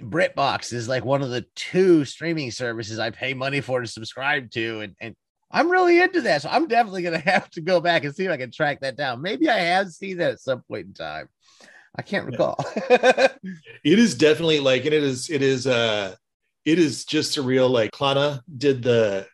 BritBox 0.00 0.72
is 0.72 0.88
like 0.88 1.04
one 1.04 1.22
of 1.22 1.30
the 1.30 1.46
two 1.54 2.04
streaming 2.04 2.50
services 2.50 2.98
I 2.98 3.10
pay 3.10 3.34
money 3.34 3.60
for 3.60 3.80
to 3.80 3.86
subscribe 3.86 4.50
to, 4.52 4.80
and 4.80 4.94
and 5.00 5.14
I'm 5.50 5.70
really 5.70 6.00
into 6.00 6.20
that. 6.22 6.42
So 6.42 6.48
I'm 6.50 6.66
definitely 6.66 7.02
gonna 7.02 7.18
have 7.24 7.48
to 7.50 7.60
go 7.60 7.80
back 7.80 8.04
and 8.04 8.14
see 8.14 8.24
if 8.24 8.30
I 8.30 8.36
can 8.36 8.50
track 8.50 8.80
that 8.80 8.96
down. 8.96 9.22
Maybe 9.22 9.48
I 9.48 9.58
have 9.58 9.90
seen 9.90 10.18
that 10.18 10.32
at 10.32 10.40
some 10.40 10.62
point 10.62 10.86
in 10.86 10.94
time. 10.94 11.28
I 11.96 12.02
can't 12.02 12.26
recall. 12.26 12.56
It 13.84 13.98
is 13.98 14.14
definitely 14.14 14.60
like, 14.60 14.86
and 14.86 14.94
it 14.94 15.02
is, 15.02 15.28
it 15.28 15.42
is, 15.42 15.66
uh, 15.66 16.16
it 16.64 16.78
is 16.78 17.04
just 17.04 17.36
surreal. 17.36 17.68
Like 17.70 17.90
Clannad 17.90 18.40
did 18.56 18.82
the 18.82 19.26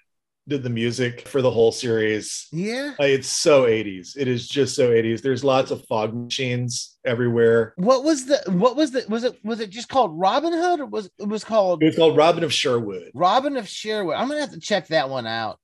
did 0.51 0.63
the 0.63 0.69
music 0.69 1.27
for 1.27 1.41
the 1.41 1.51
whole 1.51 1.73
series. 1.73 2.49
yeah. 2.53 2.93
It's 2.99 3.29
so 3.29 3.63
80s. 3.65 4.17
It 4.19 4.29
is 4.29 4.47
just 4.49 4.75
so 4.77 4.91
80s. 4.91 5.23
There's 5.23 5.45
lots 5.45 5.71
of 5.71 5.87
fog 5.87 6.13
machines 6.15 6.99
everywhere. 7.07 7.73
What 7.77 8.05
was 8.05 8.27
the 8.27 8.43
what 8.49 8.77
was 8.77 8.91
the 8.91 9.07
was 9.09 9.25
it 9.25 9.39
was 9.43 9.61
it 9.61 9.71
just 9.71 9.89
called 9.89 10.19
Robin 10.19 10.53
Hood 10.53 10.81
or 10.81 10.87
was 10.87 11.09
it 11.19 11.29
was 11.29 11.45
called 11.45 11.83
It's 11.83 11.97
called 11.97 12.17
Robin 12.17 12.45
of 12.45 12.53
Sherwood. 12.53 13.13
Robin 13.15 13.57
of 13.57 13.67
Sherwood. 13.69 14.17
I'm 14.17 14.29
gonna 14.29 14.41
have 14.41 14.53
to 14.53 14.61
check 14.61 14.89
that 14.89 15.09
one 15.09 15.27
out. 15.27 15.59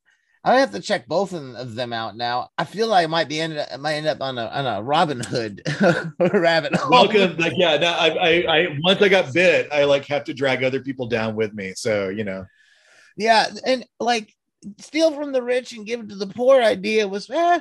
I 0.45 0.61
have 0.61 0.71
to 0.71 0.81
check 0.81 1.09
both 1.09 1.33
of 1.33 1.75
them 1.75 1.93
out 1.93 2.17
now. 2.17 2.51
I 2.57 2.65
feel 2.65 2.87
like 2.87 3.03
I 3.03 3.09
might 3.09 3.29
be 3.29 3.41
ended 3.41 3.67
I 3.73 3.77
might 3.79 3.95
end 3.95 4.07
up 4.07 4.21
on 4.21 4.39
a 4.39 4.47
on 4.47 4.65
a 4.65 4.81
Robin 4.81 5.21
Hood 5.21 5.63
rabbit 6.21 6.77
hole. 6.77 6.91
Welcome. 6.93 7.37
Like, 7.37 7.55
yeah, 7.57 7.77
no, 7.79 7.89
I, 7.89 8.09
I, 8.09 8.57
I, 8.59 8.79
once 8.85 9.03
I 9.03 9.09
got 9.09 9.35
bit, 9.35 9.69
I 9.73 9.83
like 9.83 10.07
have 10.07 10.23
to 10.25 10.35
drag 10.35 10.63
other 10.63 10.79
people 10.81 11.09
down 11.09 11.35
with 11.35 11.53
me. 11.53 11.73
So, 11.75 12.09
you 12.11 12.23
know, 12.23 12.47
Yeah, 13.17 13.47
and 13.67 13.85
like 13.99 14.33
steal 14.79 15.13
from 15.13 15.33
the 15.33 15.43
rich 15.43 15.73
and 15.73 15.87
give 15.87 16.01
it 16.01 16.09
to 16.09 16.17
the 16.17 16.27
poor 16.27 16.61
idea 16.63 17.07
was 17.09 17.31
eh, 17.31 17.61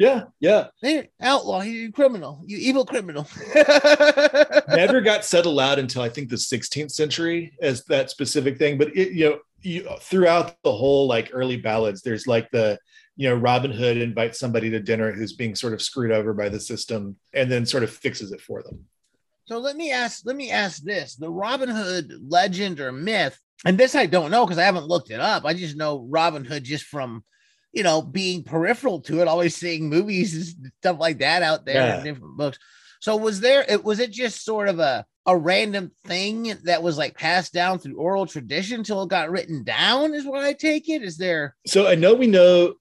yeah, 0.00 0.24
yeah. 0.40 0.68
they're 0.80 1.08
outlaw, 1.20 1.60
you 1.60 1.92
criminal, 1.92 2.42
you 2.46 2.56
evil 2.56 2.86
criminal. 2.86 3.28
Never 3.54 5.02
got 5.02 5.26
said 5.26 5.44
aloud 5.44 5.78
until 5.78 6.00
I 6.00 6.08
think 6.08 6.30
the 6.30 6.36
16th 6.36 6.90
century 6.90 7.52
as 7.60 7.84
that 7.84 8.08
specific 8.08 8.56
thing. 8.56 8.78
But 8.78 8.96
it, 8.96 9.12
you 9.12 9.28
know, 9.28 9.38
you, 9.60 9.86
throughout 10.00 10.56
the 10.64 10.72
whole 10.72 11.06
like 11.06 11.28
early 11.34 11.58
ballads, 11.58 12.00
there's 12.00 12.26
like 12.26 12.50
the, 12.50 12.78
you 13.16 13.28
know, 13.28 13.34
Robin 13.34 13.70
Hood 13.70 13.98
invites 13.98 14.38
somebody 14.38 14.70
to 14.70 14.80
dinner 14.80 15.12
who's 15.12 15.34
being 15.34 15.54
sort 15.54 15.74
of 15.74 15.82
screwed 15.82 16.12
over 16.12 16.32
by 16.32 16.48
the 16.48 16.60
system 16.60 17.16
and 17.34 17.52
then 17.52 17.66
sort 17.66 17.82
of 17.82 17.90
fixes 17.90 18.32
it 18.32 18.40
for 18.40 18.62
them. 18.62 18.86
So 19.44 19.58
let 19.58 19.76
me 19.76 19.92
ask, 19.92 20.22
let 20.24 20.36
me 20.36 20.50
ask 20.50 20.82
this: 20.82 21.16
the 21.16 21.30
Robin 21.30 21.68
Hood 21.68 22.10
legend 22.26 22.80
or 22.80 22.90
myth, 22.90 23.38
and 23.64 23.76
this 23.78 23.94
I 23.94 24.06
don't 24.06 24.30
know 24.30 24.44
because 24.44 24.58
I 24.58 24.64
haven't 24.64 24.86
looked 24.86 25.10
it 25.10 25.20
up. 25.20 25.44
I 25.44 25.54
just 25.54 25.76
know 25.76 26.06
Robin 26.08 26.44
Hood 26.44 26.64
just 26.64 26.84
from, 26.84 27.24
you 27.72 27.82
know, 27.82 28.02
being 28.02 28.42
peripheral 28.42 29.00
to 29.02 29.20
it, 29.20 29.28
always 29.28 29.54
seeing 29.56 29.88
movies 29.88 30.34
and 30.58 30.72
stuff 30.80 30.98
like 30.98 31.18
that 31.18 31.42
out 31.42 31.64
there 31.64 31.74
Yeah. 31.86 31.98
in 31.98 32.04
different 32.04 32.36
books. 32.36 32.58
So 33.00 33.16
was 33.16 33.40
there? 33.40 33.64
It 33.68 33.82
was 33.84 33.98
it 34.00 34.10
just 34.12 34.44
sort 34.44 34.68
of 34.68 34.78
a 34.78 35.04
a 35.26 35.36
random 35.36 35.90
thing 36.06 36.54
that 36.64 36.82
was 36.82 36.96
like 36.98 37.14
passed 37.16 37.52
down 37.52 37.78
through 37.78 37.96
oral 37.98 38.26
tradition 38.26 38.78
until 38.78 39.02
it 39.02 39.10
got 39.10 39.30
written 39.30 39.62
down? 39.64 40.14
Is 40.14 40.24
what 40.24 40.42
I 40.42 40.52
take 40.54 40.88
it. 40.88 41.02
Is 41.02 41.16
there? 41.18 41.54
So 41.66 41.86
I 41.86 41.94
know 41.94 42.14
we 42.14 42.26
know, 42.26 42.74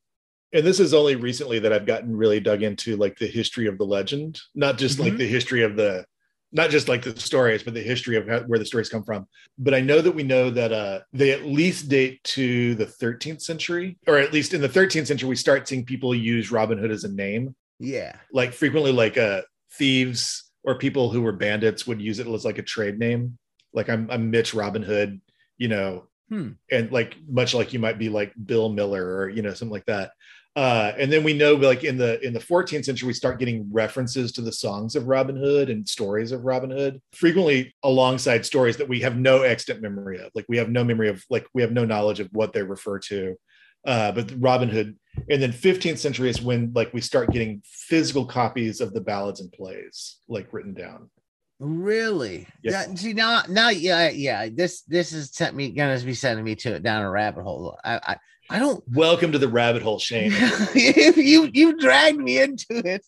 and 0.54 0.66
this 0.66 0.80
is 0.80 0.94
only 0.94 1.16
recently 1.16 1.60
that 1.60 1.74
I've 1.74 1.86
gotten 1.86 2.16
really 2.16 2.40
dug 2.40 2.64
into 2.64 2.96
like 2.96 3.18
the 3.20 3.28
history 3.28 3.68
of 3.68 3.78
the 3.78 3.86
legend, 3.86 4.40
not 4.56 4.78
just 4.78 5.00
like 5.00 5.14
Mhm. 5.14 5.18
the 5.20 5.28
history 5.28 5.64
of 5.64 5.76
the, 5.76 6.06
not 6.52 6.70
just 6.70 6.88
like 6.88 7.04
the 7.04 7.18
stories, 7.20 7.64
but 7.64 7.74
the 7.74 7.82
history 7.82 8.16
of 8.18 8.28
how, 8.28 8.40
where 8.42 8.60
the 8.60 8.66
stories 8.66 8.90
come 8.90 9.04
from. 9.04 9.28
But 9.58 9.74
I 9.74 9.82
know 9.82 10.02
that 10.02 10.12
we 10.14 10.24
know 10.24 10.50
that 10.50 10.72
uh, 10.74 11.02
they 11.14 11.32
at 11.32 11.46
least 11.46 11.90
date 11.90 12.24
to 12.26 12.76
the 12.76 12.86
13th 12.86 13.42
century, 13.42 13.98
or 14.08 14.18
at 14.18 14.34
least 14.34 14.54
in 14.54 14.62
the 14.62 14.70
13th 14.70 15.08
century, 15.08 15.30
we 15.30 15.36
start 15.36 15.68
seeing 15.68 15.86
people 15.86 16.14
use 16.16 16.52
Robin 16.52 16.78
Hood 16.78 16.92
as 16.92 17.04
a 17.04 17.12
name, 17.12 17.56
Yeah. 17.80 18.16
like 18.34 18.54
frequently 18.54 18.92
like 18.92 19.18
uh, 19.18 19.42
thieves 19.74 20.50
or 20.64 20.76
people 20.78 21.10
who 21.12 21.22
were 21.22 21.32
bandits 21.32 21.86
would 21.88 22.02
use 22.02 22.20
it 22.20 22.28
as 22.28 22.46
like 22.46 22.58
a 22.58 22.64
trade 22.64 22.98
name. 23.00 23.38
Like 23.74 23.90
I'm, 23.90 24.10
I'm 24.10 24.32
Mitch 24.32 24.54
Robin 24.54 24.82
Hood, 24.84 25.22
you 25.58 25.68
know, 25.68 26.06
Hmm. 26.30 26.50
and 26.72 26.92
like 26.92 27.16
much 27.28 27.56
like 27.56 27.74
you 27.74 27.80
might 27.80 27.98
be 27.98 28.08
like 28.08 28.34
Bill 28.46 28.70
Miller 28.70 29.04
or 29.18 29.30
you 29.30 29.42
know 29.42 29.52
something 29.56 29.74
like 29.74 29.86
that. 29.88 30.12
Uh, 30.56 30.94
and 30.98 31.12
then 31.12 31.24
we 31.24 31.34
know 31.34 31.54
like 31.54 31.84
in 31.84 31.98
the 31.98 32.20
in 32.26 32.34
the 32.34 32.40
14th 32.40 32.84
century 32.84 33.08
we 33.08 33.14
start 33.14 33.40
getting 33.40 33.72
references 33.72 34.32
to 34.32 34.42
the 34.42 34.52
songs 34.52 34.96
of 34.96 35.08
Robin 35.08 35.36
Hood 35.36 35.70
and 35.70 35.88
stories 35.88 36.32
of 36.32 36.44
Robin 36.44 36.72
Hood 36.72 37.00
frequently 37.14 37.74
alongside 37.84 38.46
stories 38.46 38.76
that 38.78 38.90
we 38.90 39.00
have 39.02 39.16
no 39.16 39.44
extant 39.44 39.82
memory 39.82 40.20
of 40.20 40.32
like 40.34 40.46
we 40.50 40.58
have 40.58 40.70
no 40.70 40.84
memory 40.84 41.08
of 41.08 41.24
like 41.30 41.48
we 41.54 41.62
have 41.62 41.72
no 41.72 41.86
knowledge 41.86 42.20
of 42.20 42.30
what 42.32 42.52
they 42.52 42.64
refer 42.64 42.98
to 43.00 43.36
uh, 43.86 44.12
but 44.12 44.34
Robin 44.40 44.70
Hood 44.70 44.98
and 45.30 45.42
then 45.42 45.54
15th 45.54 46.00
century 46.00 46.30
is 46.30 46.42
when 46.42 46.74
like 46.74 46.94
we 46.94 47.02
start 47.02 47.32
getting 47.32 47.62
physical 47.64 48.26
copies 48.26 48.82
of 48.82 48.94
the 48.94 49.02
ballads 49.02 49.42
and 49.42 49.52
plays 49.52 50.18
like 50.28 50.52
written 50.52 50.74
down 50.74 51.10
Really? 51.60 52.48
Yeah. 52.64 52.86
See 52.96 53.12
now, 53.12 53.42
now, 53.50 53.68
yeah, 53.68 54.10
yeah. 54.10 54.48
This 54.50 54.84
this 54.84 55.12
is 55.12 55.32
sent 55.32 55.58
me 55.58 55.72
gonna 55.72 56.00
be 56.00 56.14
sending 56.14 56.46
me 56.46 56.56
to 56.56 56.76
it 56.76 56.84
down 56.84 57.04
a 57.04 57.10
rabbit 57.12 57.44
hole. 57.44 57.78
I 57.84 57.96
I, 57.96 58.18
I 58.52 58.58
don't. 58.58 58.84
Welcome 58.92 59.32
to 59.34 59.38
the 59.38 59.48
rabbit 59.48 59.84
hole, 59.84 60.00
Shane. 60.00 60.32
you 60.74 61.50
you 61.54 61.78
dragged 61.78 62.18
me 62.18 62.42
into 62.42 62.66
it, 62.70 63.06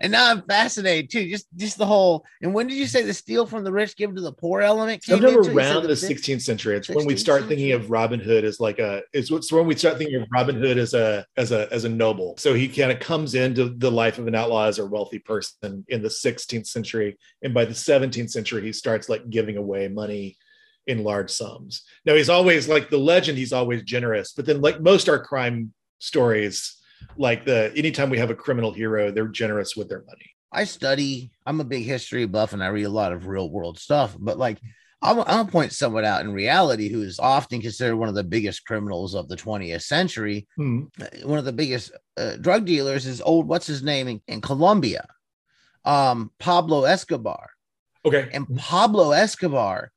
and 0.00 0.10
now 0.12 0.30
I'm 0.30 0.40
fascinated 0.42 1.10
too. 1.10 1.28
Just 1.28 1.46
just 1.56 1.76
the 1.76 1.84
whole. 1.84 2.24
And 2.40 2.54
when 2.54 2.68
did 2.68 2.78
you 2.78 2.86
say 2.86 3.02
the 3.02 3.12
steal 3.12 3.44
from 3.44 3.64
the 3.64 3.72
rich, 3.72 3.96
give 3.96 4.14
to 4.14 4.22
the 4.22 4.32
poor 4.32 4.62
element? 4.62 5.04
came 5.04 5.16
Sometime 5.16 5.30
into 5.30 5.50
it? 5.50 5.52
You 5.52 5.60
said 5.60 5.76
around 5.76 5.82
the 5.82 5.96
fifth- 5.96 6.22
16th 6.22 6.40
century. 6.40 6.76
It's 6.76 6.88
when 6.88 7.04
we 7.04 7.14
16th 7.14 7.18
start 7.18 7.44
thinking 7.48 7.72
of 7.72 7.90
Robin 7.90 8.18
Hood 8.18 8.44
as 8.44 8.60
like 8.60 8.78
a. 8.78 9.02
It's 9.12 9.30
it's 9.30 9.52
when 9.52 9.66
we 9.66 9.74
start 9.76 9.98
thinking 9.98 10.22
of 10.22 10.28
Robin 10.32 10.56
Hood 10.56 10.78
as 10.78 10.94
a 10.94 11.26
as 11.36 11.52
a 11.52 11.70
as 11.70 11.84
a 11.84 11.88
noble. 11.90 12.36
So 12.38 12.54
he 12.54 12.66
kind 12.66 12.90
of 12.90 12.98
comes 12.98 13.34
into 13.34 13.68
the 13.68 13.90
life 13.90 14.18
of 14.18 14.26
an 14.26 14.34
outlaw 14.34 14.68
as 14.68 14.78
a 14.78 14.86
wealthy 14.86 15.18
person 15.18 15.84
in 15.88 16.02
the 16.02 16.08
16th 16.08 16.66
century, 16.66 17.18
and 17.42 17.52
by 17.52 17.66
the 17.66 17.74
17th 17.74 18.30
century, 18.30 18.62
he 18.62 18.72
starts 18.72 19.10
like 19.10 19.28
giving 19.28 19.58
away 19.58 19.88
money 19.88 20.38
in 20.88 21.04
large 21.04 21.30
sums. 21.30 21.82
Now 22.04 22.14
he's 22.14 22.30
always 22.30 22.68
like 22.68 22.90
the 22.90 22.98
legend. 22.98 23.38
He's 23.38 23.52
always 23.52 23.82
generous, 23.82 24.32
but 24.32 24.46
then 24.46 24.60
like 24.60 24.80
most 24.80 25.08
our 25.08 25.22
crime 25.22 25.72
stories, 25.98 26.76
like 27.16 27.44
the 27.44 27.72
anytime 27.76 28.10
we 28.10 28.18
have 28.18 28.30
a 28.30 28.34
criminal 28.34 28.72
hero, 28.72 29.10
they're 29.10 29.28
generous 29.28 29.76
with 29.76 29.88
their 29.88 30.02
money. 30.06 30.32
I 30.50 30.64
study. 30.64 31.30
I'm 31.46 31.60
a 31.60 31.64
big 31.64 31.84
history 31.84 32.24
buff, 32.24 32.54
and 32.54 32.64
I 32.64 32.68
read 32.68 32.84
a 32.84 32.90
lot 32.90 33.12
of 33.12 33.26
real 33.26 33.50
world 33.50 33.78
stuff. 33.78 34.16
But 34.18 34.38
like, 34.38 34.58
I'll, 35.02 35.22
gonna 35.22 35.44
point 35.44 35.72
someone 35.72 36.06
out 36.06 36.22
in 36.22 36.32
reality 36.32 36.88
who 36.88 37.02
is 37.02 37.20
often 37.20 37.60
considered 37.60 37.96
one 37.96 38.08
of 38.08 38.14
the 38.14 38.24
biggest 38.24 38.64
criminals 38.64 39.14
of 39.14 39.28
the 39.28 39.36
20th 39.36 39.82
century. 39.82 40.48
Hmm. 40.56 40.84
One 41.22 41.38
of 41.38 41.44
the 41.44 41.52
biggest 41.52 41.92
uh, 42.16 42.36
drug 42.36 42.64
dealers 42.64 43.06
is 43.06 43.20
old. 43.20 43.46
What's 43.46 43.66
his 43.66 43.82
name 43.82 44.08
in, 44.08 44.22
in 44.26 44.40
Colombia? 44.40 45.06
Um, 45.84 46.32
Pablo 46.38 46.84
Escobar. 46.84 47.50
Okay. 48.06 48.30
And 48.32 48.56
Pablo 48.56 49.12
Escobar 49.12 49.92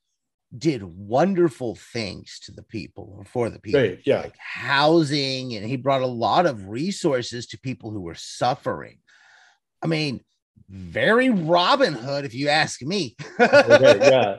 did 0.58 0.84
wonderful 0.84 1.76
things 1.76 2.40
to 2.44 2.52
the 2.52 2.64
people 2.64 3.14
or 3.18 3.24
for 3.26 3.50
the 3.50 3.60
people 3.60 3.82
Right. 3.82 4.00
Yeah. 4.06 4.22
like 4.22 4.36
housing 4.38 5.56
and 5.56 5.66
he 5.66 5.78
brought 5.78 6.02
a 6.02 6.08
lot 6.08 6.46
of 6.46 6.68
resources 6.68 7.48
to 7.48 7.60
people 7.60 7.92
who 7.92 8.02
were 8.02 8.16
suffering 8.16 9.00
i 9.82 9.88
mean 9.88 10.20
very 10.70 11.30
robin 11.30 11.94
hood 11.94 12.26
if 12.26 12.34
you 12.34 12.50
ask 12.50 12.82
me 12.82 13.16
Okay, 13.40 14.00
yeah. 14.10 14.38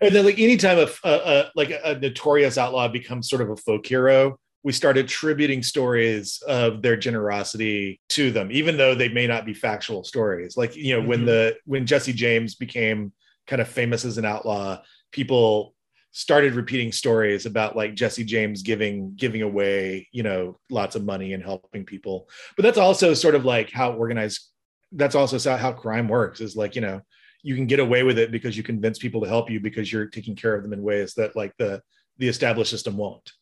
And 0.00 0.14
then, 0.14 0.24
like, 0.24 0.38
anytime 0.38 0.78
a, 0.78 0.88
a, 1.06 1.10
a 1.12 1.50
like 1.54 1.70
a 1.70 1.98
notorious 1.98 2.56
outlaw 2.56 2.88
becomes 2.88 3.28
sort 3.28 3.42
of 3.42 3.50
a 3.50 3.56
folk 3.56 3.84
hero, 3.86 4.38
we 4.62 4.72
start 4.72 4.96
attributing 4.96 5.62
stories 5.62 6.40
of 6.48 6.80
their 6.80 6.96
generosity 6.96 8.00
to 8.08 8.30
them, 8.30 8.50
even 8.50 8.78
though 8.78 8.94
they 8.94 9.10
may 9.10 9.26
not 9.26 9.44
be 9.44 9.52
factual 9.52 10.02
stories. 10.02 10.56
Like, 10.56 10.74
you 10.76 10.94
know, 10.98 11.06
when 11.06 11.20
Mhm. 11.22 11.26
the 11.26 11.56
when 11.66 11.84
Jesse 11.84 12.14
James 12.14 12.54
became 12.54 13.12
kind 13.46 13.60
of 13.60 13.68
famous 13.68 14.06
as 14.06 14.16
an 14.16 14.24
outlaw, 14.24 14.80
people 15.12 15.74
started 16.10 16.54
repeating 16.54 16.92
stories 16.92 17.46
about 17.46 17.74
like 17.76 17.94
Jesse 17.94 18.24
James 18.24 18.62
giving 18.62 19.14
giving 19.14 19.42
away, 19.42 20.08
you 20.12 20.22
know, 20.22 20.58
lots 20.70 20.96
of 20.96 21.04
money 21.04 21.32
and 21.32 21.42
helping 21.42 21.84
people. 21.84 22.28
But 22.56 22.64
that's 22.64 22.78
also 22.78 23.14
sort 23.14 23.34
of 23.34 23.44
like 23.44 23.70
how 23.70 23.92
organized. 23.92 24.48
That's 24.94 25.14
also 25.14 25.56
how 25.56 25.72
crime 25.72 26.08
works. 26.08 26.40
Is 26.40 26.56
like 26.56 26.74
you 26.74 26.82
know 26.82 27.00
you 27.42 27.54
can 27.56 27.66
get 27.66 27.80
away 27.80 28.02
with 28.02 28.18
it 28.18 28.30
because 28.30 28.56
you 28.56 28.62
convince 28.62 28.98
people 28.98 29.20
to 29.20 29.28
help 29.28 29.50
you 29.50 29.60
because 29.60 29.92
you're 29.92 30.06
taking 30.06 30.36
care 30.36 30.54
of 30.54 30.62
them 30.62 30.72
in 30.72 30.82
ways 30.82 31.14
that 31.14 31.34
like 31.36 31.52
the 31.58 31.82
the 32.18 32.28
established 32.28 32.70
system 32.70 32.96
won't. 32.96 33.32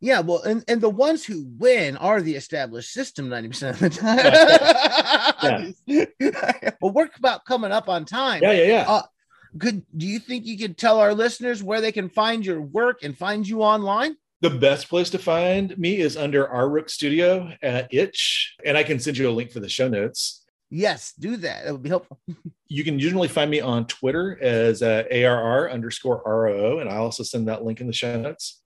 yeah 0.00 0.20
well 0.20 0.40
and, 0.42 0.64
and 0.68 0.80
the 0.80 0.88
ones 0.88 1.24
who 1.24 1.46
win 1.58 1.96
are 1.98 2.22
the 2.22 2.34
established 2.34 2.92
system 2.92 3.28
90% 3.28 3.70
of 3.72 3.78
the 3.80 3.90
time 5.86 6.76
well 6.80 6.92
we're 6.92 7.08
about 7.18 7.44
coming 7.44 7.72
up 7.72 7.88
on 7.88 8.04
time 8.04 8.42
Yeah, 8.42 8.52
yeah, 8.52 8.64
yeah. 8.64 8.84
Uh, 8.88 9.02
could 9.58 9.84
do 9.96 10.06
you 10.06 10.18
think 10.18 10.46
you 10.46 10.56
could 10.56 10.76
tell 10.78 10.98
our 11.00 11.12
listeners 11.14 11.62
where 11.62 11.80
they 11.80 11.92
can 11.92 12.08
find 12.08 12.44
your 12.46 12.60
work 12.60 13.02
and 13.02 13.16
find 13.18 13.46
you 13.48 13.62
online 13.62 14.16
the 14.42 14.50
best 14.50 14.88
place 14.88 15.10
to 15.10 15.18
find 15.18 15.76
me 15.76 15.98
is 15.98 16.16
under 16.16 16.48
our 16.48 16.68
Rook 16.70 16.88
Studio 16.88 17.52
at 17.62 17.92
Itch, 17.92 18.56
and 18.64 18.74
I 18.78 18.82
can 18.82 18.98
send 18.98 19.18
you 19.18 19.28
a 19.28 19.30
link 19.32 19.50
for 19.52 19.60
the 19.60 19.68
show 19.68 19.86
notes. 19.88 20.46
yes 20.70 21.12
do 21.18 21.36
that 21.36 21.64
that 21.64 21.72
would 21.72 21.82
be 21.82 21.88
helpful 21.90 22.18
You 22.72 22.84
can 22.84 23.00
usually 23.00 23.26
find 23.26 23.50
me 23.50 23.60
on 23.60 23.86
Twitter 23.88 24.38
as 24.40 24.80
uh, 24.80 25.02
ARR 25.10 25.70
underscore 25.72 26.22
ROO, 26.24 26.78
and 26.78 26.88
I 26.88 26.96
also 26.98 27.24
send 27.24 27.48
that 27.48 27.64
link 27.64 27.80
in 27.80 27.88
the 27.88 27.92
show 27.92 28.16
notes. 28.20 28.62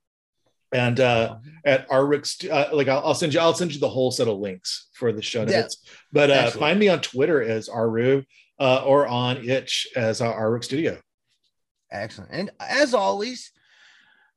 And 0.71 0.99
uh, 0.99 1.37
at 1.65 1.87
stu- 2.27 2.51
uh, 2.51 2.69
like 2.71 2.87
I'll, 2.87 2.99
I'll 3.03 3.15
send 3.15 3.33
you, 3.33 3.39
I'll 3.39 3.55
send 3.55 3.73
you 3.73 3.79
the 3.79 3.89
whole 3.89 4.11
set 4.11 4.27
of 4.27 4.37
links 4.37 4.89
for 4.93 5.11
the 5.11 5.23
show 5.23 5.41
Yeah. 5.41 5.61
notes. 5.61 5.77
But 6.11 6.29
uh, 6.29 6.33
Excellent. 6.35 6.59
find 6.59 6.79
me 6.79 6.87
on 6.87 7.01
Twitter 7.01 7.41
as 7.41 7.67
Aru 7.67 8.23
uh, 8.59 8.83
or 8.85 9.07
on 9.07 9.37
Itch 9.47 9.87
as 9.95 10.21
our 10.21 10.51
Rook 10.51 10.63
Studio. 10.63 10.99
Excellent. 11.91 12.31
And 12.31 12.51
as 12.59 12.93
always, 12.93 13.51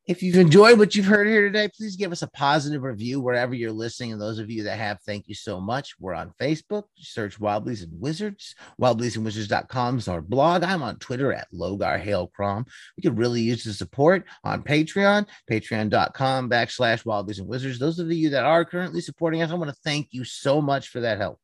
if 0.08 0.22
you've 0.22 0.36
enjoyed 0.36 0.78
what 0.78 0.94
you've 0.94 1.04
heard 1.04 1.26
here 1.26 1.42
today, 1.42 1.68
please 1.68 1.94
give 1.94 2.12
us 2.12 2.22
a 2.22 2.30
positive 2.30 2.82
review 2.82 3.20
wherever 3.20 3.54
you're 3.54 3.70
listening. 3.70 4.12
And 4.12 4.20
those 4.20 4.38
of 4.38 4.50
you 4.50 4.62
that 4.62 4.78
have, 4.78 4.98
thank 5.02 5.28
you 5.28 5.34
so 5.34 5.60
much. 5.60 5.96
We're 6.00 6.14
on 6.14 6.32
Facebook. 6.40 6.84
Search 6.96 7.38
Wildblies 7.38 7.82
and 7.82 8.00
Wizards. 8.00 8.54
Wildbliesandwizards.com 8.80 9.98
is 9.98 10.08
our 10.08 10.22
blog. 10.22 10.62
I'm 10.62 10.82
on 10.82 10.96
Twitter 10.96 11.34
at 11.34 11.52
Logar 11.52 12.00
Hale 12.00 12.28
Crom. 12.28 12.64
We 12.96 13.02
could 13.02 13.18
really 13.18 13.42
use 13.42 13.64
the 13.64 13.74
support 13.74 14.24
on 14.44 14.62
Patreon, 14.62 15.26
patreon.com 15.50 16.48
backslash 16.48 17.04
Wildblies 17.04 17.40
and 17.40 17.46
Wizards. 17.46 17.78
Those 17.78 17.98
of 17.98 18.10
you 18.10 18.30
that 18.30 18.46
are 18.46 18.64
currently 18.64 19.02
supporting 19.02 19.42
us, 19.42 19.50
I 19.50 19.56
want 19.56 19.68
to 19.70 19.76
thank 19.84 20.08
you 20.12 20.24
so 20.24 20.62
much 20.62 20.88
for 20.88 21.00
that 21.00 21.18
help. 21.18 21.38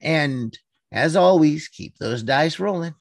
And 0.00 0.58
as 0.92 1.16
always, 1.16 1.68
keep 1.68 1.98
those 1.98 2.22
dice 2.22 2.58
rolling. 2.58 2.94